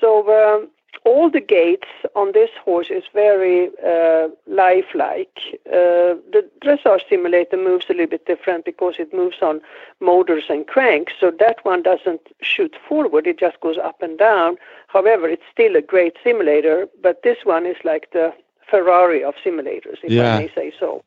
So 0.00 0.28
um, 0.30 0.68
all 1.04 1.30
the 1.30 1.40
gaits 1.40 1.88
on 2.14 2.32
this 2.32 2.50
horse 2.64 2.88
is 2.90 3.04
very 3.14 3.68
uh, 3.86 4.28
lifelike. 4.46 5.38
Uh, 5.66 6.16
the 6.32 6.48
dressage 6.62 7.02
simulator 7.08 7.56
moves 7.56 7.86
a 7.88 7.92
little 7.92 8.06
bit 8.06 8.26
different 8.26 8.64
because 8.64 8.94
it 8.98 9.14
moves 9.14 9.36
on 9.42 9.60
motors 10.00 10.44
and 10.48 10.66
cranks, 10.66 11.12
so 11.20 11.30
that 11.38 11.64
one 11.64 11.82
doesn't 11.82 12.20
shoot 12.40 12.74
forward, 12.88 13.26
it 13.26 13.38
just 13.38 13.60
goes 13.60 13.78
up 13.78 14.02
and 14.02 14.18
down. 14.18 14.56
However, 14.88 15.28
it's 15.28 15.42
still 15.50 15.76
a 15.76 15.82
great 15.82 16.16
simulator, 16.22 16.88
but 17.02 17.22
this 17.22 17.38
one 17.44 17.64
is 17.66 17.76
like 17.84 18.10
the 18.12 18.32
Ferrari 18.70 19.24
of 19.24 19.34
simulators, 19.44 19.98
if 20.02 20.10
yeah. 20.10 20.34
I 20.34 20.38
may 20.40 20.50
say 20.54 20.72
so. 20.78 21.04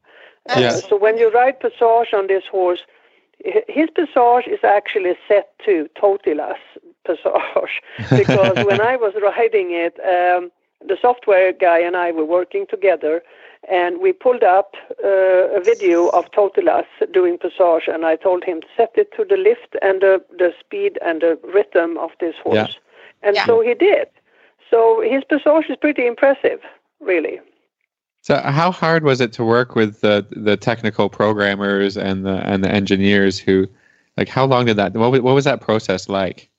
Uh, 0.50 0.60
So 0.72 0.98
when 0.98 1.18
you 1.18 1.30
ride 1.32 1.60
passage 1.60 2.14
on 2.14 2.28
this 2.28 2.46
horse, 2.50 2.82
his 3.68 3.90
passage 3.96 4.48
is 4.48 4.64
actually 4.64 5.16
set 5.28 5.50
to 5.66 5.90
Totilas 5.96 6.58
passage 7.06 7.82
because 8.10 8.66
when 8.66 8.82
I 8.82 8.96
was 8.96 9.14
riding 9.22 9.72
it, 9.72 10.00
um, 10.00 10.52
the 10.88 10.98
software 11.02 11.54
guy 11.54 11.80
and 11.80 11.96
I 11.96 12.12
were 12.12 12.26
working 12.26 12.66
together, 12.68 13.22
and 13.70 14.02
we 14.02 14.12
pulled 14.12 14.44
up 14.44 14.76
uh, 15.04 15.58
a 15.58 15.62
video 15.64 16.10
of 16.10 16.32
Totilas 16.32 16.86
doing 17.14 17.38
passage, 17.38 17.88
and 17.88 18.06
I 18.06 18.16
told 18.16 18.44
him 18.44 18.62
to 18.62 18.68
set 18.76 18.92
it 18.96 19.12
to 19.18 19.26
the 19.26 19.38
lift 19.38 19.76
and 19.82 20.02
the, 20.02 20.24
the 20.38 20.54
speed 20.60 20.98
and 21.06 21.22
the 21.22 21.38
rhythm 21.44 21.98
of 21.98 22.12
this 22.20 22.36
horse, 22.44 22.56
yeah. 22.56 23.28
and 23.28 23.36
yeah. 23.36 23.46
so 23.46 23.62
he 23.62 23.74
did. 23.74 24.08
So 24.70 25.02
his 25.02 25.24
passage 25.30 25.70
is 25.70 25.78
pretty 25.80 26.08
impressive, 26.08 26.62
really. 27.00 27.40
So, 28.22 28.38
how 28.38 28.72
hard 28.72 29.04
was 29.04 29.20
it 29.20 29.34
to 29.34 29.44
work 29.44 29.76
with 29.76 30.02
the 30.02 30.26
the 30.30 30.56
technical 30.56 31.10
programmers 31.10 31.98
and 31.98 32.24
the 32.24 32.36
and 32.48 32.64
the 32.64 32.72
engineers 32.72 33.40
who, 33.40 33.68
like, 34.16 34.30
how 34.30 34.46
long 34.46 34.66
did 34.66 34.78
that? 34.78 34.94
What 34.94 35.12
was, 35.12 35.22
what 35.22 35.34
was 35.34 35.46
that 35.46 35.60
process 35.60 36.08
like? 36.08 36.51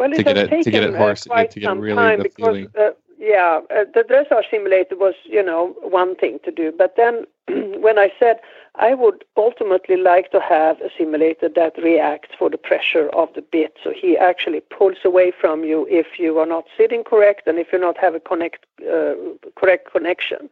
Well, 0.00 0.10
to 0.12 0.22
get 0.22 0.38
it 0.38 0.48
taken, 0.48 0.64
to 0.64 0.70
get 0.70 0.82
it 0.84 0.96
horse 0.96 1.26
uh, 1.30 1.44
to 1.44 1.60
get 1.60 1.76
really 1.76 1.94
time 1.94 2.18
the 2.20 2.22
because, 2.22 2.46
feeling. 2.46 2.68
Uh, 2.74 2.92
yeah, 3.18 3.60
uh, 3.68 3.84
the 3.92 4.02
dressage 4.02 4.48
simulator 4.50 4.96
was 4.96 5.12
you 5.24 5.42
know 5.42 5.76
one 5.82 6.16
thing 6.16 6.38
to 6.42 6.50
do, 6.50 6.72
but 6.72 6.96
then 6.96 7.26
when 7.82 7.98
I 7.98 8.10
said 8.18 8.40
I 8.76 8.94
would 8.94 9.26
ultimately 9.36 9.98
like 9.98 10.30
to 10.30 10.40
have 10.40 10.80
a 10.80 10.88
simulator 10.96 11.50
that 11.50 11.76
reacts 11.76 12.30
for 12.38 12.48
the 12.48 12.56
pressure 12.56 13.10
of 13.10 13.28
the 13.34 13.42
bit, 13.42 13.76
so 13.84 13.92
he 13.94 14.16
actually 14.16 14.60
pulls 14.60 15.04
away 15.04 15.32
from 15.38 15.64
you 15.64 15.86
if 15.90 16.18
you 16.18 16.38
are 16.38 16.46
not 16.46 16.64
sitting 16.78 17.04
correct 17.04 17.46
and 17.46 17.58
if 17.58 17.70
you 17.70 17.78
not 17.78 17.98
have 17.98 18.14
a 18.14 18.20
connect 18.20 18.64
uh, 18.90 19.12
correct 19.54 19.92
connection. 19.92 20.48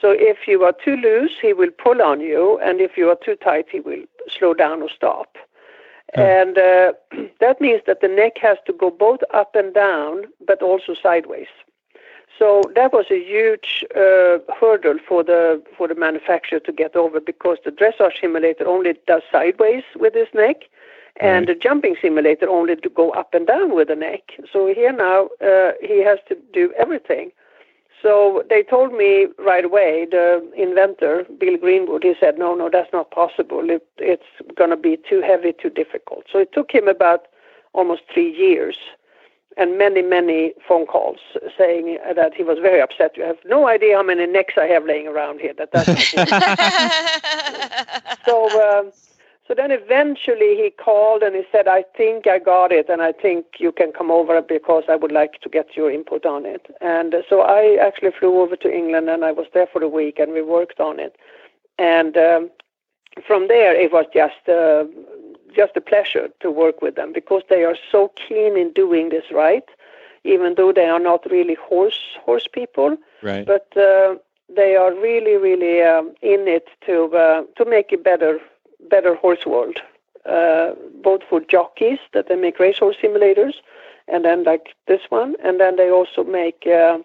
So 0.00 0.10
if 0.10 0.48
you 0.48 0.64
are 0.64 0.72
too 0.72 0.96
loose, 0.96 1.32
he 1.42 1.52
will 1.52 1.70
pull 1.70 2.00
on 2.00 2.20
you, 2.20 2.58
and 2.64 2.80
if 2.80 2.96
you 2.96 3.10
are 3.10 3.18
too 3.22 3.36
tight, 3.36 3.66
he 3.70 3.80
will 3.80 4.04
slow 4.26 4.54
down 4.54 4.80
or 4.80 4.88
stop. 4.88 5.36
And 6.14 6.58
uh, 6.58 6.92
that 7.40 7.60
means 7.60 7.82
that 7.86 8.00
the 8.00 8.08
neck 8.08 8.38
has 8.38 8.58
to 8.66 8.72
go 8.72 8.90
both 8.90 9.20
up 9.34 9.54
and 9.54 9.74
down, 9.74 10.24
but 10.46 10.62
also 10.62 10.94
sideways. 10.94 11.48
So 12.38 12.62
that 12.74 12.92
was 12.92 13.06
a 13.10 13.18
huge 13.18 13.84
uh, 13.96 14.38
hurdle 14.60 14.98
for 15.08 15.24
the 15.24 15.62
for 15.76 15.88
the 15.88 15.94
manufacturer 15.94 16.60
to 16.60 16.72
get 16.72 16.94
over 16.94 17.18
because 17.18 17.58
the 17.64 17.70
dressage 17.70 18.20
simulator 18.20 18.66
only 18.66 18.94
does 19.06 19.22
sideways 19.32 19.84
with 19.96 20.14
his 20.14 20.28
neck, 20.34 20.64
and 21.18 21.48
right. 21.48 21.54
the 21.56 21.60
jumping 21.62 21.96
simulator 22.00 22.48
only 22.48 22.76
to 22.76 22.88
go 22.90 23.10
up 23.12 23.32
and 23.32 23.46
down 23.46 23.74
with 23.74 23.88
the 23.88 23.96
neck. 23.96 24.32
So 24.52 24.66
here 24.66 24.92
now 24.92 25.28
uh, 25.40 25.72
he 25.80 26.02
has 26.02 26.18
to 26.28 26.36
do 26.52 26.74
everything. 26.78 27.32
So 28.02 28.44
they 28.48 28.62
told 28.62 28.92
me 28.92 29.26
right 29.38 29.64
away, 29.64 30.06
the 30.10 30.46
inventor, 30.56 31.24
Bill 31.38 31.56
Greenwood, 31.56 32.04
he 32.04 32.14
said, 32.20 32.38
no, 32.38 32.54
no, 32.54 32.68
that's 32.70 32.92
not 32.92 33.10
possible. 33.10 33.68
It, 33.70 33.86
it's 33.98 34.26
going 34.54 34.70
to 34.70 34.76
be 34.76 34.98
too 35.08 35.22
heavy, 35.22 35.52
too 35.52 35.70
difficult. 35.70 36.24
So 36.30 36.38
it 36.38 36.52
took 36.52 36.70
him 36.70 36.88
about 36.88 37.26
almost 37.72 38.02
three 38.12 38.34
years 38.34 38.76
and 39.56 39.78
many, 39.78 40.02
many 40.02 40.52
phone 40.68 40.86
calls 40.86 41.18
saying 41.56 41.98
that 42.14 42.34
he 42.34 42.42
was 42.42 42.58
very 42.58 42.80
upset. 42.80 43.16
You 43.16 43.24
have 43.24 43.38
no 43.46 43.68
idea 43.68 43.96
how 43.96 44.02
many 44.02 44.26
necks 44.26 44.54
I 44.58 44.66
have 44.66 44.84
laying 44.84 45.08
around 45.08 45.40
here. 45.40 45.54
That 45.54 45.72
that's 45.72 45.86
so. 48.26 48.78
Um, 48.78 48.92
so 49.46 49.54
then 49.54 49.70
eventually 49.70 50.56
he 50.56 50.70
called 50.70 51.22
and 51.22 51.36
he 51.36 51.42
said, 51.52 51.68
I 51.68 51.84
think 51.96 52.26
I 52.26 52.40
got 52.40 52.72
it 52.72 52.88
and 52.88 53.00
I 53.00 53.12
think 53.12 53.46
you 53.58 53.70
can 53.70 53.92
come 53.92 54.10
over 54.10 54.42
because 54.42 54.84
I 54.88 54.96
would 54.96 55.12
like 55.12 55.40
to 55.42 55.48
get 55.48 55.76
your 55.76 55.90
input 55.90 56.26
on 56.26 56.44
it. 56.44 56.66
And 56.80 57.14
so 57.28 57.42
I 57.42 57.76
actually 57.80 58.10
flew 58.10 58.40
over 58.40 58.56
to 58.56 58.72
England 58.72 59.08
and 59.08 59.24
I 59.24 59.30
was 59.30 59.46
there 59.54 59.68
for 59.72 59.82
a 59.82 59.88
week 59.88 60.18
and 60.18 60.32
we 60.32 60.42
worked 60.42 60.80
on 60.80 60.98
it. 60.98 61.16
And 61.78 62.16
um, 62.16 62.50
from 63.24 63.46
there 63.46 63.72
it 63.74 63.92
was 63.92 64.06
just 64.12 64.48
uh, 64.48 64.84
just 65.54 65.76
a 65.76 65.80
pleasure 65.80 66.28
to 66.40 66.50
work 66.50 66.82
with 66.82 66.96
them 66.96 67.12
because 67.12 67.42
they 67.48 67.62
are 67.62 67.76
so 67.92 68.12
keen 68.16 68.56
in 68.56 68.72
doing 68.72 69.10
this 69.10 69.24
right, 69.30 69.64
even 70.24 70.54
though 70.56 70.72
they 70.72 70.86
are 70.86 70.98
not 70.98 71.24
really 71.30 71.54
horse 71.54 72.00
horse 72.24 72.48
people. 72.52 72.96
Right. 73.22 73.46
But 73.46 73.68
uh, 73.76 74.16
they 74.54 74.74
are 74.74 74.92
really, 74.92 75.36
really 75.36 75.82
um, 75.82 76.14
in 76.20 76.48
it 76.48 76.68
to 76.86 77.14
uh, 77.16 77.42
to 77.56 77.64
make 77.64 77.92
it 77.92 78.02
better 78.02 78.40
better 78.90 79.14
horse 79.14 79.46
world, 79.46 79.78
uh, 80.24 80.72
both 81.02 81.22
for 81.28 81.40
jockeys 81.40 81.98
that 82.12 82.28
they 82.28 82.36
make 82.36 82.58
racehorse 82.58 82.96
simulators, 83.02 83.54
and 84.08 84.24
then 84.24 84.44
like 84.44 84.74
this 84.86 85.02
one, 85.08 85.36
and 85.42 85.60
then 85.60 85.76
they 85.76 85.90
also 85.90 86.24
make 86.24 86.64
uh, 86.66 86.98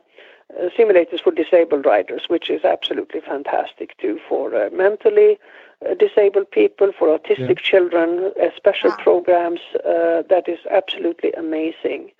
uh, 0.59 0.69
simulators 0.77 1.21
for 1.21 1.32
disabled 1.32 1.86
riders, 1.86 2.23
which 2.27 2.49
is 2.49 2.63
absolutely 2.63 3.21
fantastic 3.21 3.97
too 3.97 4.19
for 4.27 4.53
uh, 4.55 4.69
mentally 4.71 5.39
uh, 5.88 5.93
disabled 5.95 6.49
people, 6.51 6.91
for 6.97 7.07
autistic 7.07 7.57
yeah. 7.59 7.69
children, 7.71 8.32
uh, 8.41 8.47
special 8.55 8.89
wow. 8.89 8.97
programs. 8.97 9.61
Uh, 9.86 10.23
that 10.29 10.43
is 10.47 10.59
absolutely 10.69 11.32
amazing. 11.34 12.11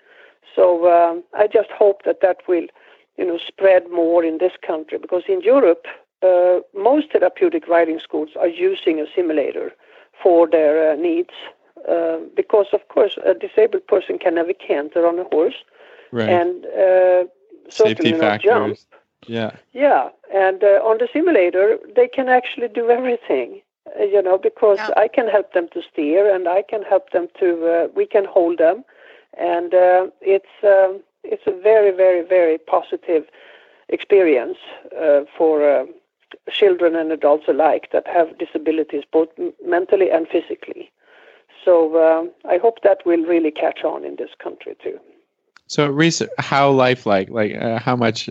So 0.54 0.90
um, 0.90 1.22
I 1.34 1.46
just 1.46 1.70
hope 1.70 2.02
that 2.04 2.20
that 2.22 2.38
will, 2.48 2.66
you 3.16 3.26
know, 3.26 3.38
spread 3.38 3.90
more 3.90 4.24
in 4.24 4.38
this 4.38 4.52
country 4.66 4.98
because 4.98 5.24
in 5.28 5.40
Europe, 5.42 5.86
uh, 6.22 6.60
most 6.74 7.12
therapeutic 7.12 7.68
riding 7.68 7.98
schools 7.98 8.30
are 8.38 8.48
using 8.48 9.00
a 9.00 9.06
simulator 9.14 9.72
for 10.22 10.48
their 10.48 10.92
uh, 10.92 10.96
needs. 10.96 11.34
Uh, 11.88 12.18
because 12.36 12.66
of 12.72 12.86
course 12.88 13.18
a 13.26 13.34
disabled 13.34 13.84
person 13.88 14.16
can 14.16 14.36
never 14.36 14.52
canter 14.52 15.04
on 15.04 15.18
a 15.18 15.24
horse, 15.24 15.64
right. 16.12 16.28
and 16.28 16.64
uh, 16.66 17.24
certainly 17.68 18.12
not 18.12 18.40
jump. 18.40 18.78
Yeah. 19.26 19.50
Yeah, 19.72 20.10
and 20.32 20.62
uh, 20.62 20.80
on 20.84 20.98
the 20.98 21.08
simulator 21.12 21.78
they 21.96 22.06
can 22.06 22.28
actually 22.28 22.68
do 22.68 22.88
everything. 22.88 23.62
Uh, 23.98 24.04
you 24.04 24.22
know, 24.22 24.38
because 24.38 24.78
yeah. 24.78 24.90
I 24.96 25.08
can 25.08 25.26
help 25.28 25.54
them 25.54 25.68
to 25.72 25.82
steer, 25.82 26.32
and 26.32 26.46
I 26.46 26.62
can 26.62 26.82
help 26.82 27.10
them 27.10 27.26
to. 27.40 27.66
Uh, 27.66 27.88
we 27.96 28.06
can 28.06 28.26
hold 28.26 28.58
them, 28.58 28.84
and 29.36 29.74
uh, 29.74 30.06
it's 30.20 30.54
um, 30.62 31.00
it's 31.24 31.42
a 31.48 31.62
very, 31.62 31.90
very, 31.90 32.22
very 32.22 32.58
positive 32.58 33.24
experience 33.88 34.58
for 35.36 35.86
children 36.50 36.96
and 36.96 37.12
adults 37.12 37.44
alike 37.48 37.88
that 37.92 38.06
have 38.06 38.38
disabilities, 38.38 39.04
both 39.10 39.28
mentally 39.64 40.10
and 40.10 40.26
physically. 40.28 40.90
So 41.64 41.96
uh, 41.96 42.48
I 42.48 42.58
hope 42.58 42.82
that 42.82 43.04
will 43.06 43.24
really 43.24 43.50
catch 43.50 43.84
on 43.84 44.04
in 44.04 44.16
this 44.16 44.30
country 44.42 44.76
too. 44.82 44.98
So, 45.66 45.86
Reese, 45.86 46.22
how 46.38 46.70
lifelike? 46.70 47.30
Like, 47.30 47.54
uh, 47.54 47.78
how 47.78 47.96
much? 47.96 48.28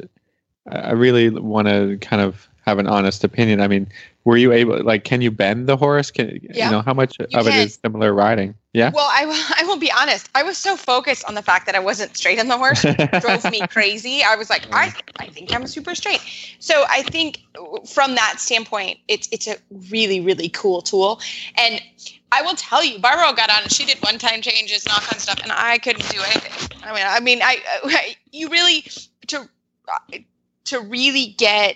I 0.71 0.91
really 0.91 1.29
want 1.29 1.67
to 1.67 1.97
kind 1.97 2.21
of 2.21 2.47
have 2.65 2.77
an 2.77 2.85
honest 2.85 3.23
opinion. 3.23 3.61
I 3.61 3.67
mean, 3.67 3.87
were 4.25 4.37
you 4.37 4.51
able? 4.51 4.83
Like, 4.83 5.05
can 5.05 5.21
you 5.21 5.31
bend 5.31 5.67
the 5.67 5.75
horse? 5.75 6.11
Can 6.11 6.39
yeah. 6.43 6.65
you 6.65 6.71
know 6.71 6.81
how 6.81 6.93
much 6.93 7.17
you 7.19 7.25
of 7.33 7.45
can. 7.45 7.47
it 7.47 7.65
is 7.65 7.79
similar 7.83 8.13
riding? 8.13 8.53
Yeah. 8.73 8.91
Well, 8.93 9.09
I. 9.09 9.23
I 9.57 9.60
will 9.60 9.60
be 9.81 9.91
honest. 9.91 10.29
I 10.33 10.43
was 10.43 10.57
so 10.57 10.77
focused 10.77 11.25
on 11.25 11.35
the 11.35 11.41
fact 11.41 11.65
that 11.65 11.75
I 11.75 11.79
wasn't 11.79 12.15
straight 12.15 12.39
on 12.39 12.47
the 12.47 12.57
horse, 12.57 12.85
it 12.85 12.97
drove 13.21 13.43
me 13.51 13.59
crazy. 13.67 14.23
I 14.23 14.35
was 14.37 14.49
like, 14.49 14.65
I, 14.71 14.93
I 15.17 15.27
think 15.27 15.53
I'm 15.53 15.67
super 15.67 15.93
straight. 15.95 16.21
So 16.59 16.85
I 16.87 17.01
think 17.01 17.41
from 17.85 18.15
that 18.15 18.35
standpoint, 18.39 18.99
it's 19.09 19.27
it's 19.31 19.47
a 19.47 19.57
really 19.89 20.21
really 20.21 20.47
cool 20.47 20.81
tool, 20.81 21.19
and 21.57 21.81
I 22.31 22.41
will 22.43 22.55
tell 22.55 22.83
you, 22.83 22.99
Barbara 22.99 23.35
got 23.35 23.49
on 23.49 23.63
and 23.63 23.71
she 23.71 23.85
did 23.85 23.97
one 23.99 24.17
time 24.17 24.41
changes, 24.41 24.85
and 24.85 24.93
all 24.93 25.01
knock 25.01 25.11
on 25.11 25.19
stuff, 25.19 25.39
and 25.43 25.51
I 25.51 25.77
couldn't 25.79 26.07
do 26.09 26.21
anything. 26.21 26.79
I 26.83 26.93
mean, 26.93 27.03
I 27.05 27.19
mean, 27.19 27.41
I, 27.41 27.57
I 27.83 28.15
you 28.31 28.49
really 28.49 28.85
to 29.27 29.49
to 30.65 30.79
really 30.79 31.35
get 31.37 31.75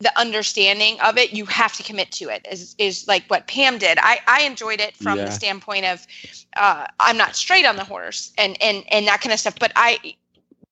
the 0.00 0.18
understanding 0.18 0.98
of 1.00 1.18
it, 1.18 1.32
you 1.32 1.44
have 1.46 1.74
to 1.74 1.82
commit 1.82 2.10
to 2.12 2.28
it. 2.28 2.46
Is 2.50 2.74
is 2.78 3.06
like 3.06 3.24
what 3.28 3.46
Pam 3.46 3.78
did. 3.78 3.98
I 4.00 4.20
I 4.26 4.42
enjoyed 4.42 4.80
it 4.80 4.96
from 4.96 5.18
yeah. 5.18 5.26
the 5.26 5.30
standpoint 5.30 5.84
of 5.84 6.06
uh, 6.56 6.86
I'm 6.98 7.16
not 7.16 7.36
straight 7.36 7.66
on 7.66 7.76
the 7.76 7.84
horse 7.84 8.32
and 8.38 8.60
and 8.62 8.84
and 8.90 9.06
that 9.06 9.20
kind 9.20 9.32
of 9.32 9.38
stuff. 9.38 9.58
But 9.58 9.72
I 9.76 10.14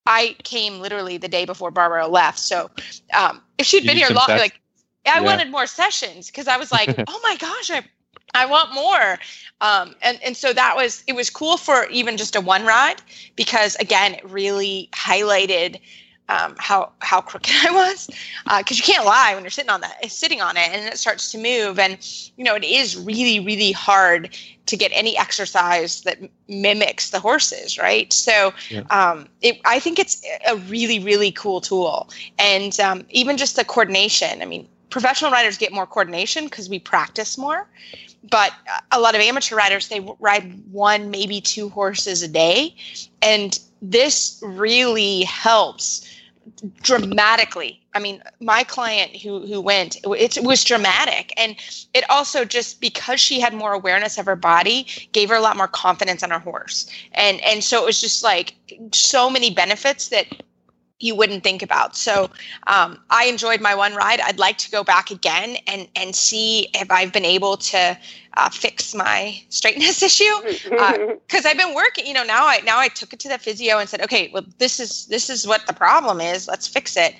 I 0.06 0.34
came 0.42 0.80
literally 0.80 1.18
the 1.18 1.28
day 1.28 1.44
before 1.44 1.70
Barbara 1.70 2.08
left, 2.08 2.38
so 2.38 2.70
um, 3.14 3.42
if 3.58 3.66
she'd 3.66 3.86
been 3.86 3.98
here 3.98 4.08
long, 4.08 4.28
like 4.28 4.60
I 5.06 5.16
yeah. 5.16 5.20
wanted 5.20 5.50
more 5.50 5.66
sessions 5.66 6.28
because 6.28 6.48
I 6.48 6.56
was 6.56 6.72
like, 6.72 6.94
oh 7.08 7.20
my 7.22 7.36
gosh, 7.36 7.70
I 7.70 7.82
I 8.34 8.46
want 8.46 8.72
more. 8.72 9.18
Um, 9.60 9.94
and, 10.02 10.18
and 10.22 10.36
so 10.36 10.52
that 10.52 10.76
was, 10.76 11.02
it 11.06 11.14
was 11.14 11.30
cool 11.30 11.56
for 11.56 11.86
even 11.86 12.16
just 12.16 12.36
a 12.36 12.40
one 12.40 12.64
ride 12.64 13.02
because 13.36 13.74
again, 13.76 14.14
it 14.14 14.30
really 14.30 14.88
highlighted 14.92 15.80
um, 16.28 16.54
how 16.58 16.92
how 17.00 17.20
crooked 17.20 17.52
I 17.66 17.70
was, 17.70 18.06
because 18.06 18.46
uh, 18.46 18.62
you 18.68 18.82
can't 18.82 19.04
lie 19.04 19.34
when 19.34 19.42
you're 19.42 19.50
sitting 19.50 19.70
on 19.70 19.80
that, 19.80 20.10
sitting 20.10 20.40
on 20.40 20.56
it, 20.56 20.68
and 20.70 20.86
it 20.86 20.98
starts 20.98 21.30
to 21.32 21.38
move, 21.38 21.78
and 21.78 21.98
you 22.36 22.44
know 22.44 22.54
it 22.54 22.64
is 22.64 22.96
really 22.96 23.40
really 23.40 23.72
hard 23.72 24.36
to 24.66 24.76
get 24.76 24.90
any 24.94 25.16
exercise 25.16 26.02
that 26.02 26.18
mimics 26.48 27.10
the 27.10 27.20
horses, 27.20 27.78
right? 27.78 28.12
So 28.12 28.52
yeah. 28.68 28.82
um, 28.90 29.28
it, 29.40 29.60
I 29.64 29.80
think 29.80 29.98
it's 29.98 30.22
a 30.46 30.56
really 30.56 30.98
really 30.98 31.32
cool 31.32 31.60
tool, 31.60 32.10
and 32.38 32.78
um, 32.80 33.04
even 33.10 33.36
just 33.36 33.56
the 33.56 33.64
coordination. 33.64 34.42
I 34.42 34.44
mean, 34.44 34.68
professional 34.90 35.30
riders 35.30 35.56
get 35.58 35.72
more 35.72 35.86
coordination 35.86 36.44
because 36.44 36.68
we 36.68 36.78
practice 36.78 37.38
more, 37.38 37.66
but 38.30 38.52
a 38.92 39.00
lot 39.00 39.14
of 39.14 39.20
amateur 39.20 39.56
riders 39.56 39.88
they 39.88 40.06
ride 40.20 40.60
one 40.70 41.10
maybe 41.10 41.40
two 41.40 41.68
horses 41.68 42.22
a 42.22 42.28
day 42.28 42.74
and 43.22 43.60
this 43.80 44.42
really 44.44 45.22
helps 45.22 46.07
dramatically. 46.82 47.80
I 47.94 48.00
mean 48.00 48.22
my 48.40 48.64
client 48.64 49.16
who 49.16 49.46
who 49.46 49.60
went 49.60 49.96
it, 49.96 50.36
it, 50.36 50.44
was 50.44 50.64
dramatic. 50.64 51.32
And 51.36 51.56
it 51.94 52.04
also 52.10 52.44
just 52.44 52.80
because 52.80 53.20
she 53.20 53.40
had 53.40 53.54
more 53.54 53.72
awareness 53.72 54.18
of 54.18 54.26
her 54.26 54.36
body 54.36 54.86
gave 55.12 55.28
her 55.30 55.36
a 55.36 55.40
lot 55.40 55.56
more 55.56 55.68
confidence 55.68 56.22
on 56.22 56.30
her 56.30 56.38
horse. 56.38 56.90
And 57.12 57.40
and 57.42 57.64
so 57.64 57.82
it 57.82 57.86
was 57.86 58.00
just 58.00 58.22
like 58.22 58.54
so 58.92 59.30
many 59.30 59.50
benefits 59.50 60.08
that 60.08 60.42
you 61.00 61.14
wouldn't 61.14 61.44
think 61.44 61.62
about. 61.62 61.96
So 61.96 62.30
um, 62.66 62.98
I 63.10 63.26
enjoyed 63.26 63.60
my 63.60 63.74
one 63.74 63.94
ride. 63.94 64.20
I'd 64.20 64.38
like 64.38 64.58
to 64.58 64.70
go 64.70 64.82
back 64.82 65.10
again 65.10 65.56
and 65.66 65.88
and 65.94 66.14
see 66.14 66.68
if 66.74 66.90
I've 66.90 67.12
been 67.12 67.24
able 67.24 67.56
to 67.56 67.96
uh, 68.36 68.48
fix 68.50 68.94
my 68.94 69.40
straightness 69.48 70.02
issue 70.10 70.24
because 70.64 71.44
uh, 71.44 71.48
I've 71.48 71.56
been 71.56 71.74
working. 71.74 72.06
You 72.06 72.14
know, 72.14 72.24
now 72.24 72.46
I 72.46 72.60
now 72.64 72.78
I 72.78 72.88
took 72.88 73.12
it 73.12 73.20
to 73.20 73.28
the 73.28 73.38
physio 73.38 73.78
and 73.78 73.88
said, 73.88 74.00
okay, 74.02 74.30
well 74.32 74.44
this 74.58 74.80
is 74.80 75.06
this 75.06 75.30
is 75.30 75.46
what 75.46 75.66
the 75.66 75.72
problem 75.72 76.20
is. 76.20 76.48
Let's 76.48 76.66
fix 76.66 76.96
it. 76.96 77.14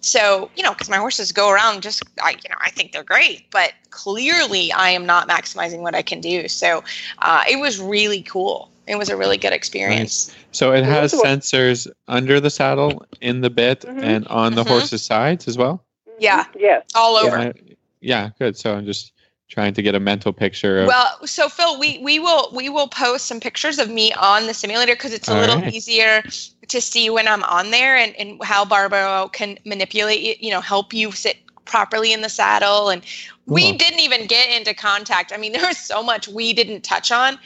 So 0.00 0.50
you 0.56 0.62
know, 0.62 0.70
because 0.70 0.88
my 0.88 0.98
horses 0.98 1.32
go 1.32 1.50
around 1.50 1.82
just 1.82 2.02
I 2.22 2.30
you 2.30 2.48
know 2.50 2.56
I 2.60 2.70
think 2.70 2.92
they're 2.92 3.02
great, 3.02 3.50
but 3.50 3.72
clearly 3.90 4.70
I 4.72 4.90
am 4.90 5.06
not 5.06 5.28
maximizing 5.28 5.80
what 5.80 5.94
I 5.94 6.02
can 6.02 6.20
do. 6.20 6.46
So 6.46 6.84
uh, 7.18 7.42
it 7.50 7.58
was 7.58 7.80
really 7.80 8.22
cool 8.22 8.70
it 8.86 8.96
was 8.96 9.08
a 9.08 9.16
really 9.16 9.36
good 9.36 9.52
experience. 9.52 10.28
Nice. 10.28 10.36
So 10.52 10.72
it 10.72 10.84
has 10.84 11.12
sensors 11.12 11.86
under 12.08 12.40
the 12.40 12.50
saddle, 12.50 13.04
in 13.20 13.40
the 13.40 13.50
bit, 13.50 13.80
mm-hmm. 13.80 14.00
and 14.00 14.26
on 14.28 14.54
the 14.54 14.62
mm-hmm. 14.62 14.70
horse's 14.70 15.02
sides 15.02 15.48
as 15.48 15.56
well. 15.56 15.84
Yeah. 16.18 16.44
Yeah. 16.56 16.82
All 16.94 17.16
over. 17.16 17.38
Yeah, 17.38 17.52
yeah, 18.00 18.30
good. 18.38 18.56
So 18.56 18.74
I'm 18.74 18.84
just 18.84 19.12
trying 19.48 19.74
to 19.74 19.82
get 19.82 19.94
a 19.94 20.00
mental 20.00 20.32
picture. 20.32 20.80
Of... 20.80 20.88
Well, 20.88 21.26
so 21.26 21.48
Phil, 21.48 21.78
we 21.78 21.98
we 21.98 22.18
will 22.18 22.50
we 22.52 22.68
will 22.68 22.88
post 22.88 23.26
some 23.26 23.40
pictures 23.40 23.78
of 23.78 23.90
me 23.90 24.12
on 24.14 24.46
the 24.46 24.54
simulator 24.54 24.94
because 24.94 25.12
it's 25.12 25.28
a 25.28 25.34
All 25.34 25.40
little 25.40 25.60
right. 25.60 25.72
easier 25.72 26.22
to 26.68 26.80
see 26.80 27.10
when 27.10 27.28
I'm 27.28 27.44
on 27.44 27.70
there 27.70 27.96
and, 27.96 28.14
and 28.16 28.42
how 28.42 28.64
Barbro 28.64 29.28
can 29.28 29.58
manipulate, 29.64 30.20
you 30.20 30.34
you 30.38 30.50
know, 30.50 30.60
help 30.60 30.92
you 30.92 31.12
sit 31.12 31.38
properly 31.64 32.12
in 32.12 32.20
the 32.20 32.28
saddle. 32.28 32.90
And 32.90 33.02
we 33.46 33.72
didn't 33.72 34.00
even 34.00 34.26
get 34.26 34.50
into 34.50 34.74
contact. 34.74 35.32
I 35.32 35.36
mean, 35.36 35.52
there 35.54 35.66
was 35.66 35.78
so 35.78 36.02
much 36.02 36.28
we 36.28 36.52
didn't 36.52 36.82
touch 36.82 37.10
on. 37.10 37.38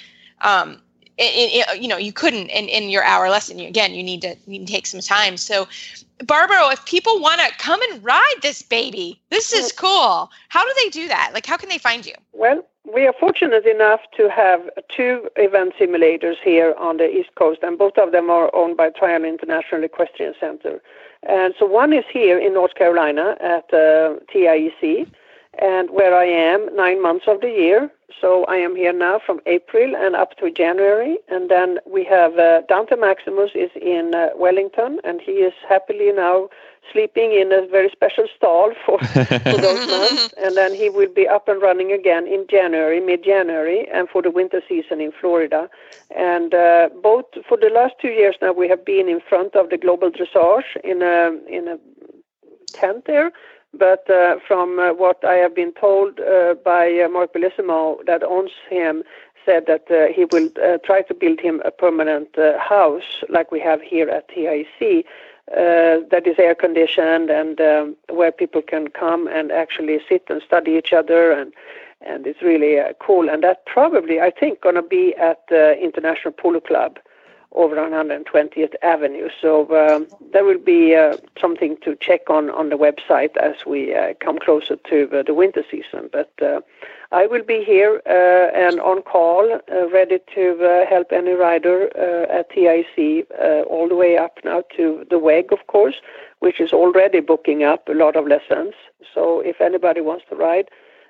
Um, 0.43 0.80
it, 1.19 1.69
it, 1.69 1.83
you 1.83 1.89
know 1.89 1.97
you 1.97 2.12
couldn't 2.12 2.49
in, 2.49 2.69
in 2.69 2.89
your 2.89 3.03
hour 3.03 3.29
lesson 3.29 3.59
you, 3.59 3.69
again 3.69 3.95
you 3.95 4.03
need 4.03 4.23
to 4.23 4.37
you 4.47 4.59
need 4.59 4.66
to 4.66 4.73
take 4.73 4.87
some 4.87 5.01
time. 5.01 5.37
So 5.37 5.69
barbara 6.25 6.71
if 6.73 6.85
people 6.85 7.21
want 7.21 7.41
to 7.41 7.53
come 7.59 7.81
and 7.91 8.03
ride 8.05 8.37
this 8.43 8.62
baby 8.62 9.21
this 9.31 9.53
is 9.53 9.73
cool. 9.73 10.31
How 10.49 10.64
do 10.64 10.73
they 10.83 10.91
do 10.91 11.09
that? 11.09 11.31
Like 11.35 11.47
how 11.47 11.57
can 11.57 11.69
they 11.69 11.79
find 11.79 12.07
you? 12.07 12.14
Well 12.33 12.64
we 12.93 13.07
are 13.07 13.12
fortunate 13.12 13.66
enough 13.66 14.01
to 14.16 14.31
have 14.31 14.61
two 14.89 15.29
event 15.37 15.75
simulators 15.79 16.37
here 16.43 16.75
on 16.79 16.97
the 16.97 17.09
east 17.11 17.31
coast 17.35 17.61
and 17.62 17.77
both 17.77 17.99
of 17.99 18.12
them 18.12 18.31
are 18.31 18.55
owned 18.55 18.77
by 18.77 18.91
Tryon 18.91 19.25
international 19.25 19.85
equestrian 19.85 20.35
center. 20.41 20.81
And 21.25 21.55
so 21.59 21.66
one 21.66 21.93
is 21.93 22.05
here 22.11 22.39
in 22.39 22.55
north 22.55 22.75
carolina 22.77 23.37
at 23.41 23.73
uh, 23.75 24.16
tiec 24.33 25.11
and 25.59 25.91
where 25.91 26.16
I 26.16 26.25
am 26.25 26.75
nine 26.77 27.03
months 27.03 27.27
of 27.27 27.41
the 27.41 27.51
year. 27.51 27.91
So 28.21 28.45
I 28.47 28.57
am 28.57 28.75
here 28.75 28.93
now 28.93 29.21
from 29.25 29.41
April 29.47 29.95
and 29.95 30.17
up 30.17 30.37
to 30.39 30.51
January. 30.51 31.19
And 31.29 31.51
then 31.51 31.79
we 31.87 32.05
have 32.05 32.39
uh, 32.39 32.63
Dante 32.69 32.97
Maximus 32.97 33.51
is 33.55 33.71
in 33.81 34.15
uh, 34.15 34.31
Wellington, 34.35 34.99
and 35.05 35.21
he 35.21 35.33
is 35.33 35.53
happily 35.69 36.11
now 36.13 36.49
sleeping 36.91 37.33
in 37.33 37.53
a 37.53 37.67
very 37.67 37.91
special 37.91 38.27
stall 38.35 38.73
for, 38.87 38.99
for 39.05 39.59
those 39.59 39.87
months. 39.87 40.35
And 40.43 40.57
then 40.57 40.75
he 40.75 40.89
will 40.89 41.13
be 41.13 41.29
up 41.29 41.49
and 41.49 41.61
running 41.61 41.93
again 41.93 42.27
in 42.27 42.47
January, 42.49 42.99
mid-January, 42.99 43.87
and 43.93 44.09
for 44.09 44.23
the 44.23 44.31
winter 44.31 44.63
season 44.67 45.01
in 45.01 45.13
Florida. 45.13 45.69
And 46.17 46.55
uh, 46.55 46.89
both 47.03 47.27
for 47.47 47.59
the 47.59 47.71
last 47.73 47.95
two 48.01 48.09
years 48.09 48.37
now, 48.41 48.53
we 48.53 48.69
have 48.69 48.87
been 48.87 49.09
in 49.09 49.21
front 49.21 49.55
of 49.55 49.69
the 49.69 49.77
Global 49.77 50.11
Dressage 50.11 50.77
in 50.83 51.03
a 51.03 51.31
in 51.47 51.69
a 51.69 51.79
tent 52.73 53.05
there 53.07 53.33
but 53.75 54.09
uh, 54.11 54.37
from 54.47 54.79
uh, 54.79 54.93
what 54.95 55.25
I 55.25 55.35
have 55.35 55.55
been 55.55 55.73
told 55.73 56.21
uh, 56.21 56.55
by 56.64 57.07
Mark 57.11 57.33
Bellissimo, 57.33 58.05
that 58.07 58.23
owns 58.23 58.51
him, 58.69 59.03
said 59.45 59.64
that 59.66 59.91
uh, 59.91 60.12
he 60.12 60.25
will 60.27 60.51
uh, 60.62 60.79
try 60.85 61.03
to 61.03 61.14
build 61.14 61.41
him 61.41 61.62
a 61.64 61.71
permanent 61.71 62.37
uh, 62.37 62.59
house 62.59 63.23
like 63.29 63.51
we 63.51 63.61
have 63.61 63.81
here 63.81 64.09
at 64.09 64.29
TIC. 64.29 65.07
that 65.47 66.23
is 66.27 66.39
air 66.39 66.55
conditioned 66.55 67.31
and 67.31 67.61
um, 67.61 67.97
where 68.11 68.33
people 68.33 68.62
can 68.62 68.89
come 68.89 69.27
and 69.29 69.51
actually 69.51 69.99
sit 70.09 70.25
and 70.29 70.43
study 70.43 70.73
each 70.73 70.93
other 70.93 71.33
and 71.33 71.53
and 72.01 72.27
it's 72.29 72.43
really 72.43 72.77
cool 73.01 73.29
and 73.29 73.43
that 73.43 73.64
probably 73.66 74.21
I 74.21 74.31
think 74.31 74.61
going 74.61 74.77
to 74.77 74.83
be 74.83 75.14
at 75.16 75.39
the 75.49 75.77
International 75.83 76.33
Polo 76.33 76.61
Club 76.61 76.99
over 77.53 77.78
on 77.78 77.92
120th 77.92 78.74
Avenue. 78.82 79.28
So 79.40 79.62
um, 79.76 80.07
there 80.32 80.44
will 80.44 80.59
be 80.59 80.94
uh, 80.94 81.16
something 81.40 81.76
to 81.82 81.96
check 81.96 82.28
on 82.28 82.51
on 82.51 82.68
the 82.68 82.76
website 82.76 83.36
as 83.36 83.55
we 83.66 83.94
uh, 83.94 84.14
come 84.20 84.38
closer 84.38 84.76
to 84.90 85.18
uh, 85.18 85.22
the 85.22 85.34
winter 85.34 85.64
season. 85.70 86.11
But 86.12 86.32
uh, 86.42 86.61
I 87.11 87.26
will 87.26 87.42
be 87.42 87.64
here 87.64 88.03
uh, 88.07 88.55
and 88.55 88.80
on 88.80 89.03
call, 89.03 89.51
uh, 89.55 89.88
ready 89.88 90.18
to 90.34 90.86
help 90.88 91.11
any 91.11 91.32
rider 91.32 91.88
at 92.30 92.51
TIC 92.51 93.26
all 93.70 93.88
the 93.88 93.96
way 93.96 94.18
up 94.18 94.38
now 94.44 94.62
to 94.76 95.07
the 95.09 95.18
WEG, 95.18 95.53
of 95.53 95.66
course, 95.68 95.96
which 96.40 96.61
is 96.61 96.72
already 96.72 97.20
booking 97.20 97.64
up 97.64 97.88
a 97.88 97.92
lot 97.92 98.14
of 98.14 98.26
lessons. 98.26 98.74
So 99.14 99.40
if 99.40 99.61
anybody 99.61 100.03
wants 100.03 100.24
to 100.28 100.36
ride, 100.36 100.68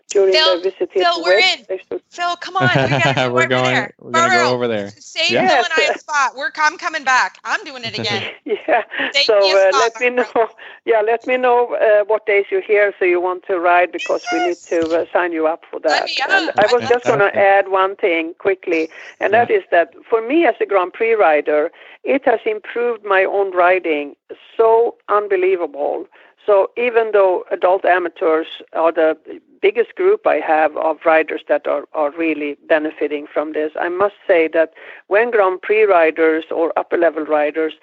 during 0.09 0.33
Phil, 0.33 0.57
the 0.57 0.71
visit 0.71 0.91
Phil, 0.93 1.23
we're 1.23 1.39
in. 1.39 1.79
Phil, 2.09 2.37
come 2.37 2.57
on. 2.57 2.71
We 2.75 3.29
we're 3.33 3.47
going. 3.47 3.75
There. 3.75 3.95
We're 3.99 4.13
going 4.13 4.31
to 4.31 4.37
go 4.37 4.55
over 4.55 4.67
there. 4.67 4.91
Save 4.91 5.31
yes. 5.31 5.53
Phil 5.53 5.65
and 5.65 5.91
I 5.91 5.95
a 5.95 5.99
spot. 5.99 6.33
We're 6.37 6.51
I'm 6.57 6.79
coming 6.79 7.05
back. 7.05 7.39
I'm 7.45 7.63
doing 7.65 7.85
it 7.85 7.99
again. 7.99 8.33
yeah. 8.45 8.85
Save 9.13 9.25
so 9.25 9.39
me 9.39 9.53
uh, 9.53 9.71
let 9.73 10.01
me 10.01 10.11
know. 10.11 10.49
Yeah, 10.87 11.03
let 11.03 11.27
me 11.27 11.37
know 11.37 11.75
uh, 11.75 12.05
what 12.05 12.25
days 12.25 12.47
you're 12.51 12.63
here, 12.63 12.95
so 12.99 13.05
you 13.05 13.21
want 13.21 13.45
to 13.47 13.59
ride, 13.59 13.93
because 13.93 14.25
yes. 14.33 14.33
we 14.33 14.79
need 14.79 14.83
to 14.83 15.01
uh, 15.01 15.05
sign 15.13 15.33
you 15.33 15.47
up 15.47 15.65
for 15.71 15.79
that. 15.81 16.09
And 16.31 16.51
I 16.59 16.73
was 16.73 16.89
just 16.89 17.05
going 17.05 17.19
to 17.19 17.37
add 17.37 17.69
one 17.69 17.95
thing 17.97 18.35
quickly, 18.39 18.89
and 19.21 19.35
that 19.35 19.51
is 19.51 19.63
that 19.71 19.93
for 20.09 20.27
me 20.27 20.47
as 20.47 20.55
a 20.61 20.67
Grand 20.67 20.95
Prix 20.95 21.15
rider, 21.15 21.71
it 22.03 22.25
has 22.25 22.41
improved 22.47 23.05
my 23.05 23.25
own 23.25 23.53
riding 23.55 24.17
so 24.57 24.97
unbelievable. 25.09 26.07
So 26.47 26.71
even 26.79 27.11
though 27.13 27.45
adult 27.51 27.85
amateurs 27.85 28.47
are 28.73 28.91
the 28.91 29.19
biggest 29.61 29.95
group 29.95 30.27
I 30.27 30.37
have 30.37 30.77
of 30.77 30.99
riders 31.05 31.43
that 31.49 31.67
are, 31.67 31.85
are 31.93 32.11
really 32.11 32.57
benefiting 32.69 33.27
from 33.33 33.53
this. 33.53 33.73
I 33.79 33.89
must 33.89 34.15
say 34.27 34.49
that 34.49 34.73
when 35.09 35.31
Grand 35.31 35.63
Prix 35.63 35.85
riders 35.85 36.45
or 36.51 36.73
upper 36.79 36.97
level 36.97 37.25
riders 37.25 37.75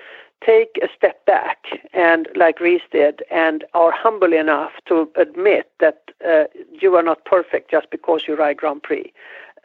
take 0.45 0.77
a 0.81 0.87
step 0.95 1.25
back 1.25 1.65
and 1.93 2.27
like 2.35 2.59
Reese 2.59 2.81
did 2.91 3.23
and 3.31 3.63
are 3.73 3.91
humble 3.91 4.33
enough 4.33 4.71
to 4.87 5.09
admit 5.15 5.71
that 5.79 6.01
uh, 6.27 6.43
you 6.81 6.95
are 6.95 7.03
not 7.03 7.25
perfect 7.25 7.71
just 7.71 7.89
because 7.89 8.23
you 8.27 8.35
ride 8.35 8.57
Grand 8.57 8.83
Prix, 8.83 9.11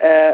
uh, 0.02 0.32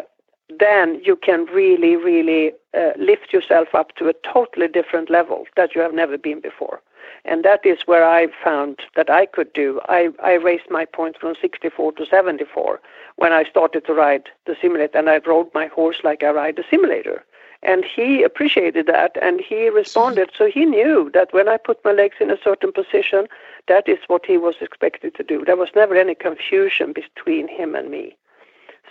then 0.59 1.01
you 1.05 1.17
can 1.17 1.47
really, 1.47 1.97
really 1.97 2.53
uh, 2.75 2.91
lift 2.99 3.33
yourself 3.33 3.75
up 3.75 3.97
to 3.97 4.09
a 4.09 4.13
totally 4.23 4.69
different 4.69 5.11
level 5.11 5.45
that 5.57 5.75
you 5.75 5.81
have 5.81 5.95
never 5.95 6.17
been 6.17 6.41
before. 6.41 6.81
And 7.25 7.45
that 7.45 7.65
is 7.65 7.79
where 7.87 8.05
I 8.05 8.29
found 8.43 8.81
that 8.95 9.11
I 9.11 9.27
could 9.27 9.53
do. 9.53 9.81
I, 9.89 10.11
I 10.23 10.35
raised 10.35 10.71
my 10.71 10.85
points 10.85 11.19
from 11.19 11.35
64 11.41 11.93
to 11.93 12.07
74 12.07 12.81
when 13.17 13.33
I 13.33 13.45
started 13.45 13.85
to 13.87 13.95
ride 13.95 14.29
the 14.47 14.57
simulator, 14.61 14.99
and 14.99 15.11
I 15.11 15.19
rode 15.27 15.53
my 15.55 15.67
horse 15.67 16.01
like 16.05 16.23
I 16.23 16.31
ride 16.31 16.59
a 16.59 16.69
simulator. 16.69 17.25
And 17.63 17.85
he 17.85 18.23
appreciated 18.23 18.87
that, 18.87 19.17
and 19.21 19.41
he 19.41 19.69
responded. 19.71 20.31
So 20.37 20.47
he 20.47 20.65
knew 20.65 21.11
that 21.15 21.33
when 21.33 21.49
I 21.49 21.57
put 21.57 21.85
my 21.85 21.93
legs 21.93 22.17
in 22.21 22.31
a 22.31 22.41
certain 22.43 22.73
position, 22.73 23.27
that 23.69 23.89
is 23.89 23.99
what 24.07 24.27
he 24.27 24.37
was 24.37 24.57
expected 24.61 25.15
to 25.15 25.23
do. 25.23 25.45
There 25.45 25.57
was 25.57 25.71
never 25.75 25.97
any 25.97 26.15
confusion 26.15 26.93
between 26.93 27.49
him 27.49 27.75
and 27.75 27.91
me. 27.91 28.17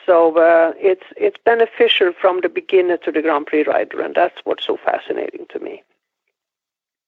So 0.06 0.38
uh, 0.38 0.74
it's 0.78 1.06
it's 1.18 1.38
beneficial 1.44 2.12
from 2.20 2.42
the 2.42 2.50
beginner 2.50 2.98
to 2.98 3.12
the 3.12 3.22
Grand 3.22 3.48
Prix 3.48 3.64
rider, 3.64 4.02
and 4.02 4.14
that's 4.14 4.40
what's 4.44 4.66
so 4.66 4.78
fascinating 4.78 5.48
to 5.50 5.60
me. 5.60 5.84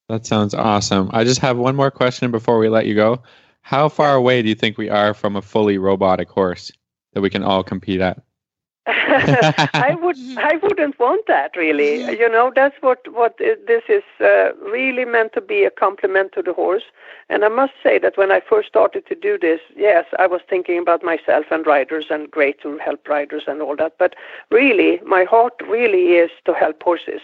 That 0.10 0.26
sounds 0.26 0.54
awesome. 0.54 1.10
I 1.12 1.24
just 1.26 1.42
have 1.42 1.58
one 1.58 1.76
more 1.76 1.92
question 1.92 2.32
before 2.32 2.60
we 2.60 2.70
let 2.70 2.86
you 2.86 2.96
go. 2.96 3.22
How 3.62 3.90
far 3.90 4.16
away 4.16 4.42
do 4.42 4.48
you 4.48 4.56
think 4.56 4.78
we 4.78 4.90
are 4.90 5.14
from 5.14 5.36
a 5.36 5.42
fully 5.42 5.78
robotic 5.78 6.30
horse 6.30 6.72
that 7.14 7.22
we 7.22 7.30
can 7.30 7.44
all 7.44 7.64
compete 7.64 8.00
at? 8.00 8.24
I 8.88 9.98
would 10.02 10.16
I 10.38 10.56
wouldn't 10.64 10.98
want 10.98 11.28
that 11.28 11.58
really. 11.58 12.04
You 12.18 12.30
know, 12.30 12.54
that's 12.56 12.76
what 12.80 13.06
what 13.12 13.38
this 13.38 13.84
is 13.90 14.04
uh, 14.22 14.54
really 14.72 15.04
meant 15.04 15.34
to 15.34 15.42
be 15.42 15.66
a 15.66 15.70
complement 15.70 16.32
to 16.34 16.42
the 16.42 16.54
horse. 16.54 16.84
And 17.28 17.44
I 17.44 17.50
must 17.50 17.74
say 17.84 18.00
that 18.00 18.18
when 18.18 18.32
I 18.32 18.40
first 18.40 18.70
started 18.70 19.06
to 19.08 19.16
do 19.16 19.38
this, 19.38 19.60
yes, 19.76 20.06
I 20.18 20.28
was 20.28 20.40
thinking 20.50 20.80
about 20.80 21.04
myself 21.04 21.48
and 21.52 21.68
riders 21.68 22.06
and 22.10 22.32
great 22.32 22.62
to 22.62 22.78
help 22.78 23.06
riders 23.10 23.44
and 23.46 23.62
all 23.62 23.76
that. 23.76 23.98
But 24.00 24.16
really, 24.52 25.02
my 25.06 25.26
heart 25.26 25.56
really 25.68 26.14
is 26.14 26.32
to 26.46 26.54
help 26.54 26.82
horses 26.82 27.22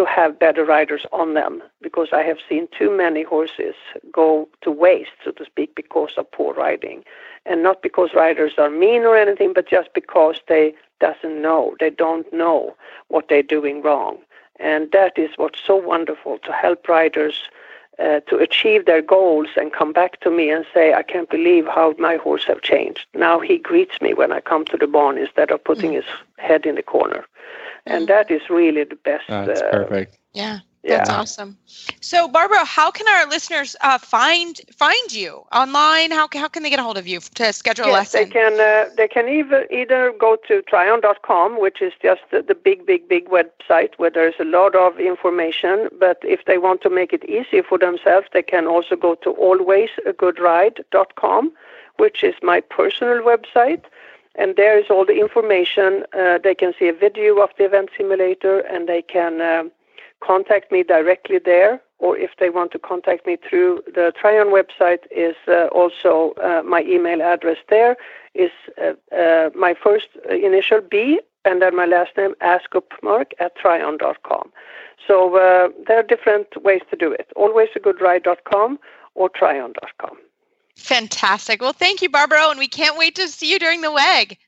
to 0.00 0.06
have 0.06 0.38
better 0.38 0.64
riders 0.64 1.04
on 1.12 1.34
them 1.34 1.62
because 1.82 2.08
I 2.10 2.22
have 2.22 2.38
seen 2.48 2.68
too 2.78 2.90
many 2.96 3.22
horses 3.22 3.74
go 4.10 4.48
to 4.62 4.70
waste, 4.70 5.10
so 5.22 5.30
to 5.32 5.44
speak, 5.44 5.74
because 5.74 6.12
of 6.16 6.30
poor 6.30 6.54
riding. 6.54 7.04
And 7.44 7.62
not 7.62 7.82
because 7.82 8.14
riders 8.14 8.52
are 8.56 8.70
mean 8.70 9.02
or 9.02 9.14
anything, 9.14 9.52
but 9.52 9.68
just 9.68 9.92
because 9.92 10.36
they 10.48 10.74
doesn't 11.00 11.42
know. 11.42 11.76
They 11.80 11.90
don't 11.90 12.32
know 12.32 12.74
what 13.08 13.28
they're 13.28 13.42
doing 13.42 13.82
wrong. 13.82 14.16
And 14.58 14.90
that 14.92 15.18
is 15.18 15.32
what's 15.36 15.60
so 15.62 15.76
wonderful 15.76 16.38
to 16.38 16.52
help 16.52 16.88
riders 16.88 17.50
uh, 17.98 18.20
to 18.20 18.36
achieve 18.36 18.86
their 18.86 19.02
goals 19.02 19.48
and 19.54 19.70
come 19.70 19.92
back 19.92 20.18
to 20.20 20.30
me 20.30 20.50
and 20.50 20.64
say, 20.72 20.94
I 20.94 21.02
can't 21.02 21.28
believe 21.28 21.66
how 21.66 21.94
my 21.98 22.16
horse 22.16 22.44
have 22.44 22.62
changed. 22.62 23.04
Now 23.12 23.40
he 23.40 23.58
greets 23.58 24.00
me 24.00 24.14
when 24.14 24.32
I 24.32 24.40
come 24.40 24.64
to 24.66 24.78
the 24.78 24.86
barn 24.86 25.18
instead 25.18 25.50
of 25.50 25.62
putting 25.62 25.90
mm. 25.90 25.96
his 25.96 26.04
head 26.38 26.64
in 26.64 26.76
the 26.76 26.82
corner 26.82 27.26
and 27.86 28.08
that 28.08 28.30
is 28.30 28.48
really 28.48 28.84
the 28.84 28.96
best. 28.96 29.24
That's 29.28 29.60
uh, 29.60 29.70
perfect. 29.70 30.18
Yeah. 30.32 30.60
That's 30.82 31.10
yeah. 31.10 31.20
awesome. 31.20 31.58
So, 32.00 32.26
Barbara, 32.26 32.64
how 32.64 32.90
can 32.90 33.06
our 33.06 33.26
listeners 33.28 33.76
uh, 33.82 33.98
find 33.98 34.58
find 34.74 35.12
you 35.12 35.44
online? 35.52 36.10
How, 36.10 36.26
how 36.32 36.48
can 36.48 36.62
they 36.62 36.70
get 36.70 36.78
a 36.78 36.82
hold 36.82 36.96
of 36.96 37.06
you 37.06 37.20
to 37.20 37.52
schedule 37.52 37.84
yes, 37.86 37.92
a 37.92 37.96
lesson? 37.98 38.24
They 38.24 38.30
can 38.30 38.58
uh, 38.58 38.88
they 38.96 39.06
can 39.06 39.28
either 39.28 39.66
either 39.70 40.14
go 40.18 40.38
to 40.48 40.62
tryon.com, 40.62 41.60
which 41.60 41.82
is 41.82 41.92
just 42.00 42.22
the, 42.30 42.40
the 42.40 42.54
big 42.54 42.86
big 42.86 43.06
big 43.08 43.28
website 43.28 43.90
where 43.98 44.08
there's 44.08 44.40
a 44.40 44.44
lot 44.44 44.74
of 44.74 44.98
information. 44.98 45.90
But 45.98 46.16
if 46.22 46.46
they 46.46 46.56
want 46.56 46.80
to 46.82 46.88
make 46.88 47.12
it 47.12 47.26
easy 47.26 47.60
for 47.60 47.76
themselves, 47.76 48.28
they 48.32 48.42
can 48.42 48.66
also 48.66 48.96
go 48.96 49.16
to 49.16 49.34
alwaysagoodride.com, 49.34 51.52
which 51.98 52.24
is 52.24 52.34
my 52.42 52.62
personal 52.62 53.22
website 53.22 53.84
and 54.40 54.56
there 54.56 54.78
is 54.78 54.86
all 54.88 55.04
the 55.04 55.20
information. 55.20 56.04
Uh, 56.18 56.38
they 56.42 56.54
can 56.54 56.72
see 56.78 56.88
a 56.88 56.94
video 56.94 57.40
of 57.42 57.50
the 57.58 57.64
event 57.64 57.90
simulator, 57.96 58.60
and 58.60 58.88
they 58.88 59.02
can 59.02 59.42
um, 59.42 59.70
contact 60.24 60.72
me 60.72 60.82
directly 60.82 61.38
there. 61.38 61.80
Or 61.98 62.16
if 62.16 62.30
they 62.38 62.48
want 62.48 62.72
to 62.72 62.78
contact 62.78 63.26
me 63.26 63.36
through 63.36 63.82
the 63.94 64.12
Tryon 64.18 64.48
website, 64.48 65.04
is 65.10 65.36
uh, 65.46 65.66
also 65.66 66.32
uh, 66.42 66.62
my 66.64 66.82
email 66.82 67.20
address. 67.20 67.58
There 67.68 67.96
is 68.34 68.50
uh, 68.82 68.92
uh, 69.14 69.50
my 69.54 69.74
first 69.74 70.08
initial 70.30 70.80
B, 70.80 71.20
and 71.44 71.60
then 71.60 71.76
my 71.76 71.84
last 71.84 72.16
name 72.16 72.34
Askupmark 72.40 73.32
at 73.40 73.54
Tryon.com. 73.56 74.50
So 75.06 75.36
uh, 75.36 75.68
there 75.86 75.98
are 75.98 76.02
different 76.02 76.48
ways 76.62 76.80
to 76.90 76.96
do 76.96 77.12
it. 77.12 77.30
Alwaysagoodride.com 77.36 78.78
or 79.14 79.28
Tryon.com. 79.28 80.16
Fantastic. 80.80 81.60
Well, 81.60 81.72
thank 81.72 82.02
you, 82.02 82.08
Barbara, 82.08 82.48
and 82.48 82.58
we 82.58 82.66
can't 82.66 82.98
wait 82.98 83.14
to 83.16 83.28
see 83.28 83.52
you 83.52 83.58
during 83.58 83.80
the 83.80 83.92
WEG. 83.92 84.38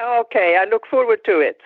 Okay, 0.00 0.56
I 0.56 0.64
look 0.64 0.86
forward 0.86 1.20
to 1.26 1.40
it. 1.40 1.60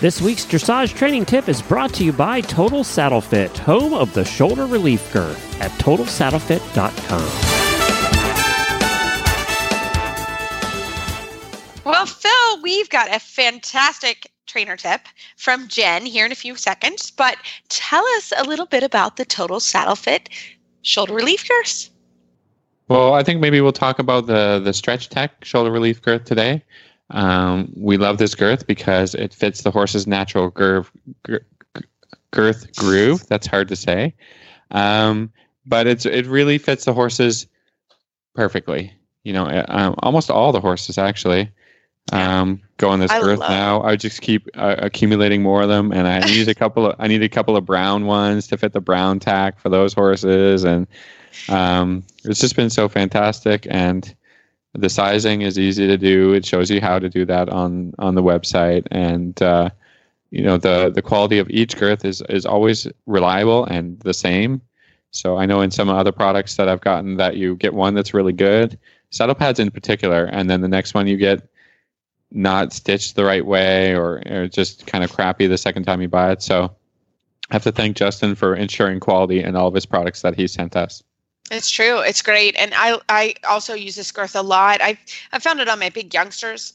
This 0.00 0.22
week's 0.22 0.46
dressage 0.46 0.96
training 0.96 1.26
tip 1.26 1.46
is 1.46 1.60
brought 1.60 1.92
to 1.94 2.04
you 2.04 2.12
by 2.14 2.40
Total 2.40 2.82
Saddle 2.82 3.20
Fit, 3.20 3.58
home 3.58 3.92
of 3.92 4.14
the 4.14 4.24
shoulder 4.24 4.64
relief 4.64 5.12
girth 5.12 5.60
at 5.60 5.70
totalsaddlefit.com. 5.72 7.60
Well, 11.84 12.06
Phil, 12.06 12.62
we've 12.62 12.88
got 12.88 13.14
a 13.14 13.18
fantastic 13.18 14.29
trainer 14.50 14.76
tip 14.76 15.02
from 15.36 15.68
Jen 15.68 16.04
here 16.04 16.26
in 16.26 16.32
a 16.32 16.36
few 16.36 16.56
seconds, 16.56 17.10
but 17.10 17.36
tell 17.68 18.04
us 18.16 18.32
a 18.36 18.44
little 18.44 18.66
bit 18.66 18.82
about 18.82 19.16
the 19.16 19.24
Total 19.24 19.60
Saddle 19.60 19.94
Fit 19.94 20.28
shoulder 20.82 21.14
relief 21.14 21.48
girth. 21.48 21.88
Well, 22.88 23.14
I 23.14 23.22
think 23.22 23.40
maybe 23.40 23.60
we'll 23.60 23.72
talk 23.72 24.00
about 24.00 24.26
the 24.26 24.60
the 24.62 24.72
StretchTec 24.72 25.44
shoulder 25.44 25.70
relief 25.70 26.02
girth 26.02 26.24
today. 26.24 26.64
Um, 27.10 27.72
we 27.76 27.96
love 27.96 28.18
this 28.18 28.34
girth 28.34 28.66
because 28.66 29.14
it 29.14 29.32
fits 29.32 29.62
the 29.62 29.70
horse's 29.70 30.06
natural 30.06 30.50
girth, 30.50 30.90
girth 32.32 32.76
groove. 32.76 33.26
That's 33.28 33.46
hard 33.46 33.68
to 33.68 33.76
say, 33.76 34.14
um, 34.72 35.32
but 35.64 35.86
it's 35.86 36.04
it 36.04 36.26
really 36.26 36.58
fits 36.58 36.84
the 36.84 36.92
horses 36.92 37.46
perfectly. 38.34 38.92
You 39.22 39.34
know, 39.34 39.44
uh, 39.44 39.94
almost 39.98 40.30
all 40.30 40.50
the 40.50 40.60
horses 40.60 40.98
actually 40.98 41.50
um, 42.12 42.60
go 42.76 42.88
on 42.88 43.00
this 43.00 43.10
I 43.10 43.20
girth 43.20 43.40
now. 43.40 43.82
I 43.82 43.96
just 43.96 44.20
keep 44.20 44.48
uh, 44.54 44.76
accumulating 44.78 45.42
more 45.42 45.62
of 45.62 45.68
them, 45.68 45.92
and 45.92 46.06
I 46.08 46.20
need 46.20 46.48
a 46.48 46.54
couple 46.54 46.86
of 46.86 46.96
I 46.98 47.08
need 47.08 47.22
a 47.22 47.28
couple 47.28 47.56
of 47.56 47.64
brown 47.64 48.06
ones 48.06 48.46
to 48.48 48.56
fit 48.56 48.72
the 48.72 48.80
brown 48.80 49.20
tack 49.20 49.58
for 49.60 49.68
those 49.68 49.92
horses, 49.92 50.64
and 50.64 50.86
um, 51.48 52.04
it's 52.24 52.40
just 52.40 52.56
been 52.56 52.70
so 52.70 52.88
fantastic. 52.88 53.66
And 53.70 54.14
the 54.74 54.88
sizing 54.88 55.42
is 55.42 55.58
easy 55.58 55.86
to 55.86 55.96
do. 55.96 56.32
It 56.32 56.46
shows 56.46 56.70
you 56.70 56.80
how 56.80 56.98
to 56.98 57.08
do 57.08 57.24
that 57.26 57.48
on 57.48 57.92
on 57.98 58.14
the 58.14 58.22
website, 58.22 58.86
and 58.90 59.40
uh, 59.42 59.70
you 60.30 60.42
know 60.42 60.56
the 60.56 60.90
the 60.90 61.02
quality 61.02 61.38
of 61.38 61.50
each 61.50 61.76
girth 61.76 62.04
is 62.04 62.22
is 62.28 62.46
always 62.46 62.86
reliable 63.06 63.64
and 63.66 63.98
the 64.00 64.14
same. 64.14 64.60
So 65.12 65.36
I 65.36 65.46
know 65.46 65.60
in 65.60 65.72
some 65.72 65.88
other 65.88 66.12
products 66.12 66.56
that 66.56 66.68
I've 66.68 66.80
gotten 66.80 67.16
that 67.16 67.36
you 67.36 67.56
get 67.56 67.74
one 67.74 67.94
that's 67.94 68.14
really 68.14 68.32
good, 68.32 68.78
saddle 69.10 69.34
pads 69.34 69.58
in 69.58 69.70
particular, 69.70 70.24
and 70.26 70.48
then 70.48 70.60
the 70.60 70.68
next 70.68 70.94
one 70.94 71.08
you 71.08 71.16
get 71.16 71.48
not 72.32 72.72
stitched 72.72 73.16
the 73.16 73.24
right 73.24 73.44
way 73.44 73.94
or, 73.94 74.22
or 74.30 74.48
just 74.48 74.86
kind 74.86 75.02
of 75.02 75.12
crappy 75.12 75.46
the 75.46 75.58
second 75.58 75.84
time 75.84 76.00
you 76.00 76.08
buy 76.08 76.30
it. 76.32 76.42
So 76.42 76.74
I 77.50 77.54
have 77.54 77.64
to 77.64 77.72
thank 77.72 77.96
Justin 77.96 78.34
for 78.34 78.54
ensuring 78.54 79.00
quality 79.00 79.42
in 79.42 79.56
all 79.56 79.68
of 79.68 79.74
his 79.74 79.86
products 79.86 80.22
that 80.22 80.36
he 80.36 80.46
sent 80.46 80.76
us. 80.76 81.02
It's 81.50 81.70
true. 81.70 81.98
It's 81.98 82.22
great. 82.22 82.54
And 82.56 82.72
I 82.76 82.98
I 83.08 83.34
also 83.48 83.74
use 83.74 83.96
this 83.96 84.12
girth 84.12 84.36
a 84.36 84.42
lot. 84.42 84.80
I 84.80 84.96
I 85.32 85.40
found 85.40 85.60
it 85.60 85.68
on 85.68 85.80
my 85.80 85.88
big 85.88 86.14
youngsters. 86.14 86.74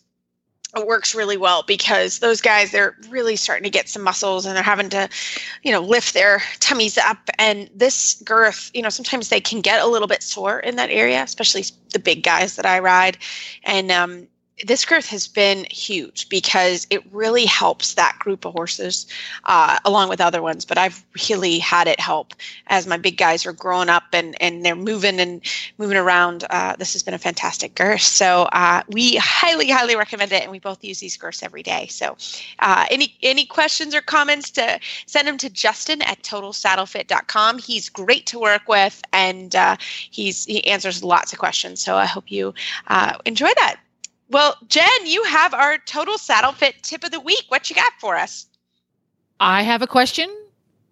It 0.76 0.86
works 0.86 1.16
really 1.16 1.38
well 1.38 1.64
because 1.66 2.20
those 2.20 2.42
guys 2.42 2.72
they're 2.72 2.98
really 3.10 3.38
starting 3.38 3.64
to 3.64 3.70
get 3.70 3.88
some 3.88 4.02
muscles 4.02 4.46
and 4.46 4.54
they're 4.54 4.64
having 4.64 4.90
to, 4.90 5.08
you 5.64 5.72
know, 5.72 5.80
lift 5.80 6.14
their 6.14 6.42
tummies 6.60 6.98
up. 6.98 7.30
And 7.40 7.70
this 7.74 8.22
girth, 8.26 8.70
you 8.74 8.82
know, 8.82 8.90
sometimes 8.90 9.30
they 9.30 9.40
can 9.40 9.62
get 9.62 9.82
a 9.82 9.88
little 9.88 10.10
bit 10.10 10.22
sore 10.22 10.60
in 10.60 10.76
that 10.76 10.90
area, 10.90 11.24
especially 11.24 11.64
the 11.94 12.00
big 12.00 12.24
guys 12.24 12.58
that 12.58 12.66
I 12.66 12.80
ride. 12.80 13.18
And 13.64 13.90
um, 13.90 14.28
this 14.64 14.86
growth 14.86 15.08
has 15.08 15.28
been 15.28 15.66
huge 15.70 16.30
because 16.30 16.88
it 16.90 17.04
really 17.12 17.46
helps 17.46 17.94
that 17.96 18.18
group 18.20 18.46
of 18.46 18.54
horses 18.54 19.06
uh, 19.46 19.78
along 19.86 20.10
with 20.10 20.22
other 20.22 20.42
ones 20.42 20.66
but 20.66 20.78
i've 20.78 21.04
really 21.30 21.60
had 21.60 21.88
it 21.88 22.00
help 22.00 22.34
as 22.68 22.88
my 22.88 22.98
big 22.98 23.18
guys 23.18 23.46
are 23.46 23.54
growing 23.54 23.90
up 23.90 24.04
and, 24.14 24.36
and 24.42 24.66
they're 24.66 24.76
moving 24.76 25.20
and 25.20 25.42
moving 25.78 25.98
around. 25.98 26.46
Uh, 26.50 26.76
this 26.78 26.94
has 26.94 27.04
been 27.04 27.14
a 27.14 27.20
fantastic 27.20 27.76
girth. 27.76 28.02
So 28.02 28.44
uh, 28.52 28.82
we 28.90 29.16
highly 29.18 29.70
highly 29.70 29.96
recommend 29.96 30.32
it 30.32 30.44
and 30.44 30.52
we 30.52 30.60
both 30.60 30.84
use 30.84 31.00
these 31.00 31.18
girths 31.18 31.44
every 31.44 31.64
day. 31.64 31.88
So 31.88 32.18
uh, 32.60 32.86
any 32.90 33.16
any 33.24 33.46
questions 33.46 33.94
or 33.96 34.02
comments 34.02 34.50
to 34.52 34.80
send 35.06 35.28
them 35.28 35.38
to 35.38 35.50
justin 35.50 36.02
at 36.04 36.22
totalsaddlefit.com 36.22 37.60
he's 37.60 37.90
great 37.90 38.26
to 38.28 38.40
work 38.40 38.68
with 38.68 39.02
and 39.14 39.56
uh, 39.56 39.78
he's 39.80 40.46
he 40.46 40.66
answers 40.68 41.04
lots 41.04 41.34
of 41.34 41.40
questions. 41.40 41.82
So 41.82 41.96
i 41.96 42.06
hope 42.06 42.32
you 42.32 42.54
uh, 42.88 43.18
enjoy 43.26 43.50
that 43.58 43.78
well, 44.30 44.56
Jen, 44.68 45.06
you 45.06 45.24
have 45.24 45.54
our 45.54 45.78
total 45.78 46.18
saddle 46.18 46.52
fit 46.52 46.82
tip 46.82 47.04
of 47.04 47.12
the 47.12 47.20
week. 47.20 47.46
What 47.50 47.70
you 47.70 47.76
got 47.76 47.94
for 48.00 48.16
us? 48.16 48.48
I 49.40 49.64
have 49.64 49.82
a 49.82 49.88
question. 49.88 50.34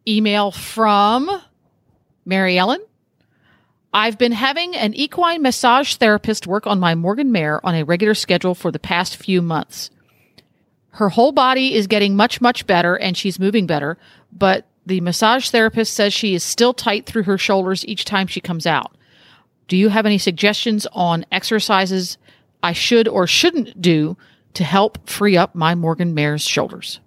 Email 0.07 0.51
from 0.51 1.41
Mary 2.25 2.57
Ellen. 2.57 2.83
I've 3.93 4.17
been 4.17 4.31
having 4.31 4.75
an 4.75 4.93
equine 4.95 5.41
massage 5.41 5.95
therapist 5.95 6.47
work 6.47 6.65
on 6.65 6.79
my 6.79 6.95
Morgan 6.95 7.31
mare 7.31 7.63
on 7.65 7.75
a 7.75 7.85
regular 7.85 8.15
schedule 8.15 8.55
for 8.55 8.71
the 8.71 8.79
past 8.79 9.15
few 9.15 9.41
months. 9.41 9.91
Her 10.91 11.09
whole 11.09 11.31
body 11.31 11.75
is 11.75 11.87
getting 11.87 12.15
much, 12.15 12.41
much 12.41 12.67
better 12.67 12.95
and 12.95 13.15
she's 13.15 13.39
moving 13.39 13.67
better, 13.67 13.97
but 14.31 14.67
the 14.85 15.01
massage 15.01 15.49
therapist 15.49 15.93
says 15.93 16.13
she 16.13 16.33
is 16.33 16.43
still 16.43 16.73
tight 16.73 17.05
through 17.05 17.23
her 17.23 17.37
shoulders 17.37 17.85
each 17.85 18.03
time 18.03 18.27
she 18.27 18.41
comes 18.41 18.65
out. 18.65 18.95
Do 19.67 19.77
you 19.77 19.89
have 19.89 20.05
any 20.05 20.17
suggestions 20.17 20.85
on 20.91 21.25
exercises 21.31 22.17
I 22.63 22.71
should 22.71 23.07
or 23.07 23.27
shouldn't 23.27 23.81
do 23.81 24.17
to 24.53 24.63
help 24.63 25.09
free 25.09 25.35
up 25.35 25.53
my 25.53 25.75
Morgan 25.75 26.13
mare's 26.13 26.43
shoulders? 26.43 26.99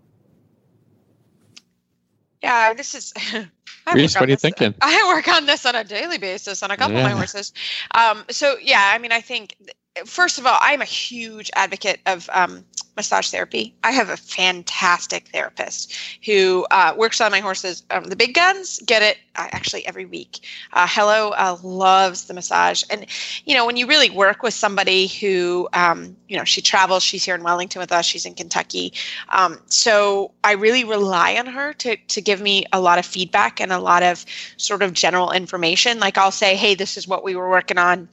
Yeah, 2.43 2.75
this 2.75 2.95
is. 2.95 3.15
Reese, 3.95 4.15
what 4.15 4.25
are 4.25 4.31
you 4.31 4.37
thinking? 4.37 4.75
I 4.83 5.15
work 5.15 5.29
on 5.29 5.47
this 5.47 5.65
on 5.65 5.75
a 5.75 5.85
daily 5.85 6.19
basis 6.19 6.63
on 6.63 6.71
a 6.71 6.77
couple 6.77 6.97
yeah. 6.97 7.07
of 7.07 7.13
my 7.13 7.17
horses. 7.17 7.53
Um, 7.95 8.25
so 8.29 8.57
yeah, 8.61 8.93
I 8.93 8.99
mean, 8.99 9.13
I 9.13 9.21
think 9.21 9.57
first 10.05 10.39
of 10.39 10.47
all, 10.47 10.59
I'm 10.61 10.83
a 10.83 10.87
huge 10.87 11.51
advocate 11.55 12.01
of 12.07 12.29
um, 12.33 12.65
massage 12.97 13.31
therapy. 13.31 13.75
I 13.85 13.93
have 13.93 14.09
a 14.09 14.17
fantastic 14.17 15.29
therapist 15.29 15.95
who 16.25 16.67
uh, 16.71 16.95
works 16.97 17.21
on 17.21 17.31
my 17.31 17.41
horses. 17.41 17.83
Um, 17.91 18.05
the 18.05 18.17
big 18.17 18.35
guns 18.35 18.81
get 18.87 19.03
it 19.03 19.19
uh, 19.37 19.49
actually 19.53 19.87
every 19.87 20.07
week. 20.07 20.41
Uh, 20.73 20.87
Hello 20.89 21.31
uh, 21.31 21.59
loves 21.63 22.25
the 22.25 22.35
massage, 22.35 22.83
and 22.91 23.07
you 23.45 23.55
know 23.55 23.67
when 23.67 23.77
you 23.77 23.87
really 23.87 24.11
work 24.11 24.43
with 24.43 24.55
somebody 24.55 25.07
who, 25.07 25.69
um, 25.73 26.17
you 26.29 26.37
know, 26.37 26.45
she 26.45 26.61
travels. 26.61 27.03
She's 27.03 27.25
here 27.25 27.35
in 27.35 27.43
Wellington 27.43 27.81
with 27.81 27.93
us. 27.93 28.07
She's 28.07 28.27
in 28.27 28.35
Kentucky, 28.35 28.93
um, 29.29 29.59
so 29.67 30.33
I 30.43 30.53
really 30.53 30.85
rely 30.85 31.37
on 31.37 31.47
her 31.47 31.73
to 31.75 31.97
to 31.97 32.21
give 32.21 32.41
me 32.41 32.65
a 32.73 32.81
lot 32.81 32.99
of 32.99 33.07
feedback 33.07 33.61
and 33.61 33.73
a 33.73 33.79
lot 33.79 34.03
of 34.03 34.25
sort 34.57 34.83
of 34.83 34.93
general 34.93 35.31
information. 35.33 36.01
Like 36.01 36.19
I'll 36.19 36.31
say, 36.33 36.57
hey, 36.57 36.75
this 36.75 36.97
is 36.97 37.07
what 37.07 37.23
we 37.23 37.37
were 37.37 37.51
working 37.51 37.79
on 37.79 38.09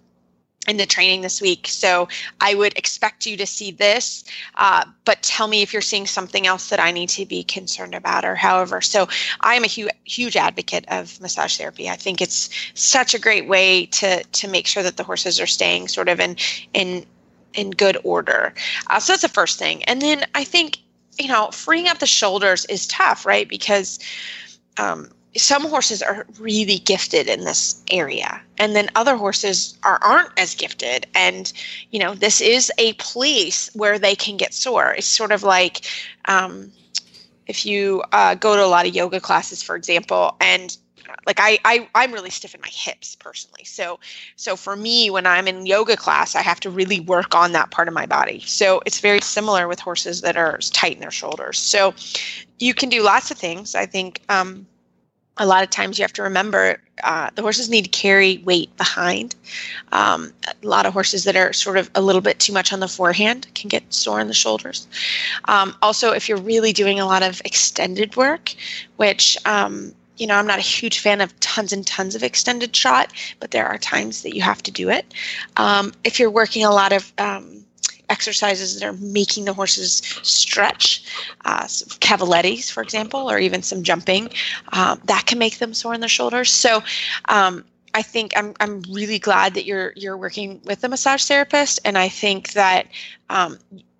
in 0.67 0.77
the 0.77 0.85
training 0.85 1.21
this 1.21 1.41
week. 1.41 1.67
So 1.67 2.07
I 2.39 2.55
would 2.55 2.77
expect 2.77 3.25
you 3.25 3.35
to 3.37 3.45
see 3.45 3.71
this, 3.71 4.23
uh, 4.55 4.85
but 5.03 5.21
tell 5.21 5.47
me 5.47 5.61
if 5.61 5.73
you're 5.73 5.81
seeing 5.81 6.07
something 6.07 6.47
else 6.47 6.69
that 6.69 6.79
I 6.79 6.91
need 6.91 7.09
to 7.09 7.25
be 7.25 7.43
concerned 7.43 7.93
about 7.93 8.23
or 8.23 8.35
however. 8.35 8.81
So 8.81 9.07
I 9.41 9.55
am 9.55 9.63
a 9.63 9.67
huge, 9.67 9.91
huge 10.05 10.37
advocate 10.37 10.85
of 10.87 11.19
massage 11.19 11.57
therapy. 11.57 11.89
I 11.89 11.95
think 11.95 12.21
it's 12.21 12.49
such 12.75 13.13
a 13.13 13.19
great 13.19 13.47
way 13.47 13.87
to 13.87 14.23
to 14.23 14.47
make 14.47 14.67
sure 14.67 14.83
that 14.83 14.97
the 14.97 15.03
horses 15.03 15.39
are 15.39 15.47
staying 15.47 15.89
sort 15.89 16.07
of 16.07 16.19
in 16.19 16.37
in 16.73 17.05
in 17.53 17.71
good 17.71 17.97
order. 18.03 18.53
Uh, 18.87 18.99
so 18.99 19.13
that's 19.13 19.21
the 19.21 19.29
first 19.29 19.59
thing. 19.59 19.83
And 19.83 20.01
then 20.01 20.25
I 20.33 20.43
think 20.43 20.79
you 21.19 21.27
know 21.27 21.49
freeing 21.51 21.87
up 21.87 21.99
the 21.99 22.07
shoulders 22.07 22.65
is 22.65 22.87
tough, 22.87 23.25
right? 23.25 23.47
Because 23.49 23.99
um, 24.77 25.09
some 25.35 25.63
horses 25.63 26.01
are 26.01 26.25
really 26.39 26.77
gifted 26.79 27.27
in 27.27 27.43
this 27.43 27.81
area 27.89 28.41
and 28.57 28.75
then 28.75 28.89
other 28.95 29.17
horses 29.17 29.77
are 29.83 29.99
aren't 30.03 30.31
as 30.37 30.55
gifted. 30.55 31.07
And 31.15 31.51
you 31.91 31.99
know 31.99 32.13
this 32.13 32.41
is 32.41 32.71
a 32.77 32.93
place 32.93 33.69
where 33.73 33.97
they 33.97 34.15
can 34.15 34.37
get 34.37 34.53
sore. 34.53 34.93
It's 34.93 35.07
sort 35.07 35.31
of 35.31 35.43
like 35.43 35.87
um, 36.25 36.71
if 37.47 37.65
you 37.65 38.03
uh, 38.11 38.35
go 38.35 38.55
to 38.55 38.63
a 38.63 38.67
lot 38.67 38.87
of 38.87 38.95
yoga 38.95 39.19
classes 39.19 39.61
for 39.61 39.75
example 39.75 40.35
and 40.39 40.77
like 41.27 41.39
I, 41.39 41.59
I 41.65 41.87
i'm 41.95 42.11
really 42.11 42.29
stiff 42.29 42.55
in 42.55 42.61
my 42.61 42.69
hips 42.71 43.15
personally. 43.15 43.65
So 43.65 43.99
so 44.35 44.55
for 44.55 44.75
me 44.75 45.09
when 45.09 45.25
i'm 45.25 45.47
in 45.47 45.65
yoga 45.65 45.97
class 45.97 46.35
i 46.35 46.41
have 46.41 46.59
to 46.61 46.69
really 46.69 47.01
work 47.01 47.35
on 47.35 47.51
that 47.51 47.71
part 47.71 47.87
of 47.87 47.93
my 47.93 48.05
body. 48.05 48.39
So 48.41 48.81
it's 48.85 48.99
very 48.99 49.21
similar 49.21 49.67
with 49.67 49.79
horses 49.79 50.21
that 50.21 50.37
are 50.37 50.57
tight 50.71 50.93
in 50.93 51.01
their 51.01 51.11
shoulders. 51.11 51.59
So 51.59 51.93
you 52.59 52.73
can 52.73 52.89
do 52.89 53.03
lots 53.03 53.31
of 53.31 53.37
things. 53.37 53.75
I 53.75 53.85
think 53.85 54.21
um, 54.29 54.65
a 55.37 55.45
lot 55.45 55.63
of 55.63 55.69
times 55.69 55.97
you 55.97 56.03
have 56.03 56.13
to 56.13 56.23
remember 56.23 56.79
uh, 57.03 57.29
the 57.35 57.41
horses 57.41 57.69
need 57.69 57.85
to 57.85 57.89
carry 57.89 58.37
weight 58.45 58.75
behind. 58.77 59.35
Um, 59.91 60.31
a 60.45 60.67
lot 60.67 60.85
of 60.85 60.93
horses 60.93 61.23
that 61.23 61.35
are 61.35 61.51
sort 61.53 61.77
of 61.77 61.89
a 61.95 62.01
little 62.01 62.21
bit 62.21 62.39
too 62.39 62.53
much 62.53 62.71
on 62.71 62.79
the 62.79 62.87
forehand 62.87 63.47
can 63.55 63.67
get 63.67 63.83
sore 63.91 64.19
in 64.19 64.27
the 64.27 64.33
shoulders. 64.33 64.87
Um, 65.45 65.75
also, 65.81 66.11
if 66.11 66.29
you're 66.29 66.37
really 66.37 66.71
doing 66.71 66.99
a 66.99 67.05
lot 67.05 67.23
of 67.23 67.41
extended 67.45 68.15
work, 68.15 68.53
which 68.97 69.37
um, 69.45 69.93
you 70.17 70.27
know, 70.27 70.35
I'm 70.35 70.47
not 70.47 70.59
a 70.59 70.61
huge 70.61 70.99
fan 70.99 71.21
of 71.21 71.37
tons 71.39 71.73
and 71.73 71.85
tons 71.85 72.15
of 72.15 72.23
extended 72.23 72.71
trot, 72.71 73.11
but 73.39 73.51
there 73.51 73.65
are 73.65 73.77
times 73.77 74.21
that 74.21 74.35
you 74.35 74.41
have 74.41 74.61
to 74.63 74.71
do 74.71 74.89
it. 74.89 75.13
Um, 75.57 75.91
if 76.03 76.19
you're 76.19 76.29
working 76.29 76.63
a 76.63 76.69
lot 76.69 76.93
of 76.93 77.11
um, 77.17 77.65
exercises 78.09 78.79
that 78.79 78.85
are 78.85 78.93
making 78.93 79.45
the 79.45 79.53
horses 79.53 80.01
stretch, 80.21 81.03
uh, 81.45 81.63
cavalettis, 81.63 82.71
for 82.71 82.81
example, 82.81 83.29
or 83.29 83.39
even 83.39 83.61
some 83.61 83.83
jumping, 83.83 84.29
um, 84.71 84.99
that 85.05 85.25
can 85.25 85.37
make 85.39 85.59
them 85.59 85.73
sore 85.73 85.93
in 85.93 86.01
the 86.01 86.07
shoulders. 86.07 86.49
So 86.49 86.81
um, 87.29 87.63
I 87.93 88.01
think 88.01 88.33
I'm 88.35 88.53
I'm 88.59 88.81
really 88.91 89.19
glad 89.19 89.53
that 89.53 89.65
you're 89.65 89.93
you're 89.95 90.17
working 90.17 90.61
with 90.65 90.83
a 90.83 90.89
massage 90.89 91.25
therapist, 91.25 91.79
and 91.85 91.97
I 91.97 92.09
think 92.09 92.53
that 92.53 92.87
um, 93.29 93.59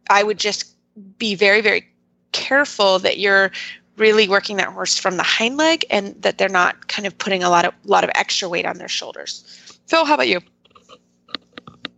I 0.10 0.24
would 0.24 0.39
just 0.39 0.76
be 1.18 1.36
very 1.36 1.62
very 1.62 1.88
careful 2.32 3.00
that 3.00 3.20
you're 3.20 3.52
really 3.98 4.28
working 4.28 4.58
that 4.58 4.70
horse 4.70 4.98
from 4.98 5.18
the 5.18 5.24
hind 5.24 5.58
leg 5.58 5.86
and 5.91 6.20
that 6.22 6.38
they're 6.38 6.50
not 6.50 6.88
kind 6.88 7.06
of 7.06 7.16
putting 7.18 7.44
a 7.44 7.50
lot 7.50 7.66
of 7.66 7.74
lot 7.84 8.04
of 8.04 8.10
extra 8.16 8.50
weight 8.50 8.66
on 8.66 8.78
their 8.78 8.88
shoulders. 8.88 9.44
Phil, 9.88 10.06
how 10.06 10.16
about 10.16 10.28
you? 10.28 10.41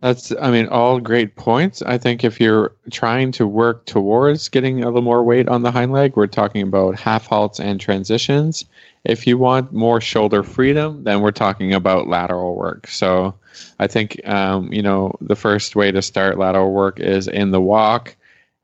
That's, 0.02 0.32
I 0.40 0.50
mean, 0.50 0.68
all 0.68 1.00
great 1.00 1.36
points. 1.36 1.80
I 1.82 1.96
think 1.96 2.22
if 2.22 2.38
you're 2.38 2.72
trying 2.90 3.32
to 3.32 3.46
work 3.46 3.86
towards 3.86 4.48
getting 4.48 4.82
a 4.82 4.86
little 4.86 5.02
more 5.02 5.24
weight 5.24 5.48
on 5.48 5.62
the 5.62 5.70
hind 5.70 5.92
leg, 5.92 6.16
we're 6.16 6.26
talking 6.26 6.62
about 6.62 6.98
half 6.98 7.26
halts 7.26 7.58
and 7.58 7.80
transitions. 7.80 8.64
If 9.04 9.26
you 9.26 9.38
want 9.38 9.72
more 9.72 10.00
shoulder 10.00 10.42
freedom, 10.42 11.02
then 11.04 11.22
we're 11.22 11.30
talking 11.30 11.72
about 11.72 12.08
lateral 12.08 12.56
work. 12.56 12.88
So 12.88 13.34
I 13.78 13.86
think, 13.86 14.20
um, 14.28 14.70
you 14.72 14.82
know, 14.82 15.16
the 15.20 15.36
first 15.36 15.76
way 15.76 15.90
to 15.90 16.02
start 16.02 16.38
lateral 16.38 16.72
work 16.72 17.00
is 17.00 17.26
in 17.26 17.50
the 17.50 17.60
walk, 17.60 18.14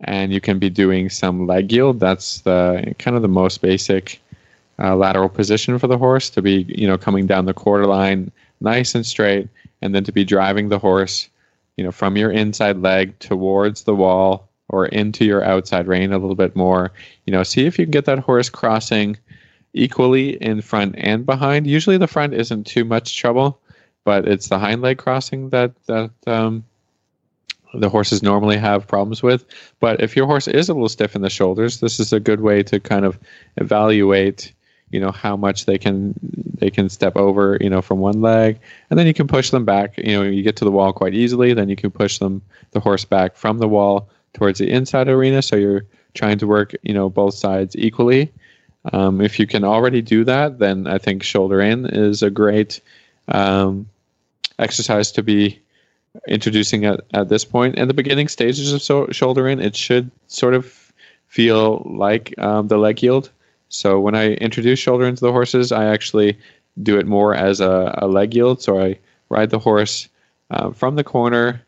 and 0.01 0.33
you 0.33 0.41
can 0.41 0.59
be 0.59 0.69
doing 0.69 1.09
some 1.09 1.47
leg 1.47 1.73
yield. 1.73 1.99
That's 1.99 2.43
the 2.43 2.95
kind 2.99 3.17
of 3.17 3.23
the 3.23 3.29
most 3.29 3.63
basic 3.63 4.21
uh, 4.79 4.97
lateral 4.97 5.29
position 5.29 5.79
for 5.79 5.87
the 5.87 5.99
horse 5.99 6.29
to 6.31 6.43
be, 6.43 6.67
you 6.69 6.87
know, 6.87 6.99
coming 6.99 7.27
down 7.27 7.47
the 7.47 7.55
quarter 7.55 7.87
line 7.87 8.31
nice 8.61 8.95
and 8.95 9.05
straight, 9.07 9.49
and 9.83 9.95
then 9.95 10.05
to 10.05 10.13
be 10.13 10.25
driving 10.25 10.69
the 10.69 10.79
horse 10.79 11.29
you 11.77 11.85
know, 11.85 11.93
from 11.93 12.17
your 12.17 12.31
inside 12.31 12.79
leg 12.79 13.19
towards 13.19 13.85
the 13.85 13.95
wall 13.95 14.49
or 14.69 14.87
into 14.87 15.25
your 15.25 15.45
outside 15.45 15.87
rein 15.87 16.13
a 16.13 16.19
little 16.19 16.37
bit 16.37 16.57
more. 16.57 16.93
You 17.27 17.33
know, 17.33 17.43
see 17.43 17.67
if 17.67 17.79
you 17.79 17.85
can 17.85 17.91
get 17.91 18.05
that 18.07 18.19
horse 18.19 18.49
crossing 18.49 19.17
equally 19.75 20.31
in 20.43 20.61
front 20.61 20.95
and 20.99 21.25
behind. 21.25 21.67
Usually 21.67 21.99
the 21.99 22.07
front 22.07 22.35
isn't 22.35 22.67
too 22.67 22.85
much 22.85 23.17
trouble, 23.17 23.59
but 24.05 24.29
it's 24.29 24.49
the 24.49 24.59
hind 24.59 24.83
leg 24.83 24.99
crossing 24.99 25.51
that 25.51 25.73
that 25.87 26.11
um, 26.27 26.65
the 27.75 27.89
horses 27.89 28.23
normally 28.23 28.59
have 28.59 28.87
problems 28.87 29.23
with. 29.23 29.45
But 29.81 30.03
if 30.03 30.15
your 30.15 30.27
horse 30.27 30.49
is 30.49 30.69
a 30.69 30.75
little 30.75 30.89
stiff 30.89 31.17
in 31.17 31.23
the 31.23 31.31
shoulders, 31.31 31.81
this 31.81 32.01
is 32.01 32.13
a 32.13 32.21
good 32.21 32.41
way 32.41 32.63
to 32.65 32.81
kind 32.81 33.07
of 33.07 33.19
evaluate, 33.57 34.53
you 34.93 35.01
know 35.01 35.11
how 35.11 35.37
much 35.37 35.67
they 35.67 35.79
can 35.79 36.15
they 36.59 36.71
can 36.71 36.89
step 36.89 37.17
over 37.17 37.59
you 37.61 37.71
know 37.71 37.83
from 37.83 37.99
one 37.99 38.21
leg. 38.21 38.61
And 38.91 38.99
then 38.99 39.07
you 39.07 39.15
can 39.15 39.27
push 39.27 39.51
them 39.51 39.65
back. 39.65 39.97
You 39.99 40.13
know 40.13 40.23
you 40.23 40.43
get 40.43 40.57
to 40.57 40.65
the 40.65 40.71
wall 40.71 40.93
quite 40.93 41.15
easily. 41.15 41.55
Then 41.55 41.69
you 41.69 41.77
can 41.77 41.91
push 41.91 42.19
them 42.19 42.43
the 42.71 42.81
horse 42.81 43.05
back 43.05 43.37
from 43.37 43.59
the 43.59 43.69
wall 43.69 44.09
towards 44.35 44.59
the 44.59 44.71
inside 44.71 45.09
arena. 45.09 45.43
So 45.43 45.57
you're 45.57 45.85
trying 46.15 46.39
to 46.39 46.47
work 46.47 46.75
you 46.83 46.95
know 46.95 47.09
both 47.09 47.35
sides 47.35 47.75
equally. 47.77 48.33
Um, 48.93 49.21
if 49.21 49.39
you 49.39 49.47
can 49.47 49.63
already 49.63 50.03
do 50.03 50.25
that 50.25 50.59
then 50.59 50.89
i 50.89 50.99
think 50.99 51.23
shoulder 51.23 51.61
in 51.61 51.87
is 51.87 52.21
a 52.21 52.31
great 52.31 52.81
um, 53.29 53.89
exercise 54.59 55.13
to 55.13 55.23
be 55.23 55.63
introducing 56.29 56.85
at, 56.85 57.01
at 57.15 57.29
this 57.29 57.45
point. 57.45 57.79
And 57.79 57.89
the 57.89 57.95
beginning 57.95 58.29
stages 58.29 58.73
of 58.73 58.83
so, 58.83 59.09
shoulder 59.11 59.49
in 59.49 59.61
it 59.61 59.77
should 59.77 60.11
sort 60.27 60.55
of 60.55 60.93
feel 61.27 61.83
like 61.87 62.35
um, 62.39 62.69
the 62.69 62.77
leg 62.77 63.03
yield 63.03 63.31
so 63.73 63.99
when 63.99 64.15
I 64.15 64.35
introduce 64.35 64.79
shoulder 64.79 65.07
into 65.07 65.25
the 65.25 65.33
horses, 65.33 65.73
I 65.73 65.87
actually 65.87 66.39
do 66.83 66.99
it 66.99 67.07
more 67.07 67.35
as 67.35 67.59
a, 67.59 67.99
a 68.03 68.07
leg 68.07 68.35
yield. 68.35 68.61
So 68.61 68.79
I 68.79 68.99
ride 69.31 69.49
the 69.49 69.59
horse 69.59 70.11
uh, 70.51 70.73
from 70.73 70.97
the 70.97 71.05
corner, 71.05 71.63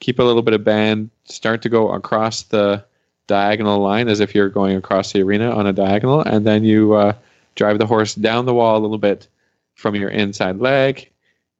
keep 0.00 0.18
a 0.18 0.22
little 0.22 0.40
bit 0.40 0.54
of 0.54 0.64
bend, 0.64 1.10
start 1.24 1.60
to 1.62 1.68
go 1.68 1.90
across 1.90 2.44
the 2.44 2.82
diagonal 3.26 3.78
line 3.78 4.08
as 4.08 4.20
if 4.20 4.34
you're 4.34 4.48
going 4.48 4.74
across 4.74 5.12
the 5.12 5.22
arena 5.22 5.50
on 5.50 5.66
a 5.66 5.72
diagonal, 5.72 6.22
and 6.22 6.46
then 6.46 6.64
you 6.64 6.94
uh, 6.94 7.12
drive 7.56 7.78
the 7.78 7.86
horse 7.86 8.14
down 8.14 8.46
the 8.46 8.54
wall 8.54 8.78
a 8.78 8.80
little 8.80 8.98
bit 8.98 9.28
from 9.74 9.94
your 9.94 10.08
inside 10.08 10.58
leg. 10.58 11.10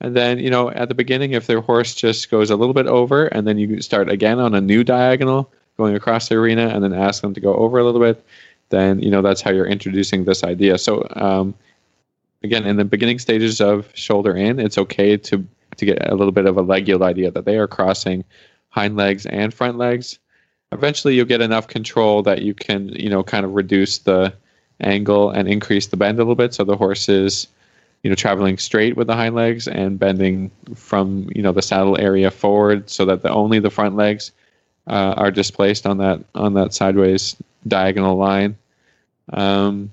And 0.00 0.16
then, 0.16 0.38
you 0.38 0.48
know, 0.48 0.70
at 0.70 0.88
the 0.88 0.94
beginning, 0.94 1.32
if 1.32 1.46
their 1.46 1.60
horse 1.60 1.94
just 1.94 2.30
goes 2.30 2.48
a 2.48 2.56
little 2.56 2.72
bit 2.72 2.86
over, 2.86 3.26
and 3.26 3.46
then 3.46 3.58
you 3.58 3.82
start 3.82 4.08
again 4.08 4.40
on 4.40 4.54
a 4.54 4.62
new 4.62 4.82
diagonal 4.82 5.52
going 5.76 5.94
across 5.94 6.30
the 6.30 6.36
arena, 6.36 6.68
and 6.68 6.82
then 6.82 6.94
ask 6.94 7.20
them 7.20 7.34
to 7.34 7.40
go 7.40 7.54
over 7.54 7.78
a 7.78 7.84
little 7.84 8.00
bit 8.00 8.24
then 8.70 9.00
you 9.00 9.10
know 9.10 9.22
that's 9.22 9.40
how 9.42 9.50
you're 9.50 9.66
introducing 9.66 10.24
this 10.24 10.42
idea. 10.42 10.78
So 10.78 11.06
um, 11.16 11.54
again, 12.42 12.66
in 12.66 12.76
the 12.76 12.84
beginning 12.84 13.18
stages 13.18 13.60
of 13.60 13.90
shoulder 13.94 14.34
in, 14.34 14.58
it's 14.58 14.78
okay 14.78 15.16
to 15.16 15.46
to 15.76 15.84
get 15.84 16.10
a 16.10 16.14
little 16.14 16.32
bit 16.32 16.46
of 16.46 16.56
a 16.56 16.62
leg 16.62 16.88
yield 16.88 17.02
idea 17.02 17.30
that 17.30 17.44
they 17.44 17.56
are 17.56 17.68
crossing 17.68 18.24
hind 18.70 18.96
legs 18.96 19.26
and 19.26 19.52
front 19.52 19.78
legs. 19.78 20.18
Eventually, 20.72 21.14
you'll 21.14 21.26
get 21.26 21.40
enough 21.40 21.68
control 21.68 22.22
that 22.22 22.42
you 22.42 22.54
can 22.54 22.88
you 22.90 23.10
know 23.10 23.22
kind 23.22 23.44
of 23.44 23.54
reduce 23.54 23.98
the 23.98 24.32
angle 24.80 25.30
and 25.30 25.48
increase 25.48 25.88
the 25.88 25.96
bend 25.96 26.18
a 26.18 26.22
little 26.22 26.34
bit, 26.34 26.54
so 26.54 26.64
the 26.64 26.76
horse 26.76 27.08
is 27.08 27.46
you 28.02 28.10
know 28.10 28.16
traveling 28.16 28.56
straight 28.56 28.96
with 28.96 29.08
the 29.08 29.16
hind 29.16 29.34
legs 29.34 29.68
and 29.68 29.98
bending 29.98 30.50
from 30.74 31.28
you 31.34 31.42
know 31.42 31.52
the 31.52 31.62
saddle 31.62 31.98
area 31.98 32.30
forward, 32.30 32.88
so 32.88 33.04
that 33.04 33.22
the 33.22 33.30
only 33.30 33.58
the 33.58 33.70
front 33.70 33.96
legs 33.96 34.32
uh, 34.86 35.14
are 35.16 35.30
displaced 35.30 35.86
on 35.86 35.98
that 35.98 36.20
on 36.34 36.54
that 36.54 36.72
sideways 36.72 37.36
diagonal 37.66 38.16
line. 38.16 38.56
Um, 39.32 39.90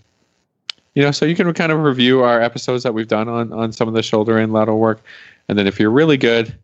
you 0.95 1.03
know, 1.03 1.11
so 1.11 1.25
you 1.25 1.35
can 1.35 1.53
kind 1.53 1.71
of 1.71 1.83
review 1.83 2.23
our 2.23 2.41
episodes 2.41 2.83
that 2.83 2.93
we've 2.93 3.07
done 3.07 3.27
on 3.29 3.53
on 3.53 3.71
some 3.71 3.87
of 3.87 3.93
the 3.93 4.01
shoulder 4.01 4.37
and 4.37 4.51
lateral 4.51 4.79
work, 4.79 5.01
and 5.47 5.57
then 5.57 5.67
if 5.67 5.79
you're 5.79 5.91
really 5.91 6.17
good 6.17 6.55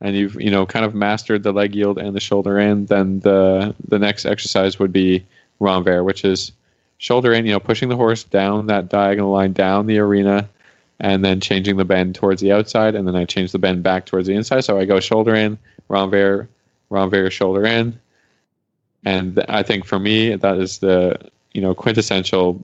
and 0.00 0.16
you've 0.16 0.40
you 0.40 0.50
know 0.50 0.64
kind 0.64 0.84
of 0.84 0.94
mastered 0.94 1.42
the 1.42 1.52
leg 1.52 1.74
yield 1.74 1.98
and 1.98 2.14
the 2.14 2.20
shoulder 2.20 2.58
in, 2.58 2.86
then 2.86 3.20
the 3.20 3.74
the 3.88 3.98
next 3.98 4.26
exercise 4.26 4.78
would 4.78 4.92
be 4.92 5.24
renvers, 5.60 6.04
which 6.04 6.24
is 6.24 6.52
shoulder 6.98 7.32
in, 7.32 7.46
you 7.46 7.52
know, 7.52 7.60
pushing 7.60 7.88
the 7.88 7.96
horse 7.96 8.24
down 8.24 8.66
that 8.66 8.88
diagonal 8.88 9.32
line 9.32 9.52
down 9.52 9.86
the 9.86 9.98
arena, 9.98 10.48
and 11.00 11.24
then 11.24 11.40
changing 11.40 11.76
the 11.76 11.84
bend 11.84 12.14
towards 12.14 12.40
the 12.40 12.52
outside, 12.52 12.94
and 12.94 13.08
then 13.08 13.16
I 13.16 13.24
change 13.24 13.52
the 13.52 13.58
bend 13.58 13.82
back 13.82 14.06
towards 14.06 14.28
the 14.28 14.34
inside. 14.34 14.60
So 14.60 14.78
I 14.78 14.84
go 14.84 15.00
shoulder 15.00 15.34
in, 15.34 15.58
renvers, 15.88 16.46
renvers, 16.90 17.32
shoulder 17.32 17.64
in, 17.64 17.98
and 19.04 19.42
I 19.48 19.62
think 19.62 19.84
for 19.86 19.98
me 19.98 20.36
that 20.36 20.58
is 20.58 20.78
the 20.78 21.18
you 21.52 21.60
know 21.60 21.74
quintessential 21.74 22.60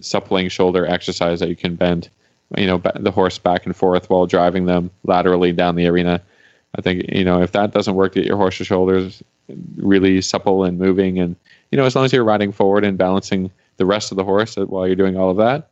suppling 0.00 0.48
shoulder 0.48 0.86
exercise 0.86 1.40
that 1.40 1.48
you 1.48 1.56
can 1.56 1.76
bend 1.76 2.08
you 2.56 2.66
know 2.66 2.80
the 2.96 3.10
horse 3.10 3.38
back 3.38 3.66
and 3.66 3.74
forth 3.74 4.10
while 4.10 4.26
driving 4.26 4.66
them 4.66 4.90
laterally 5.04 5.52
down 5.52 5.74
the 5.74 5.86
arena. 5.86 6.20
I 6.76 6.82
think 6.82 7.06
you 7.12 7.24
know 7.24 7.42
if 7.42 7.52
that 7.52 7.72
doesn't 7.72 7.94
work, 7.94 8.14
get 8.14 8.24
your 8.24 8.36
horse's 8.36 8.66
shoulders 8.66 9.22
really 9.76 10.20
supple 10.20 10.64
and 10.64 10.78
moving, 10.78 11.18
and 11.18 11.36
you 11.70 11.78
know 11.78 11.84
as 11.84 11.96
long 11.96 12.04
as 12.04 12.12
you're 12.12 12.24
riding 12.24 12.52
forward 12.52 12.84
and 12.84 12.98
balancing 12.98 13.50
the 13.76 13.86
rest 13.86 14.12
of 14.12 14.16
the 14.16 14.24
horse 14.24 14.56
while 14.56 14.86
you're 14.86 14.96
doing 14.96 15.16
all 15.16 15.30
of 15.30 15.36
that, 15.38 15.70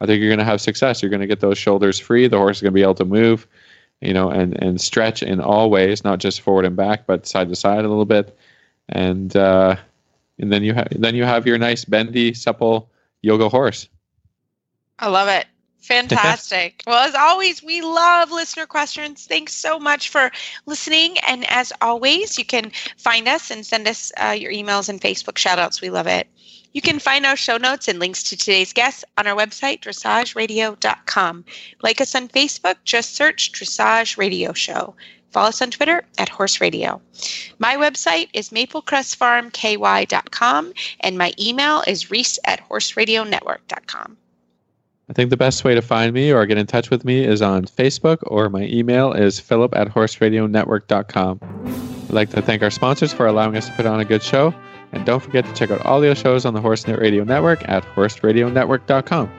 I 0.00 0.06
think 0.06 0.20
you're 0.20 0.30
going 0.30 0.38
to 0.38 0.44
have 0.44 0.60
success. 0.60 1.02
You're 1.02 1.10
going 1.10 1.20
to 1.20 1.26
get 1.26 1.40
those 1.40 1.58
shoulders 1.58 1.98
free. 1.98 2.26
The 2.26 2.38
horse 2.38 2.58
is 2.58 2.62
going 2.62 2.72
to 2.72 2.74
be 2.74 2.82
able 2.82 2.94
to 2.96 3.04
move, 3.04 3.46
you 4.00 4.12
know, 4.12 4.30
and 4.30 4.60
and 4.62 4.80
stretch 4.80 5.22
in 5.22 5.40
all 5.40 5.70
ways, 5.70 6.04
not 6.04 6.18
just 6.18 6.40
forward 6.40 6.64
and 6.64 6.76
back, 6.76 7.06
but 7.06 7.26
side 7.26 7.48
to 7.48 7.56
side 7.56 7.84
a 7.84 7.88
little 7.88 8.04
bit, 8.04 8.36
and 8.88 9.36
uh, 9.36 9.76
and 10.40 10.52
then 10.52 10.64
you 10.64 10.74
have 10.74 10.88
then 10.90 11.14
you 11.14 11.24
have 11.24 11.46
your 11.46 11.58
nice 11.58 11.84
bendy, 11.84 12.34
supple 12.34 12.90
yoga 13.22 13.48
horse. 13.48 13.88
I 14.98 15.08
love 15.08 15.28
it. 15.28 15.46
Fantastic. 15.80 16.82
well, 16.86 17.06
as 17.06 17.14
always, 17.14 17.62
we 17.62 17.80
love 17.80 18.30
listener 18.30 18.66
questions. 18.66 19.26
Thanks 19.26 19.54
so 19.54 19.78
much 19.78 20.08
for 20.08 20.30
listening. 20.66 21.16
And 21.26 21.48
as 21.50 21.72
always, 21.80 22.38
you 22.38 22.44
can 22.44 22.70
find 22.96 23.26
us 23.26 23.50
and 23.50 23.64
send 23.64 23.88
us 23.88 24.12
uh, 24.22 24.36
your 24.38 24.52
emails 24.52 24.88
and 24.88 25.00
Facebook 25.00 25.34
shoutouts. 25.34 25.80
We 25.80 25.90
love 25.90 26.06
it. 26.06 26.26
You 26.72 26.80
can 26.80 27.00
find 27.00 27.26
our 27.26 27.36
show 27.36 27.56
notes 27.56 27.88
and 27.88 27.98
links 27.98 28.22
to 28.24 28.36
today's 28.36 28.72
guests 28.72 29.04
on 29.18 29.26
our 29.26 29.36
website, 29.36 29.80
dressageradio.com. 29.80 31.44
Like 31.82 32.00
us 32.00 32.14
on 32.14 32.28
Facebook, 32.28 32.76
just 32.84 33.16
search 33.16 33.50
Dressage 33.50 34.16
Radio 34.16 34.52
Show. 34.52 34.94
Follow 35.30 35.48
us 35.48 35.62
on 35.62 35.70
Twitter 35.70 36.04
at 36.18 36.28
Horse 36.28 36.60
Radio. 36.60 37.00
My 37.58 37.76
website 37.76 38.28
is 38.32 38.50
maplecrestfarmky.com 38.50 40.72
and 41.00 41.18
my 41.18 41.32
email 41.38 41.82
is 41.86 42.10
reese 42.10 42.38
at 42.44 42.68
horseradionetwork.com. 42.68 44.16
I 45.08 45.12
think 45.12 45.30
the 45.30 45.36
best 45.36 45.64
way 45.64 45.74
to 45.74 45.82
find 45.82 46.12
me 46.12 46.32
or 46.32 46.46
get 46.46 46.58
in 46.58 46.66
touch 46.66 46.90
with 46.90 47.04
me 47.04 47.24
is 47.24 47.42
on 47.42 47.64
Facebook 47.64 48.18
or 48.22 48.48
my 48.48 48.62
email 48.62 49.12
is 49.12 49.40
philip 49.40 49.74
at 49.74 49.88
horseradionetwork.com. 49.88 51.40
I'd 52.10 52.14
like 52.14 52.30
to 52.30 52.42
thank 52.42 52.62
our 52.62 52.70
sponsors 52.70 53.12
for 53.12 53.26
allowing 53.26 53.56
us 53.56 53.66
to 53.66 53.72
put 53.72 53.86
on 53.86 54.00
a 54.00 54.04
good 54.04 54.22
show. 54.22 54.54
And 54.92 55.06
don't 55.06 55.22
forget 55.22 55.44
to 55.46 55.54
check 55.54 55.70
out 55.70 55.84
all 55.86 56.00
the 56.00 56.14
shows 56.14 56.44
on 56.44 56.54
the 56.54 56.60
HorseNet 56.60 57.00
Radio 57.00 57.24
Network 57.24 57.68
at 57.68 57.84
horseradionetwork.com. 57.84 59.30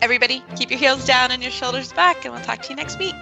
Everybody, 0.00 0.42
keep 0.56 0.70
your 0.70 0.78
heels 0.78 1.04
down 1.04 1.30
and 1.30 1.42
your 1.42 1.52
shoulders 1.52 1.92
back, 1.92 2.24
and 2.24 2.34
we'll 2.34 2.42
talk 2.42 2.62
to 2.62 2.70
you 2.70 2.76
next 2.76 2.98
week. 2.98 3.14